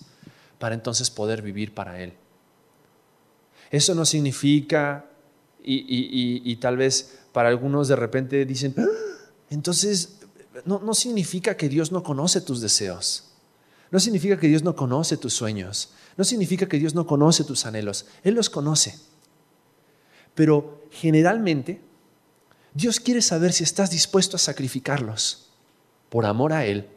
para 0.64 0.74
entonces 0.74 1.10
poder 1.10 1.42
vivir 1.42 1.74
para 1.74 2.00
Él. 2.00 2.14
Eso 3.70 3.94
no 3.94 4.06
significa, 4.06 5.04
y, 5.62 6.56
tal 6.56 6.78
vez 6.78 7.18
para 7.32 7.50
algunos 7.50 7.86
de 7.86 7.96
repente 7.96 8.46
dicen, 8.46 8.74
ah, 8.78 8.86
entonces 9.50 10.20
no, 10.64 10.78
no 10.78 10.94
significa 10.94 11.54
que 11.54 11.68
Dios 11.68 11.92
no 11.92 12.02
conoce 12.02 12.40
tus 12.40 12.62
deseos. 12.62 13.24
No 13.90 14.00
significa 14.00 14.38
que 14.38 14.48
Dios 14.48 14.62
no 14.62 14.74
conoce 14.74 15.18
tus 15.18 15.34
sueños. 15.34 15.90
No 16.16 16.24
significa 16.24 16.64
que 16.64 16.78
Dios 16.78 16.94
no 16.94 17.06
conoce 17.06 17.44
tus 17.44 17.66
anhelos. 17.66 18.06
Él 18.22 18.32
los 18.32 18.48
conoce. 18.48 18.98
Pero 20.34 20.86
generalmente 20.92 21.82
Dios 22.72 23.00
quiere 23.00 23.20
saber 23.20 23.52
si 23.52 23.64
estás 23.64 23.90
dispuesto 23.90 24.36
a 24.36 24.40
sacrificarlos 24.40 25.50
por 26.08 26.24
amor 26.24 26.54
a 26.54 26.64
Él 26.64 26.88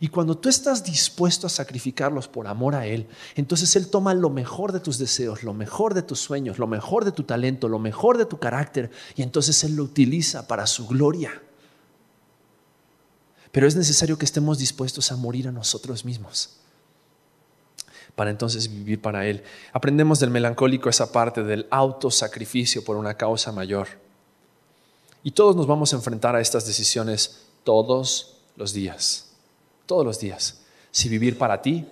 Y 0.00 0.08
cuando 0.08 0.36
tú 0.36 0.48
estás 0.48 0.84
dispuesto 0.84 1.46
a 1.46 1.50
sacrificarlos 1.50 2.28
por 2.28 2.46
amor 2.46 2.74
a 2.74 2.86
Él, 2.86 3.06
entonces 3.34 3.76
Él 3.76 3.88
toma 3.88 4.14
lo 4.14 4.30
mejor 4.30 4.72
de 4.72 4.80
tus 4.80 4.98
deseos, 4.98 5.42
lo 5.42 5.54
mejor 5.54 5.94
de 5.94 6.02
tus 6.02 6.20
sueños, 6.20 6.58
lo 6.58 6.66
mejor 6.66 7.04
de 7.04 7.12
tu 7.12 7.24
talento, 7.24 7.68
lo 7.68 7.78
mejor 7.78 8.18
de 8.18 8.26
tu 8.26 8.38
carácter, 8.38 8.90
y 9.16 9.22
entonces 9.22 9.62
Él 9.64 9.76
lo 9.76 9.84
utiliza 9.84 10.48
para 10.48 10.66
su 10.66 10.86
gloria. 10.86 11.42
Pero 13.52 13.66
es 13.66 13.76
necesario 13.76 14.18
que 14.18 14.24
estemos 14.24 14.58
dispuestos 14.58 15.12
a 15.12 15.16
morir 15.16 15.48
a 15.48 15.52
nosotros 15.52 16.04
mismos 16.04 16.58
para 18.14 18.30
entonces 18.30 18.70
vivir 18.70 19.00
para 19.00 19.26
Él. 19.26 19.42
Aprendemos 19.72 20.20
del 20.20 20.30
melancólico 20.30 20.88
esa 20.88 21.12
parte 21.12 21.42
del 21.42 21.66
autosacrificio 21.70 22.84
por 22.84 22.96
una 22.96 23.14
causa 23.14 23.52
mayor. 23.52 23.88
Y 25.22 25.30
todos 25.30 25.56
nos 25.56 25.66
vamos 25.66 25.92
a 25.92 25.96
enfrentar 25.96 26.34
a 26.34 26.40
estas 26.40 26.66
decisiones 26.66 27.42
todos 27.64 28.38
los 28.56 28.72
días, 28.72 29.31
todos 29.92 30.06
los 30.06 30.18
días. 30.18 30.62
Si 30.90 31.10
vivir 31.10 31.36
para 31.36 31.60
ti, 31.60 31.86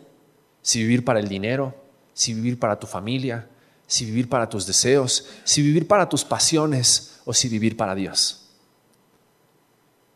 si 0.63 0.81
vivir 0.81 1.05
para 1.05 1.21
el 1.21 1.29
dinero, 1.29 1.75
si 2.15 2.33
vivir 2.33 2.59
para 2.59 2.81
tu 2.81 2.87
familia, 2.87 3.47
si 3.87 4.07
vivir 4.07 4.27
para 4.27 4.49
tus 4.49 4.67
deseos, 4.67 5.29
si 5.45 5.61
vivir 5.61 5.87
para 5.87 6.09
tus 6.09 6.25
pasiones 6.25 7.21
o 7.27 7.35
si 7.35 7.51
vivir 7.51 7.77
para 7.77 7.95
Dios. 7.95 8.49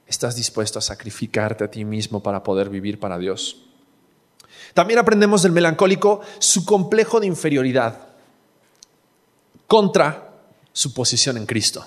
¿Estás 0.07 0.35
dispuesto 0.35 0.79
a 0.79 0.83
sacrificarte 0.83 1.63
a 1.63 1.71
ti 1.71 1.85
mismo 1.85 2.23
para 2.23 2.43
poder 2.43 2.71
vivir 2.71 2.99
para 2.99 3.19
Dios? 3.19 3.67
También 4.73 4.99
aprendemos 4.99 5.43
del 5.43 5.53
melancólico 5.53 6.23
su 6.39 6.65
complejo 6.65 7.21
de 7.21 7.27
inferioridad 7.27 7.99
contra 9.67 10.33
su 10.73 10.95
posición 10.95 11.37
en 11.37 11.45
Cristo. 11.45 11.85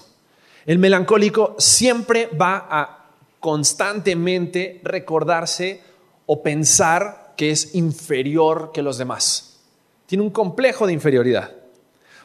El 0.68 0.78
melancólico 0.78 1.56
siempre 1.58 2.28
va 2.28 2.68
a 2.70 2.97
constantemente 3.40 4.82
recordarse 4.84 5.82
o 6.26 6.42
pensar 6.44 7.34
que 7.38 7.52
es 7.52 7.76
inferior 7.76 8.72
que 8.74 8.82
los 8.82 8.98
demás. 8.98 9.60
Tiene 10.06 10.24
un 10.24 10.30
complejo 10.30 10.88
de 10.88 10.94
inferioridad. 10.94 11.52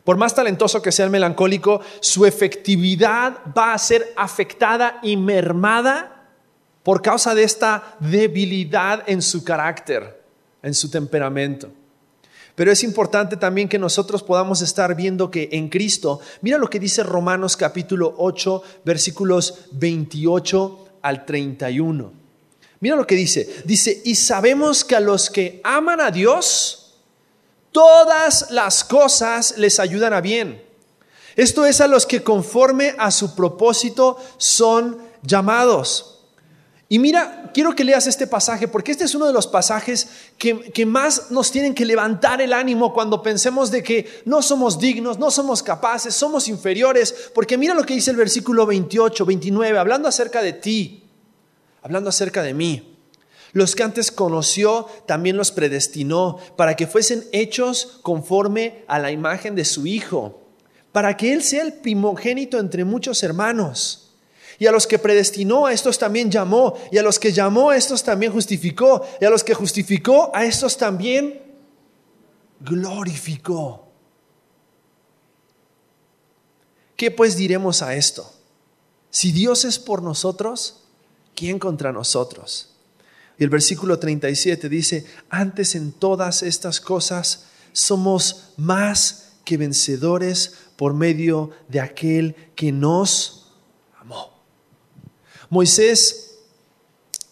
Por 0.04 0.16
más 0.16 0.34
talentoso 0.34 0.82
que 0.82 0.90
sea 0.90 1.04
el 1.04 1.10
melancólico, 1.10 1.80
su 2.00 2.26
efectividad 2.26 3.38
va 3.56 3.72
a 3.72 3.78
ser 3.78 4.12
afectada 4.16 4.98
y 5.02 5.16
mermada 5.16 6.30
por 6.82 7.02
causa 7.02 7.34
de 7.34 7.44
esta 7.44 7.96
debilidad 8.00 9.04
en 9.06 9.22
su 9.22 9.44
carácter 9.44 10.22
en 10.62 10.74
su 10.74 10.90
temperamento. 10.90 11.70
Pero 12.54 12.70
es 12.70 12.84
importante 12.84 13.36
también 13.36 13.68
que 13.68 13.78
nosotros 13.78 14.22
podamos 14.22 14.60
estar 14.62 14.94
viendo 14.94 15.30
que 15.30 15.48
en 15.52 15.68
Cristo, 15.68 16.20
mira 16.42 16.58
lo 16.58 16.68
que 16.68 16.78
dice 16.78 17.02
Romanos 17.02 17.56
capítulo 17.56 18.14
8, 18.18 18.62
versículos 18.84 19.66
28 19.72 20.81
al 21.02 21.26
31. 21.26 22.12
Mira 22.80 22.96
lo 22.96 23.06
que 23.06 23.14
dice. 23.14 23.62
Dice, 23.64 24.02
y 24.04 24.14
sabemos 24.14 24.84
que 24.84 24.96
a 24.96 25.00
los 25.00 25.30
que 25.30 25.60
aman 25.62 26.00
a 26.00 26.10
Dios, 26.10 26.94
todas 27.70 28.50
las 28.50 28.84
cosas 28.84 29.56
les 29.58 29.78
ayudan 29.78 30.12
a 30.12 30.20
bien. 30.20 30.62
Esto 31.36 31.64
es 31.64 31.80
a 31.80 31.86
los 31.86 32.06
que 32.06 32.22
conforme 32.22 32.94
a 32.98 33.10
su 33.10 33.34
propósito 33.34 34.18
son 34.36 34.98
llamados. 35.22 36.11
Y 36.92 36.98
mira, 36.98 37.50
quiero 37.54 37.74
que 37.74 37.84
leas 37.84 38.06
este 38.06 38.26
pasaje 38.26 38.68
porque 38.68 38.92
este 38.92 39.04
es 39.04 39.14
uno 39.14 39.26
de 39.26 39.32
los 39.32 39.46
pasajes 39.46 40.08
que, 40.36 40.84
más 40.84 41.30
nos 41.30 41.50
tienen 41.50 41.74
que 41.74 41.86
levantar 41.86 42.42
el 42.42 42.52
ánimo 42.52 42.92
cuando 42.92 43.22
pensemos 43.22 43.70
de 43.70 43.82
que 43.82 44.20
no 44.26 44.42
somos 44.42 44.78
dignos, 44.78 45.18
no 45.18 45.30
somos 45.30 45.62
capaces, 45.62 46.14
somos 46.14 46.48
inferiores. 46.48 47.30
Porque 47.34 47.56
mira 47.56 47.72
lo 47.72 47.84
que 47.84 47.94
dice 47.94 48.10
el 48.10 48.18
versículo 48.18 48.66
28, 48.66 49.24
29, 49.24 49.78
hablando 49.78 50.06
acerca 50.06 50.42
de 50.42 50.52
ti, 50.52 51.08
hablando 51.80 52.10
acerca 52.10 52.42
de 52.42 52.52
mí. 52.52 52.98
Los 53.52 53.74
que 53.74 53.84
antes 53.84 54.10
conoció, 54.12 54.86
también 55.06 55.38
los 55.38 55.50
predestinó 55.50 56.36
para 56.58 56.76
que 56.76 56.86
fuesen 56.86 57.24
hechos 57.32 58.00
conforme 58.02 58.84
a 58.86 58.98
la 58.98 59.10
imagen 59.10 59.54
de 59.54 59.64
su 59.64 59.86
Hijo, 59.86 60.42
para 60.92 61.16
que 61.16 61.32
Él 61.32 61.42
sea 61.42 61.62
el 61.62 61.72
primogénito 61.72 62.58
entre 62.58 62.84
muchos 62.84 63.22
hermanos. 63.22 64.01
Y 64.62 64.66
a 64.68 64.70
los 64.70 64.86
que 64.86 65.00
predestinó, 65.00 65.66
a 65.66 65.72
estos 65.72 65.98
también 65.98 66.30
llamó. 66.30 66.78
Y 66.92 66.98
a 66.98 67.02
los 67.02 67.18
que 67.18 67.32
llamó, 67.32 67.70
a 67.70 67.76
estos 67.76 68.04
también 68.04 68.30
justificó. 68.30 69.04
Y 69.20 69.24
a 69.24 69.28
los 69.28 69.42
que 69.42 69.54
justificó, 69.54 70.30
a 70.32 70.44
estos 70.44 70.76
también 70.76 71.42
glorificó. 72.60 73.88
¿Qué 76.94 77.10
pues 77.10 77.36
diremos 77.36 77.82
a 77.82 77.96
esto? 77.96 78.32
Si 79.10 79.32
Dios 79.32 79.64
es 79.64 79.80
por 79.80 80.00
nosotros, 80.00 80.84
¿quién 81.34 81.58
contra 81.58 81.90
nosotros? 81.90 82.70
Y 83.38 83.42
el 83.42 83.50
versículo 83.50 83.98
37 83.98 84.68
dice, 84.68 85.06
antes 85.28 85.74
en 85.74 85.90
todas 85.90 86.44
estas 86.44 86.80
cosas 86.80 87.46
somos 87.72 88.52
más 88.56 89.32
que 89.44 89.56
vencedores 89.56 90.54
por 90.76 90.94
medio 90.94 91.50
de 91.66 91.80
aquel 91.80 92.36
que 92.54 92.70
nos 92.70 93.40
Moisés, 95.52 96.38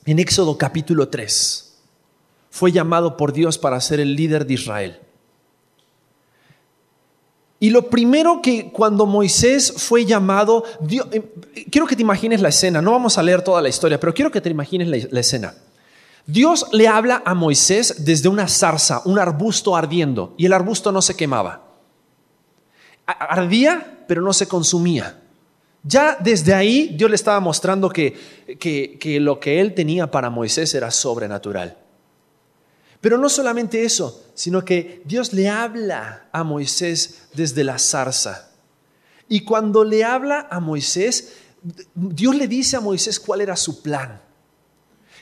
en 0.04 0.18
Éxodo 0.18 0.58
capítulo 0.58 1.08
3, 1.08 1.74
fue 2.50 2.70
llamado 2.70 3.16
por 3.16 3.32
Dios 3.32 3.56
para 3.56 3.80
ser 3.80 3.98
el 3.98 4.14
líder 4.14 4.46
de 4.46 4.52
Israel. 4.52 5.00
Y 7.60 7.70
lo 7.70 7.88
primero 7.88 8.42
que 8.42 8.72
cuando 8.72 9.06
Moisés 9.06 9.72
fue 9.74 10.04
llamado, 10.04 10.64
eh, 10.90 11.32
quiero 11.70 11.86
que 11.86 11.96
te 11.96 12.02
imagines 12.02 12.42
la 12.42 12.50
escena, 12.50 12.82
no 12.82 12.92
vamos 12.92 13.16
a 13.16 13.22
leer 13.22 13.40
toda 13.40 13.62
la 13.62 13.70
historia, 13.70 13.98
pero 13.98 14.12
quiero 14.12 14.30
que 14.30 14.42
te 14.42 14.50
imagines 14.50 15.10
la 15.10 15.20
escena. 15.20 15.54
Dios 16.26 16.66
le 16.72 16.88
habla 16.88 17.22
a 17.24 17.32
Moisés 17.32 18.04
desde 18.04 18.28
una 18.28 18.48
zarza, 18.48 19.00
un 19.06 19.18
arbusto 19.18 19.74
ardiendo, 19.74 20.34
y 20.36 20.44
el 20.44 20.52
arbusto 20.52 20.92
no 20.92 21.00
se 21.00 21.16
quemaba. 21.16 21.62
Ardía, 23.06 24.04
pero 24.06 24.20
no 24.20 24.34
se 24.34 24.46
consumía. 24.46 25.19
Ya 25.82 26.16
desde 26.20 26.52
ahí 26.52 26.94
Dios 26.94 27.10
le 27.10 27.16
estaba 27.16 27.40
mostrando 27.40 27.88
que, 27.88 28.16
que, 28.58 29.20
lo 29.20 29.40
que 29.40 29.60
él 29.60 29.74
tenía 29.74 30.10
para 30.10 30.28
Moisés 30.28 30.74
era 30.74 30.90
sobrenatural. 30.90 31.76
Pero 33.00 33.16
no 33.16 33.30
solamente 33.30 33.82
eso, 33.82 34.26
sino 34.34 34.62
que 34.64 35.00
Dios 35.06 35.32
le 35.32 35.48
habla 35.48 36.28
a 36.32 36.44
Moisés 36.44 37.28
desde 37.32 37.64
la 37.64 37.78
zarza. 37.78 38.50
Y 39.28 39.40
cuando 39.40 39.84
le 39.84 40.04
habla 40.04 40.48
a 40.50 40.60
Moisés, 40.60 41.36
Dios 41.94 42.34
le 42.34 42.46
dice 42.46 42.76
a 42.76 42.80
Moisés 42.80 43.18
cuál 43.18 43.40
era 43.40 43.56
su 43.56 43.80
plan. 43.80 44.20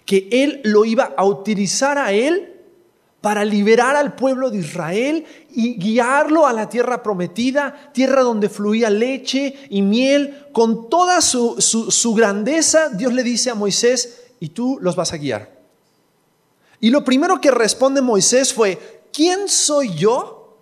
Que 0.04 0.28
él 0.32 0.60
lo 0.64 0.84
iba 0.84 1.14
a 1.16 1.24
utilizar 1.24 1.98
a 1.98 2.12
él 2.12 2.57
para 3.20 3.44
liberar 3.44 3.96
al 3.96 4.14
pueblo 4.14 4.50
de 4.50 4.58
Israel 4.58 5.26
y 5.50 5.74
guiarlo 5.74 6.46
a 6.46 6.52
la 6.52 6.68
tierra 6.68 7.02
prometida, 7.02 7.90
tierra 7.92 8.22
donde 8.22 8.48
fluía 8.48 8.90
leche 8.90 9.58
y 9.70 9.82
miel. 9.82 10.46
Con 10.52 10.88
toda 10.88 11.20
su, 11.20 12.14
grandeza, 12.16 12.90
Dios 12.90 13.12
le 13.12 13.24
dice 13.24 13.50
a 13.50 13.54
Moisés, 13.54 14.22
y 14.40 14.50
tú 14.50 14.78
los 14.80 14.94
vas 14.94 15.12
a 15.12 15.16
guiar. 15.16 15.58
Y 16.80 16.90
lo 16.90 17.04
primero 17.04 17.40
que 17.40 17.50
responde 17.50 18.00
Moisés 18.00 18.54
fue, 18.54 19.08
¿quién 19.12 19.48
soy 19.48 19.94
yo 19.94 20.56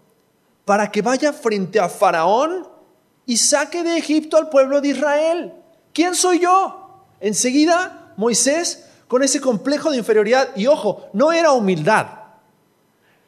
para 0.64 0.90
que 0.90 1.02
vaya 1.02 1.34
frente 1.34 1.78
a 1.78 1.90
Faraón 1.90 2.66
y 3.26 3.36
saque 3.36 3.82
de 3.82 3.98
Egipto 3.98 4.38
al 4.38 4.48
pueblo 4.48 4.80
de 4.80 4.88
Israel? 4.88 5.52
¿Quién 5.92 6.14
soy 6.14 6.40
yo? 6.40 7.04
Enseguida, 7.20 8.14
Moisés, 8.16 8.86
con 9.08 9.22
ese 9.22 9.42
complejo 9.42 9.90
de 9.90 9.98
inferioridad, 9.98 10.56
y 10.56 10.66
ojo, 10.66 11.10
no 11.12 11.32
era 11.32 11.52
humildad, 11.52 12.06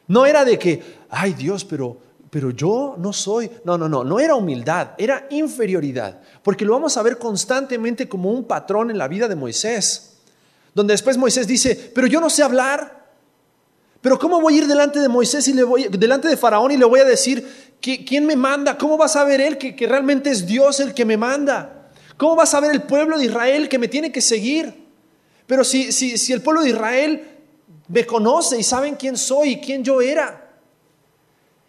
no 0.08 0.24
era 0.24 0.44
de 0.44 0.58
que, 0.58 0.82
ay 1.10 1.34
Dios, 1.34 1.64
pero, 1.64 1.98
pero 2.30 2.50
yo 2.50 2.96
no 2.98 3.12
soy. 3.12 3.50
No, 3.64 3.76
no, 3.78 3.88
no, 3.88 4.02
no 4.02 4.18
era 4.18 4.34
humildad, 4.34 4.90
era 4.98 5.26
inferioridad. 5.30 6.20
Porque 6.42 6.64
lo 6.64 6.72
vamos 6.72 6.96
a 6.96 7.02
ver 7.02 7.18
constantemente 7.18 8.08
como 8.08 8.30
un 8.30 8.44
patrón 8.44 8.90
en 8.90 8.98
la 8.98 9.06
vida 9.06 9.28
de 9.28 9.36
Moisés. 9.36 10.16
Donde 10.74 10.94
después 10.94 11.18
Moisés 11.18 11.46
dice, 11.46 11.92
pero 11.94 12.06
yo 12.06 12.20
no 12.20 12.30
sé 12.30 12.42
hablar. 12.42 13.06
Pero 14.00 14.18
¿cómo 14.18 14.40
voy 14.40 14.54
a 14.54 14.58
ir 14.58 14.66
delante 14.66 15.00
de 15.00 15.08
Moisés 15.08 15.46
y 15.48 15.52
le 15.52 15.64
voy, 15.64 15.88
delante 15.90 16.28
de 16.28 16.36
Faraón 16.36 16.70
y 16.72 16.76
le 16.78 16.84
voy 16.86 17.00
a 17.00 17.04
decir, 17.04 17.76
¿quién 17.80 18.24
me 18.24 18.36
manda? 18.36 18.78
¿Cómo 18.78 18.96
va 18.96 19.06
a 19.06 19.08
saber 19.08 19.40
él 19.40 19.58
que, 19.58 19.74
realmente 19.86 20.30
es 20.30 20.46
Dios 20.46 20.80
el 20.80 20.94
que 20.94 21.04
me 21.04 21.16
manda? 21.18 21.90
¿Cómo 22.16 22.34
va 22.34 22.44
a 22.44 22.46
saber 22.46 22.70
el 22.70 22.82
pueblo 22.82 23.18
de 23.18 23.26
Israel 23.26 23.68
que 23.68 23.78
me 23.78 23.88
tiene 23.88 24.10
que 24.10 24.22
seguir? 24.22 24.86
Pero 25.46 25.64
si, 25.64 25.92
si, 25.92 26.16
si 26.16 26.32
el 26.32 26.40
pueblo 26.40 26.62
de 26.62 26.70
Israel 26.70 27.37
me 27.88 28.06
conoce 28.06 28.58
y 28.58 28.62
saben 28.62 28.96
quién 28.96 29.16
soy 29.16 29.52
y 29.52 29.60
quién 29.60 29.82
yo 29.82 30.00
era. 30.00 30.50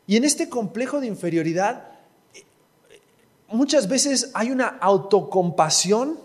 Y 0.06 0.18
en 0.18 0.26
este 0.26 0.50
complejo 0.50 1.00
de 1.00 1.08
inferioridad, 1.08 1.84
muchas 3.48 3.88
veces 3.88 4.32
hay 4.34 4.52
una 4.52 4.68
autocompasión, 4.68 6.20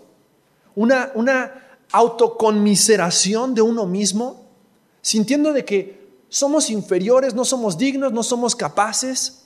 una, 0.75 1.11
una 1.15 1.79
autoconmiseración 1.91 3.53
de 3.53 3.61
uno 3.61 3.85
mismo, 3.85 4.45
sintiendo 5.01 5.53
de 5.53 5.63
que 5.63 6.05
somos 6.29 6.69
inferiores, 6.69 7.33
no 7.33 7.45
somos 7.45 7.77
dignos, 7.77 8.11
no 8.11 8.23
somos 8.23 8.55
capaces. 8.55 9.43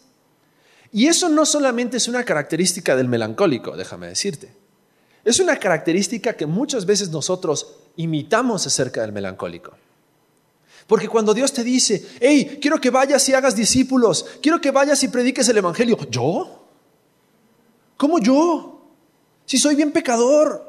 Y 0.92 1.08
eso 1.08 1.30
no 1.30 1.46
solamente 1.46 1.98
es 1.98 2.08
una 2.08 2.24
característica 2.24 2.96
del 2.96 3.08
melancólico, 3.08 3.78
déjame 3.78 4.08
decirte. 4.08 4.52
Es 5.24 5.40
una 5.40 5.58
característica 5.58 6.34
que 6.34 6.46
muchas 6.46 6.86
veces 6.86 7.10
nosotros 7.10 7.76
imitamos 7.98 8.66
acerca 8.66 9.02
del 9.02 9.12
melancólico. 9.12 9.74
Porque 10.90 11.08
cuando 11.08 11.36
Dios 11.36 11.54
te 11.54 11.64
dice, 11.64 12.04
hey, 12.20 12.58
quiero 12.60 12.82
que 12.82 12.90
vayas 12.90 13.30
y 13.30 13.34
hagas 13.36 13.56
discípulos, 13.56 14.26
quiero 14.42 14.60
que 14.60 14.72
vayas 14.72 15.04
y 15.04 15.08
prediques 15.08 15.48
el 15.48 15.60
Evangelio, 15.60 15.96
¿yo? 16.10 16.66
¿Cómo 17.96 18.18
yo? 18.18 18.82
Si 19.46 19.60
soy 19.60 19.76
bien 19.76 19.92
pecador. 19.92 20.66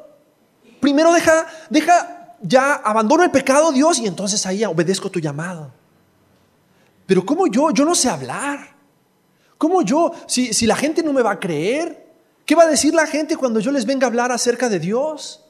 Primero 0.79 1.11
deja, 1.11 1.47
deja, 1.71 2.35
ya 2.39 2.75
abandono 2.75 3.23
el 3.23 3.31
pecado, 3.31 3.71
Dios, 3.71 3.97
y 3.97 4.05
entonces 4.05 4.45
ahí 4.45 4.63
obedezco 4.63 5.09
tu 5.09 5.19
llamado. 5.19 5.73
Pero 7.07 7.25
¿cómo 7.25 7.47
yo? 7.47 7.71
Yo 7.71 7.83
no 7.83 7.95
sé 7.95 8.07
hablar. 8.07 8.75
¿Cómo 9.57 9.81
yo? 9.81 10.11
Si, 10.27 10.53
si 10.53 10.67
la 10.67 10.75
gente 10.75 11.01
no 11.01 11.13
me 11.13 11.23
va 11.23 11.31
a 11.31 11.39
creer, 11.39 12.13
¿qué 12.45 12.53
va 12.53 12.61
a 12.61 12.67
decir 12.67 12.93
la 12.93 13.07
gente 13.07 13.35
cuando 13.35 13.59
yo 13.59 13.71
les 13.71 13.87
venga 13.87 14.05
a 14.05 14.09
hablar 14.09 14.31
acerca 14.31 14.69
de 14.69 14.77
Dios? 14.77 15.43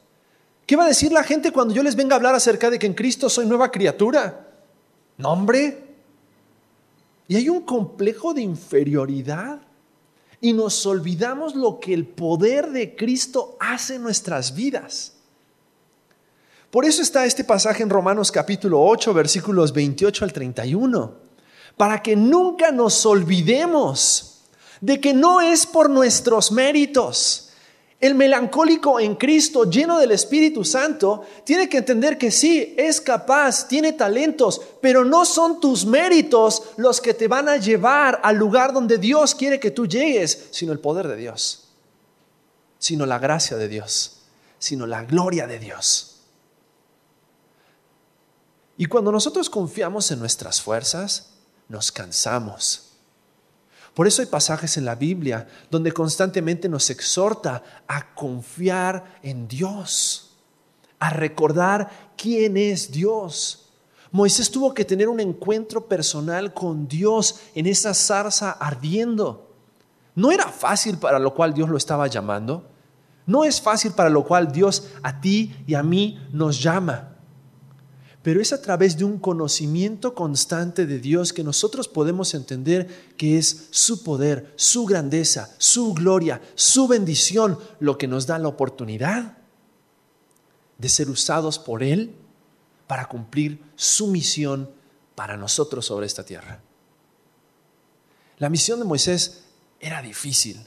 ¿Qué 0.65 0.78
va 0.78 0.86
a 0.86 0.88
decir 0.88 1.11
la 1.11 1.24
gente 1.24 1.51
cuando 1.51 1.74
yo 1.74 1.84
les 1.84 1.97
venga 1.97 2.15
a 2.15 2.19
hablar 2.19 2.36
acerca 2.36 2.69
de 2.69 2.80
que 2.80 2.88
en 2.88 2.93
Cristo 2.93 3.28
soy 3.28 3.45
nueva 3.45 3.69
criatura? 3.69 4.47
Nombre. 5.22 5.95
Y 7.28 7.36
hay 7.38 7.47
un 7.47 7.61
complejo 7.61 8.34
de 8.34 8.41
inferioridad. 8.41 9.61
Y 10.41 10.53
nos 10.53 10.86
olvidamos 10.86 11.55
lo 11.55 11.80
que 11.80 11.93
el 11.93 12.05
poder 12.05 12.72
de 12.72 12.95
Cristo 12.95 13.55
hace 13.59 13.95
en 13.95 14.03
nuestras 14.03 14.55
vidas. 14.55 15.13
Por 16.72 16.86
eso 16.86 17.01
está 17.01 17.26
este 17.26 17.43
pasaje 17.43 17.84
en 17.84 17.89
Romanos 17.89 18.32
capítulo 18.32 18.82
8, 18.82 19.13
versículos 19.13 19.72
28 19.74 20.26
al 20.26 20.34
31. 20.34 21.13
Para 21.78 22.01
que 22.01 22.15
nunca 22.15 22.72
nos 22.72 23.05
olvidemos 23.05 24.41
de 24.80 24.99
que 24.99 25.13
no 25.13 25.41
es 25.41 25.65
por 25.65 25.89
nuestros 25.89 26.51
méritos, 26.51 27.50
el 28.01 28.15
melancólico 28.15 28.99
en 28.99 29.15
Cristo, 29.15 29.69
lleno 29.69 29.99
del 29.99 30.11
Espíritu 30.11 30.65
Santo, 30.65 31.21
tiene 31.45 31.69
que 31.69 31.77
entender 31.77 32.17
que 32.17 32.31
sí, 32.31 32.73
es 32.75 32.99
capaz, 32.99 33.67
tiene 33.67 33.93
talentos, 33.93 34.59
pero 34.81 35.05
no 35.05 35.23
son 35.23 35.59
tus 35.59 35.85
méritos 35.85 36.63
los 36.77 36.99
que 36.99 37.13
te 37.13 37.27
van 37.27 37.47
a 37.47 37.57
llevar 37.57 38.19
al 38.23 38.37
lugar 38.37 38.73
donde 38.73 38.97
Dios 38.97 39.35
quiere 39.35 39.59
que 39.59 39.69
tú 39.69 39.85
llegues, 39.85 40.47
sino 40.49 40.71
el 40.71 40.79
poder 40.79 41.07
de 41.07 41.15
Dios, 41.15 41.69
sino 42.79 43.05
la 43.05 43.19
gracia 43.19 43.55
de 43.55 43.67
Dios, 43.67 44.23
sino 44.57 44.87
la 44.87 45.03
gloria 45.03 45.45
de 45.45 45.59
Dios. 45.59 46.21
Y 48.77 48.87
cuando 48.87 49.11
nosotros 49.11 49.47
confiamos 49.47 50.09
en 50.09 50.17
nuestras 50.17 50.59
fuerzas, 50.59 51.33
nos 51.69 51.91
cansamos 51.91 52.90
por 53.93 54.07
eso 54.07 54.21
hay 54.21 54.27
pasajes 54.27 54.77
en 54.77 54.85
la 54.85 54.95
Biblia 54.95 55.47
donde 55.69 55.91
constantemente 55.91 56.69
nos 56.69 56.89
exhorta 56.89 57.63
a 57.87 58.13
confiar 58.13 59.19
en 59.21 59.47
Dios, 59.47 60.37
a 60.99 61.09
recordar 61.09 62.11
quién 62.15 62.55
es 62.55 62.91
Dios. 62.91 63.69
Moisés 64.11 64.49
tuvo 64.49 64.73
que 64.73 64.85
tener 64.85 65.09
un 65.09 65.19
encuentro 65.19 65.87
personal 65.87 66.53
con 66.53 66.87
Dios 66.87 67.41
en 67.53 67.65
esa 67.65 67.93
zarza 67.93 68.51
ardiendo. 68.51 69.49
No 70.15 70.31
era 70.31 70.47
fácil 70.47 70.97
para 70.97 71.19
lo 71.19 71.33
cual 71.33 71.53
Dios 71.53 71.69
lo 71.69 71.77
estaba 71.77 72.07
llamando. 72.07 72.69
No 73.25 73.43
es 73.43 73.61
fácil 73.61 73.91
para 73.91 74.09
lo 74.09 74.23
cual 74.23 74.51
Dios 74.51 74.89
a 75.03 75.21
ti 75.21 75.55
y 75.67 75.75
a 75.75 75.83
mí 75.83 76.19
nos 76.31 76.61
llama 76.61 77.11
pero 78.24 78.39
es 78.39 78.53
a 78.53 78.61
través 78.61 78.97
de 78.97 79.03
un 79.03 79.17
conocimiento 79.17 80.13
constante 80.13 80.86
de 80.86 80.99
Dios 80.99 81.34
que 81.34 81.43
nosotros 81.43 81.88
podemos 81.88 82.34
entender 82.34 83.13
que 83.17 83.38
es 83.38 83.67
su 83.72 84.03
poder, 84.03 84.53
su 84.55 84.86
grandeza, 84.86 85.53
su 85.57 85.93
gloria, 85.93 86.41
su 86.55 86.88
bendición 86.88 87.57
lo 87.80 87.97
que 87.97 88.07
nos 88.07 88.28
da 88.28 88.38
la 88.38 88.47
oportunidad 88.47 89.38
de 90.78 90.89
ser 90.89 91.09
usados 91.09 91.57
por 91.57 91.82
Él 91.84 92.15
para 92.88 93.07
cumplir 93.07 93.63
su 93.76 94.07
misión 94.07 94.69
para 95.15 95.38
nosotros 95.38 95.86
sobre 95.86 96.05
esta 96.05 96.26
tierra. 96.26 96.61
La 98.38 98.49
misión 98.49 98.80
de 98.80 98.86
Moisés 98.86 99.43
era 99.80 100.01
difícil. 100.01 100.65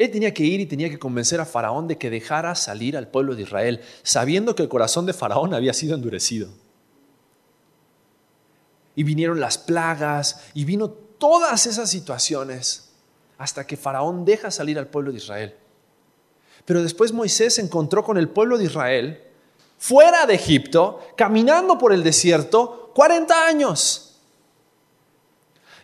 Él 0.00 0.10
tenía 0.10 0.32
que 0.32 0.44
ir 0.44 0.60
y 0.60 0.66
tenía 0.66 0.88
que 0.88 0.98
convencer 0.98 1.40
a 1.40 1.44
Faraón 1.44 1.86
de 1.86 1.98
que 1.98 2.08
dejara 2.08 2.54
salir 2.54 2.96
al 2.96 3.08
pueblo 3.08 3.36
de 3.36 3.42
Israel, 3.42 3.82
sabiendo 4.02 4.54
que 4.54 4.62
el 4.62 4.68
corazón 4.70 5.04
de 5.04 5.12
Faraón 5.12 5.52
había 5.52 5.74
sido 5.74 5.94
endurecido. 5.94 6.48
Y 8.96 9.02
vinieron 9.02 9.40
las 9.40 9.58
plagas 9.58 10.40
y 10.54 10.64
vino 10.64 10.88
todas 10.88 11.66
esas 11.66 11.90
situaciones 11.90 12.92
hasta 13.36 13.66
que 13.66 13.76
Faraón 13.76 14.24
deja 14.24 14.50
salir 14.50 14.78
al 14.78 14.86
pueblo 14.86 15.10
de 15.12 15.18
Israel. 15.18 15.54
Pero 16.64 16.82
después 16.82 17.12
Moisés 17.12 17.56
se 17.56 17.60
encontró 17.60 18.02
con 18.02 18.16
el 18.16 18.30
pueblo 18.30 18.56
de 18.56 18.64
Israel 18.64 19.22
fuera 19.76 20.24
de 20.24 20.34
Egipto, 20.34 21.00
caminando 21.14 21.76
por 21.76 21.92
el 21.92 22.02
desierto 22.02 22.90
40 22.94 23.46
años. 23.46 24.09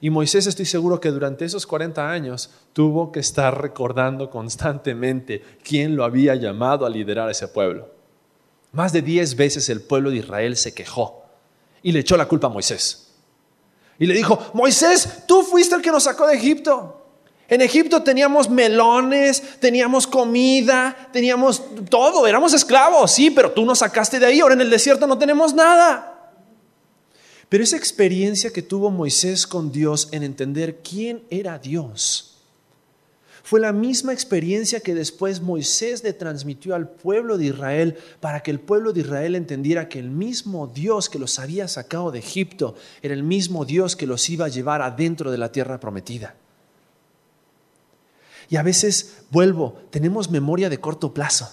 Y 0.01 0.11
Moisés 0.11 0.47
estoy 0.47 0.67
seguro 0.67 1.01
que 1.01 1.11
durante 1.11 1.45
esos 1.45 1.67
40 1.67 2.11
años 2.11 2.51
tuvo 2.73 3.13
que 3.13 3.21
estar 3.21 3.61
recordando 3.61 4.31
constantemente 4.31 5.43
quién 5.63 5.97
lo 5.97 6.05
había 6.05 6.35
llamado 6.35 6.85
a 6.85 6.91
liderar 6.91 7.31
ese 7.31 7.49
pueblo. 7.49 7.89
Más 8.73 8.93
de 8.93 9.03
10 9.03 9.37
veces 9.37 9.69
el 9.71 9.81
pueblo 9.81 10.11
de 10.11 10.17
Israel 10.17 10.57
se 10.57 10.75
quejó 10.75 11.25
y 11.83 11.93
le 11.93 12.01
echó 12.01 12.17
la 12.17 12.29
culpa 12.29 12.49
a 12.49 12.51
Moisés. 12.51 13.15
Y 13.99 14.07
le 14.07 14.15
dijo, 14.15 14.39
Moisés, 14.53 15.25
tú 15.27 15.43
fuiste 15.43 15.75
el 15.75 15.83
que 15.83 15.91
nos 15.91 16.03
sacó 16.03 16.27
de 16.27 16.35
Egipto. 16.35 17.03
En 17.49 17.61
Egipto 17.61 18.03
teníamos 18.03 18.51
melones, 18.51 19.61
teníamos 19.61 20.07
comida, 20.07 21.09
teníamos 21.13 21.63
todo, 21.89 22.27
éramos 22.27 22.53
esclavos, 22.53 23.13
sí, 23.13 23.31
pero 23.31 23.53
tú 23.53 23.65
nos 23.65 23.79
sacaste 23.79 24.19
de 24.19 24.27
ahí, 24.27 24.41
ahora 24.41 24.55
en 24.55 24.63
el 24.63 24.71
desierto 24.71 25.07
no 25.07 25.17
tenemos 25.17 25.55
nada. 25.55 26.16
Pero 27.49 27.63
esa 27.63 27.77
experiencia 27.77 28.51
que 28.51 28.63
tuvo 28.63 28.91
Moisés 28.91 29.47
con 29.47 29.71
Dios 29.71 30.09
en 30.11 30.23
entender 30.23 30.81
quién 30.83 31.23
era 31.31 31.59
Dios, 31.59 32.37
fue 33.45 33.61
la 33.61 33.73
misma 33.73 34.13
experiencia 34.13 34.81
que 34.81 34.93
después 34.93 35.41
Moisés 35.41 36.03
le 36.03 36.13
transmitió 36.13 36.75
al 36.75 36.89
pueblo 36.89 37.39
de 37.39 37.45
Israel 37.45 37.97
para 38.19 38.43
que 38.43 38.51
el 38.51 38.59
pueblo 38.59 38.93
de 38.93 39.03
Israel 39.03 39.37
entendiera 39.37 39.89
que 39.89 40.01
el 40.01 40.11
mismo 40.11 40.67
Dios 40.67 41.09
que 41.09 41.21
los 41.21 41.39
había 41.39 41.69
sacado 41.69 42.11
de 42.11 42.19
Egipto 42.19 42.75
era 43.03 43.15
el 43.15 43.23
mismo 43.23 43.65
Dios 43.65 43.95
que 43.95 44.09
los 44.09 44.29
iba 44.29 44.47
a 44.47 44.49
llevar 44.49 44.83
adentro 44.83 45.31
de 45.31 45.39
la 45.39 45.53
tierra 45.53 45.79
prometida. 45.79 46.35
Y 48.49 48.57
a 48.57 48.65
veces, 48.65 49.19
vuelvo, 49.31 49.81
tenemos 49.91 50.29
memoria 50.29 50.69
de 50.69 50.81
corto 50.81 51.15
plazo. 51.15 51.49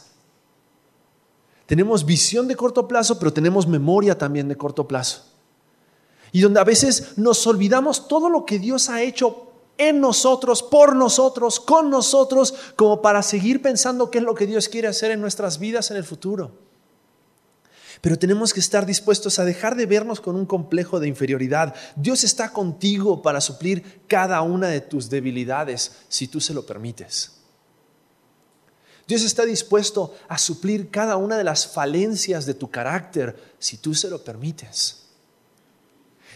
Tenemos 1.67 2.07
visión 2.07 2.47
de 2.47 2.55
corto 2.55 2.87
plazo, 2.87 3.19
pero 3.19 3.31
tenemos 3.31 3.67
memoria 3.67 4.17
también 4.17 4.47
de 4.47 4.57
corto 4.57 4.87
plazo 4.87 5.32
y 6.33 6.41
donde 6.41 6.59
a 6.59 6.65
veces 6.65 7.15
nos 7.15 7.45
olvidamos 7.47 8.07
todo 8.07 8.27
lo 8.27 8.43
que 8.43 8.57
Dios 8.59 8.89
ha 8.89 9.03
hecho 9.03 9.51
en 9.77 10.01
nosotros, 10.01 10.63
por 10.63 10.95
nosotros, 10.95 11.59
con 11.59 11.91
nosotros, 11.91 12.55
como 12.75 13.01
para 13.03 13.21
seguir 13.21 13.61
pensando 13.61 14.09
qué 14.09 14.17
es 14.17 14.23
lo 14.23 14.33
que 14.33 14.47
Dios 14.47 14.67
quiere 14.67 14.87
hacer 14.87 15.11
en 15.11 15.21
nuestras 15.21 15.59
vidas 15.59 15.91
en 15.91 15.97
el 15.97 16.03
futuro. 16.03 16.51
Pero 18.01 18.17
tenemos 18.17 18.51
que 18.51 18.59
estar 18.59 18.85
dispuestos 18.85 19.37
a 19.37 19.45
dejar 19.45 19.75
de 19.75 19.85
vernos 19.85 20.19
con 20.19 20.35
un 20.35 20.47
complejo 20.47 20.99
de 20.99 21.07
inferioridad. 21.07 21.75
Dios 21.95 22.23
está 22.23 22.51
contigo 22.51 23.21
para 23.21 23.39
suplir 23.39 24.01
cada 24.07 24.41
una 24.41 24.67
de 24.67 24.81
tus 24.81 25.11
debilidades, 25.11 25.99
si 26.09 26.27
tú 26.27 26.41
se 26.41 26.55
lo 26.55 26.65
permites. 26.65 27.33
Dios 29.07 29.23
está 29.23 29.45
dispuesto 29.45 30.15
a 30.27 30.39
suplir 30.39 30.89
cada 30.89 31.15
una 31.15 31.37
de 31.37 31.43
las 31.43 31.67
falencias 31.67 32.47
de 32.47 32.55
tu 32.55 32.71
carácter, 32.71 33.53
si 33.59 33.77
tú 33.77 33.93
se 33.93 34.09
lo 34.09 34.23
permites. 34.23 35.02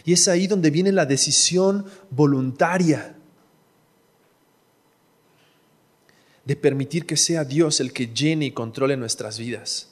Y 0.04 0.12
es 0.12 0.28
ahí 0.28 0.46
donde 0.46 0.70
viene 0.70 0.92
la 0.92 1.06
decisión 1.06 1.84
voluntaria 2.10 3.16
de 6.44 6.56
permitir 6.56 7.04
que 7.04 7.18
sea 7.18 7.44
Dios 7.44 7.78
el 7.78 7.92
que 7.92 8.06
llene 8.06 8.46
y 8.46 8.52
controle 8.52 8.96
nuestras 8.96 9.38
vidas. 9.38 9.88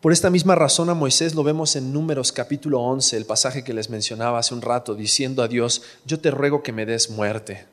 Por 0.00 0.10
esta 0.10 0.30
misma 0.30 0.54
razón 0.54 0.88
a 0.88 0.94
Moisés 0.94 1.34
lo 1.34 1.44
vemos 1.44 1.76
en 1.76 1.92
Números 1.92 2.32
capítulo 2.32 2.80
11, 2.80 3.18
el 3.18 3.26
pasaje 3.26 3.62
que 3.62 3.74
les 3.74 3.90
mencionaba 3.90 4.38
hace 4.38 4.54
un 4.54 4.62
rato, 4.62 4.94
diciendo 4.94 5.42
a 5.42 5.48
Dios, 5.48 5.82
yo 6.06 6.18
te 6.18 6.30
ruego 6.30 6.62
que 6.62 6.72
me 6.72 6.86
des 6.86 7.10
muerte, 7.10 7.66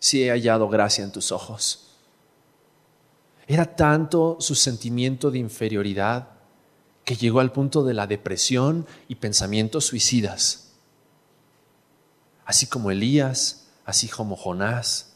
si 0.00 0.24
he 0.24 0.30
hallado 0.30 0.68
gracia 0.68 1.04
en 1.04 1.12
tus 1.12 1.30
ojos. 1.30 1.86
Era 3.46 3.64
tanto 3.76 4.36
su 4.40 4.54
sentimiento 4.54 5.30
de 5.30 5.38
inferioridad 5.38 6.39
que 7.04 7.16
llegó 7.16 7.40
al 7.40 7.52
punto 7.52 7.82
de 7.82 7.94
la 7.94 8.06
depresión 8.06 8.86
y 9.08 9.16
pensamientos 9.16 9.86
suicidas. 9.86 10.68
Así 12.44 12.66
como 12.66 12.90
Elías, 12.90 13.66
así 13.84 14.08
como 14.08 14.36
Jonás. 14.36 15.10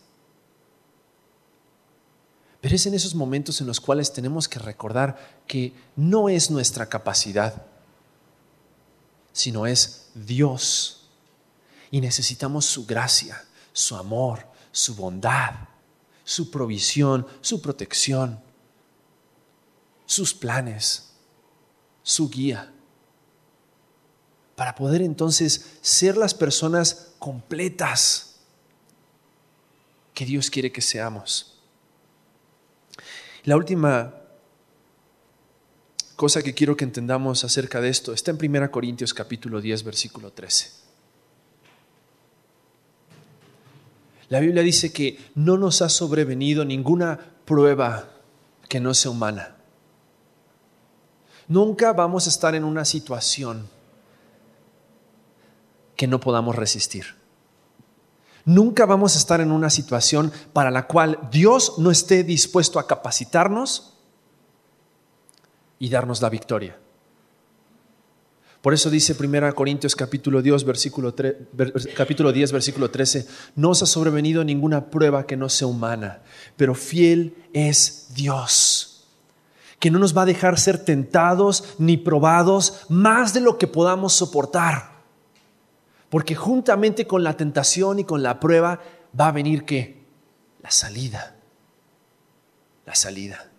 Pero 2.60 2.76
es 2.76 2.86
en 2.86 2.94
esos 2.94 3.14
momentos 3.14 3.60
en 3.60 3.66
los 3.66 3.80
cuales 3.80 4.12
tenemos 4.12 4.48
que 4.48 4.58
recordar 4.58 5.42
que 5.46 5.74
no 5.96 6.28
es 6.28 6.50
nuestra 6.50 6.88
capacidad, 6.88 7.66
sino 9.32 9.66
es 9.66 10.08
Dios. 10.14 11.10
Y 11.90 12.00
necesitamos 12.00 12.64
su 12.64 12.86
gracia, 12.86 13.44
su 13.72 13.96
amor, 13.96 14.46
su 14.72 14.94
bondad, 14.94 15.54
su 16.24 16.50
provisión, 16.50 17.26
su 17.42 17.60
protección, 17.60 18.40
sus 20.06 20.32
planes. 20.32 21.03
Su 22.04 22.30
guía, 22.30 22.70
para 24.54 24.76
poder 24.76 25.02
entonces 25.02 25.78
ser 25.80 26.16
las 26.16 26.34
personas 26.34 27.14
completas 27.18 28.36
que 30.12 30.24
Dios 30.24 30.48
quiere 30.50 30.70
que 30.70 30.80
seamos. 30.80 31.58
La 33.42 33.56
última 33.56 34.14
cosa 36.14 36.42
que 36.42 36.54
quiero 36.54 36.76
que 36.76 36.84
entendamos 36.84 37.42
acerca 37.42 37.80
de 37.80 37.88
esto 37.88 38.12
está 38.12 38.30
en 38.30 38.38
1 38.40 38.70
Corintios 38.70 39.12
capítulo 39.12 39.60
10, 39.60 39.82
versículo 39.82 40.30
13. 40.30 40.84
La 44.28 44.40
Biblia 44.40 44.62
dice 44.62 44.92
que 44.92 45.18
no 45.34 45.58
nos 45.58 45.82
ha 45.82 45.88
sobrevenido 45.88 46.64
ninguna 46.64 47.18
prueba 47.44 48.10
que 48.68 48.80
no 48.80 48.94
sea 48.94 49.10
humana. 49.10 49.53
Nunca 51.48 51.92
vamos 51.92 52.26
a 52.26 52.30
estar 52.30 52.54
en 52.54 52.64
una 52.64 52.84
situación 52.84 53.68
que 55.96 56.06
no 56.06 56.20
podamos 56.20 56.56
resistir. 56.56 57.06
Nunca 58.44 58.84
vamos 58.84 59.14
a 59.14 59.18
estar 59.18 59.40
en 59.40 59.50
una 59.50 59.70
situación 59.70 60.32
para 60.52 60.70
la 60.70 60.86
cual 60.86 61.18
Dios 61.30 61.78
no 61.78 61.90
esté 61.90 62.24
dispuesto 62.24 62.78
a 62.78 62.86
capacitarnos 62.86 63.94
y 65.78 65.88
darnos 65.88 66.20
la 66.20 66.28
victoria. 66.28 66.78
Por 68.60 68.72
eso 68.72 68.88
dice 68.88 69.14
1 69.18 69.54
Corintios 69.54 69.94
capítulo 69.94 70.40
10, 70.40 70.64
versículo, 70.64 71.14
capítulo 71.94 72.32
10, 72.32 72.52
versículo 72.52 72.90
13, 72.90 73.26
no 73.56 73.70
os 73.70 73.82
ha 73.82 73.86
sobrevenido 73.86 74.42
ninguna 74.42 74.88
prueba 74.88 75.26
que 75.26 75.36
no 75.36 75.50
sea 75.50 75.66
humana, 75.66 76.22
pero 76.56 76.74
fiel 76.74 77.36
es 77.52 78.08
Dios, 78.14 78.93
que 79.78 79.90
no 79.90 79.98
nos 79.98 80.16
va 80.16 80.22
a 80.22 80.26
dejar 80.26 80.58
ser 80.58 80.84
tentados 80.84 81.74
ni 81.78 81.96
probados 81.96 82.86
más 82.88 83.34
de 83.34 83.40
lo 83.40 83.58
que 83.58 83.66
podamos 83.66 84.12
soportar. 84.12 84.94
Porque 86.08 86.34
juntamente 86.34 87.06
con 87.06 87.24
la 87.24 87.36
tentación 87.36 87.98
y 87.98 88.04
con 88.04 88.22
la 88.22 88.40
prueba 88.40 88.80
va 89.18 89.28
a 89.28 89.32
venir 89.32 89.64
qué? 89.64 90.04
La 90.62 90.70
salida. 90.70 91.36
La 92.86 92.94
salida 92.94 93.50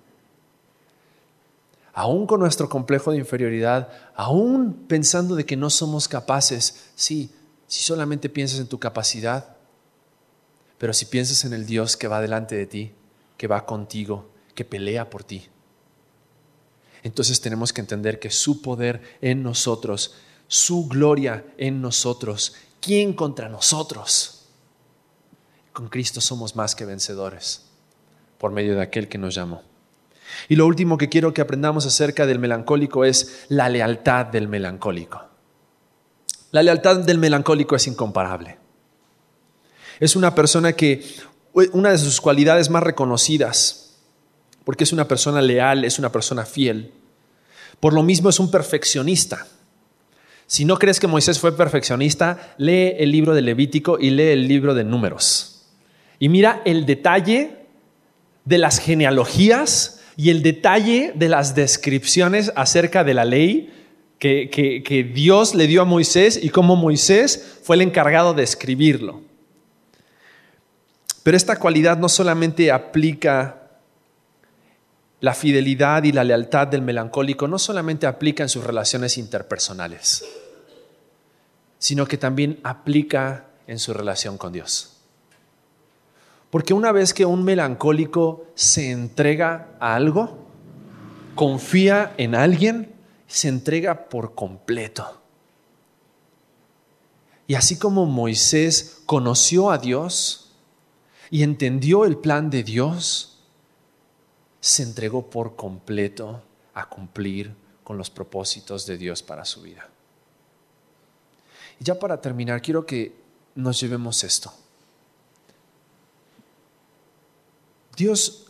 aún 1.96 2.28
con 2.28 2.42
nuestro 2.42 2.68
complejo 2.68 3.12
de 3.12 3.18
inferioridad, 3.18 3.88
aún 4.16 4.86
pensando 4.88 5.34
de 5.34 5.46
que 5.46 5.56
no 5.56 5.70
somos 5.70 6.10
capaces, 6.10 6.90
sí, 6.94 7.32
si 7.68 7.84
solamente 7.84 8.30
piensas 8.30 8.60
en 8.60 8.68
tu 8.68 8.80
capacidad, 8.80 9.56
pero 10.78 10.92
si 10.92 11.06
piensas 11.06 11.46
en 11.46 11.54
el 11.54 11.66
Dios 11.66 11.96
que 11.96 12.10
va 12.10 12.20
delante 12.20 12.54
de 12.54 12.66
ti, 12.66 12.92
que 13.38 13.48
va 13.48 13.66
contigo, 13.66 14.30
que 14.56 14.66
pelea 14.66 15.10
por 15.10 15.24
ti, 15.24 15.48
entonces 17.06 17.40
tenemos 17.40 17.72
que 17.72 17.82
entender 17.82 18.20
que 18.20 18.32
su 18.32 18.64
poder 18.64 19.00
en 19.22 19.44
nosotros, 19.44 20.16
su 20.48 20.88
gloria 20.88 21.46
en 21.56 21.80
nosotros, 21.80 22.56
¿quién 22.82 23.14
contra 23.14 23.48
nosotros? 23.48 24.48
Con 25.72 25.88
Cristo 25.88 26.20
somos 26.20 26.56
más 26.56 26.74
que 26.74 26.84
vencedores 26.84 27.62
por 28.40 28.52
medio 28.52 28.74
de 28.74 28.82
aquel 28.82 29.08
que 29.08 29.20
nos 29.20 29.36
llamó. 29.36 29.62
Y 30.50 30.56
lo 30.56 30.66
último 30.66 30.98
que 30.98 31.08
quiero 31.08 31.32
que 31.32 31.42
aprendamos 31.42 31.86
acerca 31.86 32.26
del 32.26 32.40
melancólico 32.40 33.06
es 33.06 33.46
la 33.50 33.70
lealtad 33.70 34.26
del 34.26 34.48
melancólico. 34.48 35.24
La 36.50 36.64
lealtad 36.64 37.02
del 37.02 37.20
melancólico 37.20 37.76
es 37.76 37.86
incomparable. 37.86 38.58
Es 40.00 40.16
una 40.16 40.34
persona 40.34 40.74
que, 40.74 41.06
una 41.54 41.92
de 41.92 42.00
sus 42.00 42.20
cualidades 42.20 42.72
más 42.72 42.82
reconocidas, 42.82 43.85
porque 44.66 44.84
es 44.84 44.92
una 44.92 45.08
persona 45.08 45.42
leal, 45.42 45.86
es 45.86 45.98
una 45.98 46.12
persona 46.12 46.46
fiel, 46.46 46.92
por 47.80 47.94
lo 47.94 48.04
mismo 48.04 48.30
es 48.30 48.40
un 48.40 48.52
perfeccionista. 48.52 49.48
Si 50.48 50.66
no 50.66 50.78
crees 50.78 51.00
que 51.00 51.08
Moisés 51.08 51.40
fue 51.40 51.56
perfeccionista, 51.56 52.56
lee 52.58 52.94
el 52.98 53.12
libro 53.12 53.34
de 53.34 53.42
Levítico 53.42 53.98
y 54.00 54.10
lee 54.10 54.32
el 54.32 54.48
libro 54.48 54.74
de 54.74 54.84
Números. 54.84 55.66
Y 56.20 56.30
mira 56.30 56.62
el 56.66 56.86
detalle 56.86 57.66
de 58.44 58.58
las 58.58 58.80
genealogías 58.80 60.02
y 60.18 60.30
el 60.30 60.44
detalle 60.44 61.14
de 61.16 61.30
las 61.30 61.56
descripciones 61.56 62.52
acerca 62.56 63.04
de 63.04 63.14
la 63.14 63.26
ley 63.26 63.74
que, 64.20 65.12
Dios 65.14 65.54
le 65.56 65.68
dio 65.68 65.82
a 65.82 65.86
Moisés 65.86 66.40
y 66.42 66.50
cómo 66.50 66.76
Moisés 66.76 67.60
fue 67.64 67.76
el 67.76 67.82
encargado 67.82 68.34
de 68.34 68.44
escribirlo. 68.44 69.22
Pero 71.24 71.38
esta 71.38 71.58
cualidad 71.58 71.98
no 71.98 72.10
solamente 72.10 72.72
aplica 72.72 73.65
la 75.26 75.34
fidelidad 75.34 76.04
y 76.04 76.12
la 76.12 76.24
lealtad 76.24 76.68
del 76.68 76.84
melancólico, 76.84 77.48
no 77.48 77.58
solamente 77.58 78.06
aplica 78.06 78.44
en 78.44 78.50
sus 78.50 78.64
relaciones 78.64 79.18
interpersonales, 79.18 80.24
sino 81.80 82.06
que 82.06 82.20
también 82.20 82.60
aplica 82.62 83.48
en 83.66 83.80
su 83.80 83.92
relación 83.92 84.38
con 84.38 84.54
Dios. 84.54 84.98
Porque 86.52 86.76
una 86.76 86.92
vez 86.92 87.12
que 87.12 87.26
un 87.26 87.44
melancólico 87.44 88.46
se 88.54 88.92
entrega 88.92 89.70
a 89.80 89.96
algo, 89.96 90.46
confía 91.34 92.14
en 92.18 92.36
alguien, 92.36 92.94
se 93.26 93.48
entrega 93.48 94.08
por 94.10 94.36
completo. 94.36 95.24
Y 97.48 97.56
así 97.56 97.80
como 97.80 98.06
Moisés 98.06 99.02
conoció 99.08 99.72
a 99.72 99.80
Dios 99.80 100.52
y 101.32 101.42
entendió 101.42 102.06
el 102.06 102.18
plan 102.18 102.52
de 102.52 102.62
Dios, 102.62 103.35
se 104.66 104.82
entregó 104.82 105.30
por 105.30 105.56
completo 105.56 106.42
a 106.74 106.90
cumplir 106.90 107.54
con 107.84 108.00
los 108.00 108.10
propósitos 108.10 108.88
de 108.88 108.98
Dios 108.98 109.22
para 109.22 109.46
su 109.46 109.62
vida. 109.62 109.88
Y 111.80 111.84
ya 111.84 112.00
para 112.00 112.20
terminar, 112.20 112.64
quiero 112.64 112.84
que 112.84 113.16
nos 113.54 113.80
llevemos 113.80 114.24
esto. 114.24 114.52
Dios 117.96 118.48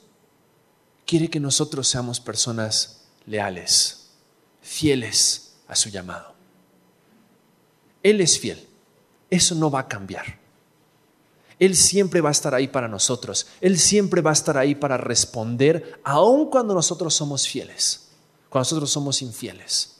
quiere 1.06 1.30
que 1.30 1.42
nosotros 1.42 1.86
seamos 1.86 2.22
personas 2.22 3.02
leales, 3.26 4.12
fieles 4.62 5.58
a 5.68 5.76
su 5.76 5.90
llamado. 5.90 6.34
Él 8.04 8.22
es 8.22 8.40
fiel. 8.40 8.66
Eso 9.30 9.54
no 9.54 9.70
va 9.70 9.82
a 9.82 9.88
cambiar. 9.90 10.40
Él 11.60 11.76
siempre 11.76 12.22
va 12.22 12.30
a 12.30 12.32
estar 12.32 12.54
ahí 12.54 12.68
para 12.68 12.88
nosotros. 12.88 13.48
Él 13.62 13.80
siempre 13.80 14.22
va 14.22 14.32
a 14.32 14.34
estar 14.34 14.58
ahí 14.58 14.76
para 14.76 14.98
responder, 14.98 16.00
aun 16.04 16.50
cuando 16.50 16.74
nosotros 16.74 17.14
somos 17.14 17.48
fieles, 17.48 18.08
cuando 18.50 18.66
nosotros 18.66 18.92
somos 18.92 19.22
infieles. 19.22 19.98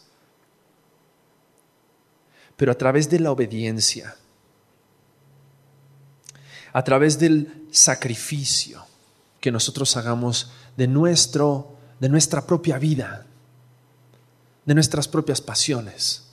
Pero 2.58 2.72
a 2.72 2.76
través 2.76 3.10
de 3.10 3.20
la 3.20 3.32
obediencia, 3.32 4.16
a 6.74 6.84
través 6.84 7.18
del 7.18 7.68
sacrificio, 7.72 8.86
que 9.40 9.52
nosotros 9.52 9.96
hagamos 9.96 10.52
de, 10.76 10.88
nuestro, 10.88 11.78
de 12.00 12.10
nuestra 12.10 12.46
propia 12.46 12.78
vida, 12.78 13.26
de 14.66 14.74
nuestras 14.74 15.08
propias 15.08 15.40
pasiones. 15.40 16.25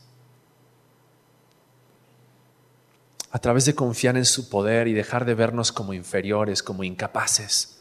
A 3.33 3.39
través 3.39 3.65
de 3.65 3.75
confiar 3.75 4.17
en 4.17 4.25
su 4.25 4.49
poder 4.49 4.87
y 4.87 4.93
dejar 4.93 5.25
de 5.25 5.35
vernos 5.35 5.73
como 5.73 5.95
inferiores, 5.95 6.63
como 6.63 6.85
incapaces. 6.85 7.81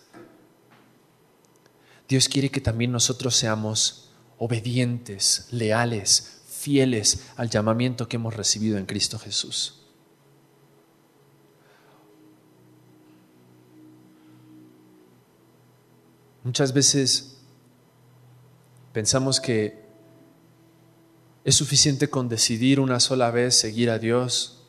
Dios 2.08 2.28
quiere 2.28 2.50
que 2.50 2.62
también 2.62 2.92
nosotros 2.92 3.36
seamos 3.36 4.10
obedientes, 4.38 5.48
leales, 5.52 6.42
fieles 6.48 7.28
al 7.36 7.50
llamamiento 7.50 8.08
que 8.08 8.16
hemos 8.16 8.36
recibido 8.36 8.78
en 8.78 8.86
Cristo 8.86 9.20
Jesús. 9.20 9.82
Muchas 16.44 16.74
veces 16.74 17.38
pensamos 18.94 19.40
que 19.40 19.80
es 21.44 21.56
suficiente 21.56 22.10
con 22.10 22.30
decidir 22.30 22.80
una 22.80 23.00
sola 23.00 23.32
vez 23.32 23.58
seguir 23.58 23.90
a 23.90 24.00
Dios 24.00 24.61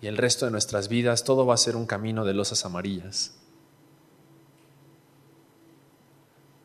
y 0.00 0.06
el 0.06 0.16
resto 0.16 0.44
de 0.44 0.52
nuestras 0.52 0.88
vidas 0.88 1.24
todo 1.24 1.46
va 1.46 1.54
a 1.54 1.58
ser 1.58 1.76
un 1.76 1.86
camino 1.86 2.24
de 2.24 2.34
losas 2.34 2.64
amarillas. 2.64 3.34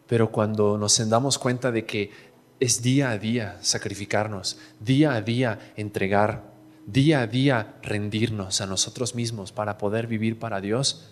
Pero 0.08 0.32
cuando 0.32 0.78
nos 0.78 1.10
damos 1.10 1.40
cuenta 1.40 1.72
de 1.72 1.86
que 1.86 2.12
es 2.60 2.82
día 2.82 3.10
a 3.10 3.18
día 3.18 3.58
sacrificarnos, 3.62 4.58
día 4.80 5.16
a 5.16 5.22
día 5.22 5.74
entregar, 5.76 6.44
día 6.86 7.22
a 7.22 7.28
día 7.28 7.76
rendirnos 7.82 8.62
a 8.62 8.68
nosotros 8.68 9.16
mismos 9.16 9.52
para 9.52 9.78
poder 9.78 10.08
vivir 10.08 10.38
para 10.38 10.62
Dios, 10.62 11.10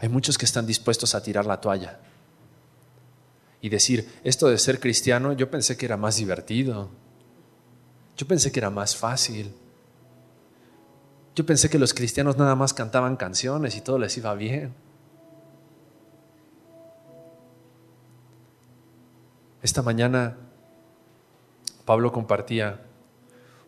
hay 0.00 0.08
muchos 0.08 0.38
que 0.38 0.44
están 0.44 0.66
dispuestos 0.66 1.14
a 1.14 1.22
tirar 1.22 1.46
la 1.46 1.60
toalla 1.60 2.00
y 3.60 3.68
decir, 3.68 4.08
esto 4.22 4.48
de 4.48 4.58
ser 4.58 4.80
cristiano, 4.80 5.32
yo 5.32 5.50
pensé 5.50 5.76
que 5.76 5.86
era 5.86 5.96
más 5.96 6.16
divertido, 6.16 6.90
yo 8.16 8.26
pensé 8.26 8.52
que 8.52 8.60
era 8.60 8.70
más 8.70 8.96
fácil, 8.96 9.52
yo 11.38 11.46
pensé 11.46 11.70
que 11.70 11.78
los 11.78 11.94
cristianos 11.94 12.36
nada 12.36 12.56
más 12.56 12.74
cantaban 12.74 13.14
canciones 13.14 13.76
y 13.76 13.80
todo 13.80 13.96
les 13.96 14.16
iba 14.16 14.34
bien. 14.34 14.74
Esta 19.62 19.82
mañana 19.82 20.36
Pablo 21.84 22.10
compartía 22.10 22.84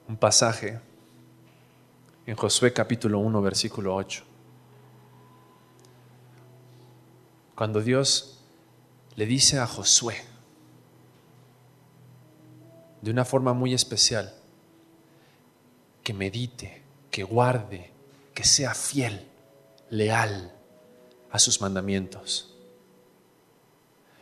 un 0.08 0.16
pasaje 0.16 0.80
en 2.26 2.34
Josué 2.34 2.72
capítulo 2.72 3.20
1, 3.20 3.40
versículo 3.40 3.94
8. 3.94 4.24
Cuando 7.54 7.82
Dios 7.82 8.42
le 9.14 9.26
dice 9.26 9.60
a 9.60 9.68
Josué, 9.68 10.16
de 13.00 13.12
una 13.12 13.24
forma 13.24 13.52
muy 13.52 13.74
especial, 13.74 14.34
que 16.02 16.12
medite, 16.12 16.79
que 17.10 17.24
guarde, 17.24 17.90
que 18.34 18.44
sea 18.44 18.74
fiel, 18.74 19.28
leal 19.90 20.52
a 21.30 21.38
sus 21.38 21.60
mandamientos, 21.60 22.54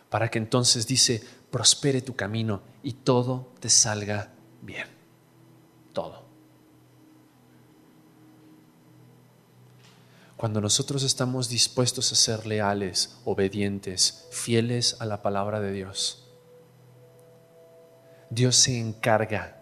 para 0.09 0.31
que 0.31 0.39
entonces 0.39 0.87
dice, 0.87 1.23
prospere 1.51 2.01
tu 2.01 2.17
camino 2.17 2.63
y 2.83 2.93
todo 2.93 3.53
te 3.61 3.69
salga 3.69 4.33
bien, 4.63 4.89
todo. 5.93 6.27
Cuando 10.37 10.61
nosotros 10.61 11.03
estamos 11.03 11.49
dispuestos 11.49 12.13
a 12.13 12.15
ser 12.15 12.47
leales, 12.47 13.19
obedientes, 13.25 14.29
fieles 14.31 14.97
a 15.01 15.05
la 15.05 15.21
palabra 15.21 15.61
de 15.61 15.73
Dios, 15.73 16.29
Dios 18.31 18.55
se 18.55 18.79
encarga 18.79 19.57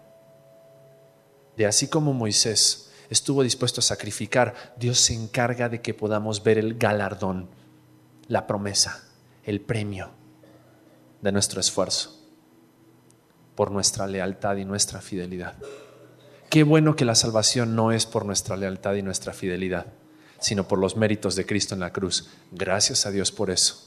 de 1.55 1.65
así 1.65 1.87
como 1.87 2.13
Moisés 2.13 2.86
estuvo 3.09 3.43
dispuesto 3.43 3.81
a 3.81 3.83
sacrificar, 3.83 4.73
Dios 4.77 4.99
se 4.99 5.13
encarga 5.13 5.69
de 5.69 5.81
que 5.81 5.93
podamos 5.93 6.43
ver 6.43 6.57
el 6.57 6.77
galardón, 6.77 7.49
la 8.27 8.47
promesa, 8.47 9.03
el 9.43 9.61
premio 9.61 10.11
de 11.21 11.31
nuestro 11.31 11.59
esfuerzo 11.59 12.17
por 13.55 13.71
nuestra 13.71 14.05
lealtad 14.05 14.57
y 14.57 14.65
nuestra 14.65 15.01
fidelidad. 15.01 15.55
Qué 16.49 16.63
bueno 16.63 16.95
que 16.95 17.05
la 17.05 17.15
salvación 17.15 17.75
no 17.75 17.91
es 17.91 18.05
por 18.05 18.23
nuestra 18.23 18.55
lealtad 18.55 18.93
y 18.93 19.01
nuestra 19.01 19.33
fidelidad, 19.33 19.87
sino 20.39 20.67
por 20.67 20.79
los 20.79 20.95
méritos 20.95 21.35
de 21.35 21.45
Cristo 21.45 21.73
en 21.73 21.81
la 21.81 21.91
cruz. 21.91 22.29
Gracias 22.51 23.05
a 23.05 23.11
Dios 23.11 23.31
por 23.31 23.49
eso. 23.49 23.86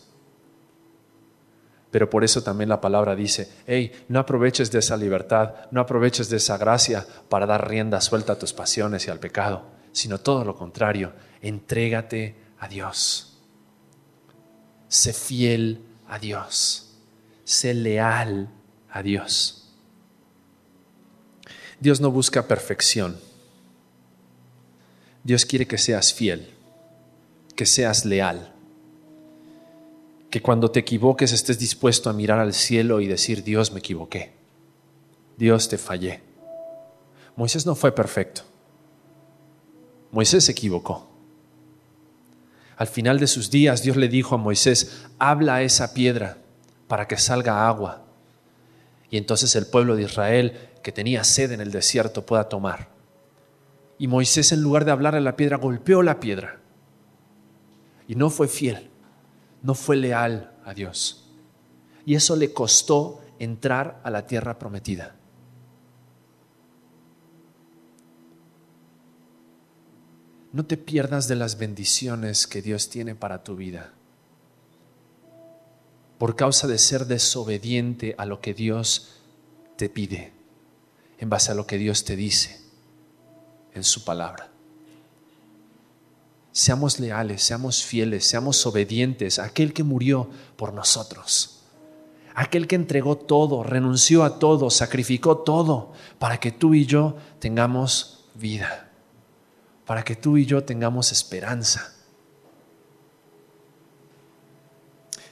Pero 1.91 2.09
por 2.09 2.22
eso 2.22 2.43
también 2.43 2.68
la 2.68 2.80
palabra 2.80 3.16
dice, 3.16 3.51
hey, 3.66 3.93
no 4.09 4.20
aproveches 4.20 4.70
de 4.70 4.78
esa 4.78 4.97
libertad, 4.97 5.55
no 5.70 5.80
aproveches 5.80 6.28
de 6.30 6.36
esa 6.36 6.57
gracia 6.57 7.05
para 7.28 7.47
dar 7.47 7.68
rienda 7.68 8.01
suelta 8.01 8.34
a 8.34 8.38
tus 8.38 8.53
pasiones 8.53 9.07
y 9.07 9.11
al 9.11 9.18
pecado, 9.18 9.64
sino 9.93 10.18
todo 10.18 10.45
lo 10.45 10.55
contrario, 10.55 11.12
entrégate 11.41 12.36
a 12.61 12.68
Dios. 12.68 13.38
Sé 14.88 15.12
fiel 15.12 15.84
a 16.09 16.18
Dios. 16.18 16.93
Sé 17.45 17.74
leal 17.74 18.51
a 18.91 19.03
Dios. 19.03 19.72
Dios 21.80 22.01
no 22.01 22.11
busca 22.11 22.47
perfección. 22.47 23.18
Dios 25.24 25.45
quiere 25.45 25.66
que 25.66 25.78
seas 25.78 26.14
fiel, 26.14 26.51
que 27.57 27.66
seas 27.66 28.05
leal 28.05 28.55
que 30.30 30.40
cuando 30.40 30.70
te 30.70 30.80
equivoques 30.80 31.32
estés 31.32 31.58
dispuesto 31.58 32.08
a 32.08 32.12
mirar 32.12 32.38
al 32.38 32.54
cielo 32.54 33.00
y 33.00 33.08
decir, 33.08 33.42
Dios 33.42 33.72
me 33.72 33.80
equivoqué, 33.80 34.32
Dios 35.36 35.68
te 35.68 35.76
fallé. 35.76 36.22
Moisés 37.34 37.66
no 37.66 37.74
fue 37.74 37.92
perfecto. 37.92 38.42
Moisés 40.12 40.44
se 40.44 40.52
equivocó. 40.52 41.08
Al 42.76 42.86
final 42.86 43.18
de 43.18 43.26
sus 43.26 43.50
días 43.50 43.82
Dios 43.82 43.96
le 43.96 44.08
dijo 44.08 44.36
a 44.36 44.38
Moisés, 44.38 45.04
habla 45.18 45.56
a 45.56 45.62
esa 45.62 45.94
piedra 45.94 46.38
para 46.86 47.08
que 47.08 47.16
salga 47.16 47.66
agua. 47.68 48.04
Y 49.10 49.16
entonces 49.16 49.56
el 49.56 49.66
pueblo 49.66 49.96
de 49.96 50.04
Israel, 50.04 50.58
que 50.82 50.92
tenía 50.92 51.24
sed 51.24 51.50
en 51.52 51.60
el 51.60 51.72
desierto, 51.72 52.24
pueda 52.24 52.48
tomar. 52.48 52.88
Y 53.98 54.06
Moisés 54.06 54.52
en 54.52 54.62
lugar 54.62 54.84
de 54.84 54.92
hablar 54.92 55.14
a 55.16 55.20
la 55.20 55.36
piedra, 55.36 55.56
golpeó 55.56 56.02
la 56.02 56.20
piedra. 56.20 56.60
Y 58.06 58.14
no 58.14 58.30
fue 58.30 58.48
fiel 58.48 58.89
no 59.62 59.74
fue 59.74 59.96
leal 59.96 60.56
a 60.64 60.74
Dios. 60.74 61.28
Y 62.06 62.14
eso 62.14 62.36
le 62.36 62.52
costó 62.52 63.20
entrar 63.38 64.00
a 64.04 64.11
la 64.11 64.26
tierra 64.26 64.58
prometida. 64.58 65.16
No 70.52 70.64
te 70.66 70.76
pierdas 70.76 71.28
de 71.28 71.36
las 71.36 71.58
bendiciones 71.58 72.46
que 72.46 72.61
Dios 72.61 72.88
tiene 72.88 73.14
para 73.14 73.44
tu 73.44 73.54
vida 73.54 73.92
por 76.20 76.36
causa 76.36 76.66
de 76.66 76.76
ser 76.76 77.06
desobediente 77.06 78.14
a 78.18 78.26
lo 78.26 78.42
que 78.42 78.52
Dios 78.52 79.08
te 79.76 79.88
pide, 79.88 80.34
en 81.16 81.30
base 81.30 81.50
a 81.50 81.54
lo 81.54 81.66
que 81.66 81.78
Dios 81.78 82.04
te 82.04 82.14
dice 82.14 82.61
en 83.72 83.82
su 83.82 84.04
palabra. 84.04 84.49
Seamos 86.61 87.00
leales, 87.00 87.42
seamos 87.42 87.82
fieles, 87.82 88.26
seamos 88.26 88.66
obedientes 88.66 89.38
a 89.38 89.44
aquel 89.44 89.72
que 89.72 89.82
murió 89.82 90.28
por 90.56 90.74
nosotros. 90.74 91.62
Aquel 92.34 92.68
que 92.68 92.76
entregó 92.76 93.16
todo, 93.16 93.62
renunció 93.62 94.24
a 94.24 94.38
todo, 94.38 94.68
sacrificó 94.68 95.38
todo 95.38 95.94
para 96.18 96.38
que 96.38 96.52
tú 96.52 96.74
y 96.74 96.84
yo 96.84 97.16
tengamos 97.38 98.26
vida, 98.34 98.90
para 99.86 100.04
que 100.04 100.16
tú 100.16 100.36
y 100.36 100.44
yo 100.44 100.62
tengamos 100.62 101.12
esperanza. 101.12 101.94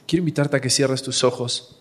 Quiero 0.07 0.21
invitarte 0.21 0.57
a 0.57 0.61
que 0.61 0.71
cierres 0.71 1.03
tus 1.03 1.23
ojos 1.23 1.78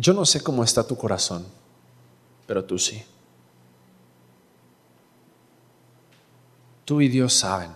Yo 0.00 0.12
no 0.14 0.24
sé 0.24 0.40
cómo 0.44 0.62
está 0.62 0.86
tu 0.86 0.96
corazón, 0.96 1.44
pero 2.46 2.64
tú 2.64 2.78
sí. 2.78 3.02
Tú 6.84 7.00
y 7.00 7.08
Dios 7.08 7.34
saben. 7.34 7.72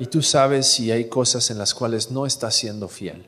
Y 0.00 0.06
tú 0.06 0.20
sabes 0.20 0.66
si 0.66 0.90
hay 0.90 1.08
cosas 1.08 1.48
en 1.52 1.58
las 1.58 1.74
cuales 1.74 2.10
no 2.10 2.26
estás 2.26 2.56
siendo 2.56 2.88
fiel. 2.88 3.24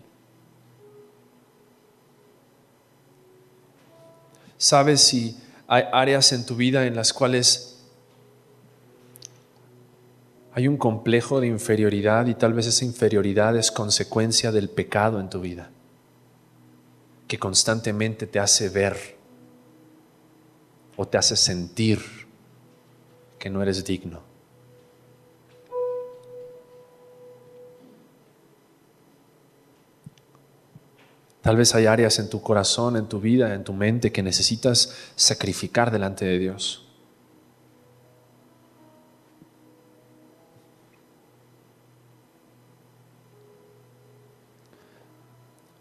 Sabes 4.58 5.02
si 5.02 5.38
hay 5.68 5.84
áreas 5.92 6.32
en 6.32 6.44
tu 6.44 6.56
vida 6.56 6.84
en 6.84 6.96
las 6.96 7.12
cuales 7.12 7.69
hay 10.52 10.66
un 10.66 10.76
complejo 10.76 11.40
de 11.40 11.46
inferioridad 11.46 12.26
y 12.26 12.34
tal 12.34 12.52
vez 12.52 12.66
esa 12.66 12.84
inferioridad 12.84 13.56
es 13.56 13.70
consecuencia 13.70 14.50
del 14.50 14.68
pecado 14.68 15.20
en 15.20 15.30
tu 15.30 15.40
vida, 15.40 15.70
que 17.28 17.38
constantemente 17.38 18.26
te 18.26 18.40
hace 18.40 18.68
ver 18.68 19.16
o 20.96 21.06
te 21.06 21.18
hace 21.18 21.36
sentir 21.36 22.00
que 23.38 23.48
no 23.48 23.62
eres 23.62 23.84
digno. 23.84 24.28
Tal 31.42 31.56
vez 31.56 31.74
hay 31.74 31.86
áreas 31.86 32.18
en 32.18 32.28
tu 32.28 32.42
corazón, 32.42 32.96
en 32.96 33.06
tu 33.06 33.18
vida, 33.18 33.54
en 33.54 33.64
tu 33.64 33.72
mente 33.72 34.12
que 34.12 34.22
necesitas 34.22 34.94
sacrificar 35.16 35.90
delante 35.90 36.26
de 36.26 36.38
Dios. 36.38 36.89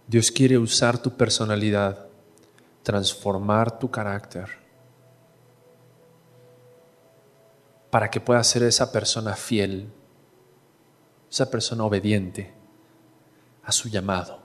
Dios 0.09 0.31
quiere 0.31 0.57
usar 0.57 0.97
tu 0.97 1.15
personalidad, 1.15 2.07
transformar 2.81 3.77
tu 3.77 3.91
carácter, 3.91 4.49
para 7.91 8.09
que 8.09 8.19
puedas 8.19 8.47
ser 8.47 8.63
esa 8.63 8.91
persona 8.91 9.35
fiel, 9.35 9.93
esa 11.29 11.51
persona 11.51 11.83
obediente 11.83 12.51
a 13.63 13.71
su 13.71 13.87
llamado. 13.87 14.39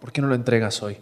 ¿Por 0.00 0.10
qué 0.10 0.20
no 0.20 0.26
lo 0.26 0.34
entregas 0.34 0.82
hoy? 0.82 0.98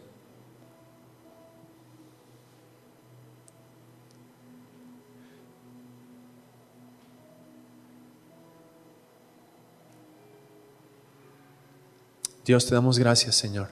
Dios, 12.50 12.66
te 12.66 12.74
damos 12.74 12.98
gracias, 12.98 13.36
Señor. 13.36 13.68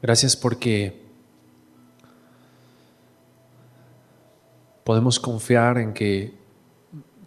Gracias 0.00 0.34
porque 0.34 1.04
Podemos 4.82 5.20
confiar 5.20 5.76
en 5.76 5.92
que 5.92 6.32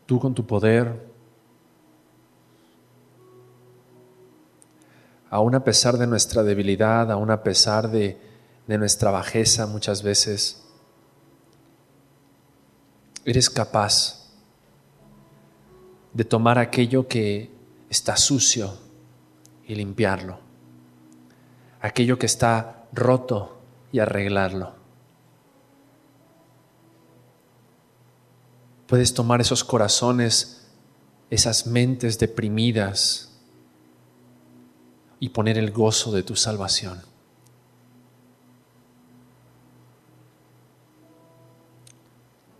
tú 0.07 0.19
con 0.19 0.33
tu 0.33 0.47
poder, 0.47 1.07
aún 5.29 5.53
a 5.53 5.63
pesar 5.63 5.99
de 5.99 6.07
nuestra 6.07 6.41
debilidad, 6.41 7.11
aún 7.11 7.29
a 7.29 7.43
pesar 7.43 7.91
de, 7.91 8.17
de 8.65 8.77
nuestra 8.79 9.11
bajeza 9.11 9.67
muchas 9.67 10.01
veces, 10.01 10.63
eres 13.23 13.51
capaz 13.51 14.31
de 16.11 16.25
tomar 16.25 16.57
aquello 16.57 17.07
que 17.07 17.58
está 17.89 18.15
sucio 18.15 18.77
y 19.67 19.75
limpiarlo, 19.75 20.39
aquello 21.81 22.17
que 22.17 22.25
está 22.25 22.87
roto 22.93 23.59
y 23.91 23.99
arreglarlo. 23.99 24.73
Puedes 28.87 29.13
tomar 29.13 29.41
esos 29.41 29.63
corazones, 29.63 30.67
esas 31.29 31.67
mentes 31.67 32.17
deprimidas 32.17 33.29
y 35.19 35.29
poner 35.29 35.57
el 35.57 35.71
gozo 35.71 36.11
de 36.11 36.23
tu 36.23 36.35
salvación. 36.35 37.01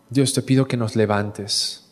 Dios 0.09 0.33
te 0.33 0.41
pido 0.41 0.67
que 0.67 0.77
nos 0.77 0.95
levantes, 0.95 1.88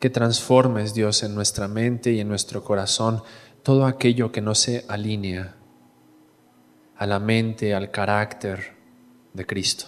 que 0.00 0.10
transformes, 0.10 0.94
Dios, 0.94 1.22
en 1.22 1.34
nuestra 1.34 1.68
mente 1.68 2.12
y 2.12 2.20
en 2.20 2.28
nuestro 2.28 2.64
corazón 2.64 3.22
todo 3.62 3.84
aquello 3.84 4.32
que 4.32 4.40
no 4.40 4.54
se 4.54 4.84
alinea 4.88 5.54
a 6.96 7.06
la 7.06 7.18
mente, 7.18 7.74
al 7.74 7.90
carácter 7.90 8.74
de 9.34 9.46
Cristo. 9.46 9.86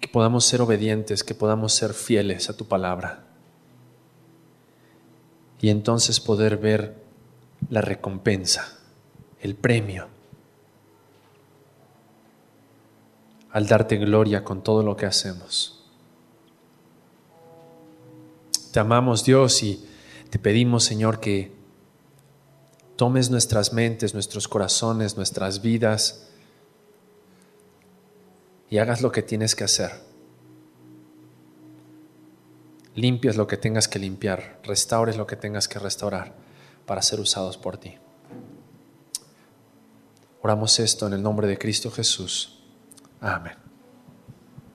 Que 0.00 0.08
podamos 0.08 0.44
ser 0.44 0.60
obedientes, 0.60 1.24
que 1.24 1.34
podamos 1.34 1.72
ser 1.72 1.94
fieles 1.94 2.50
a 2.50 2.56
tu 2.56 2.66
palabra. 2.66 3.24
Y 5.60 5.70
entonces 5.70 6.20
poder 6.20 6.58
ver 6.58 6.94
la 7.70 7.80
recompensa, 7.80 8.78
el 9.40 9.54
premio 9.54 10.08
al 13.56 13.66
darte 13.66 13.96
gloria 13.96 14.44
con 14.44 14.62
todo 14.62 14.82
lo 14.82 14.98
que 14.98 15.06
hacemos. 15.06 15.75
Te 18.76 18.80
amamos 18.80 19.24
Dios 19.24 19.62
y 19.62 19.82
te 20.28 20.38
pedimos 20.38 20.84
Señor 20.84 21.18
que 21.18 21.50
tomes 22.96 23.30
nuestras 23.30 23.72
mentes, 23.72 24.12
nuestros 24.12 24.48
corazones, 24.48 25.16
nuestras 25.16 25.62
vidas 25.62 26.28
y 28.68 28.76
hagas 28.76 29.00
lo 29.00 29.12
que 29.12 29.22
tienes 29.22 29.54
que 29.54 29.64
hacer. 29.64 29.92
Limpias 32.94 33.36
lo 33.36 33.46
que 33.46 33.56
tengas 33.56 33.88
que 33.88 33.98
limpiar, 33.98 34.60
restaures 34.62 35.16
lo 35.16 35.26
que 35.26 35.36
tengas 35.36 35.68
que 35.68 35.78
restaurar 35.78 36.34
para 36.84 37.00
ser 37.00 37.18
usados 37.18 37.56
por 37.56 37.78
ti. 37.78 37.94
Oramos 40.42 40.78
esto 40.80 41.06
en 41.06 41.14
el 41.14 41.22
nombre 41.22 41.46
de 41.46 41.56
Cristo 41.56 41.90
Jesús. 41.90 42.62
Amen. 43.22 43.65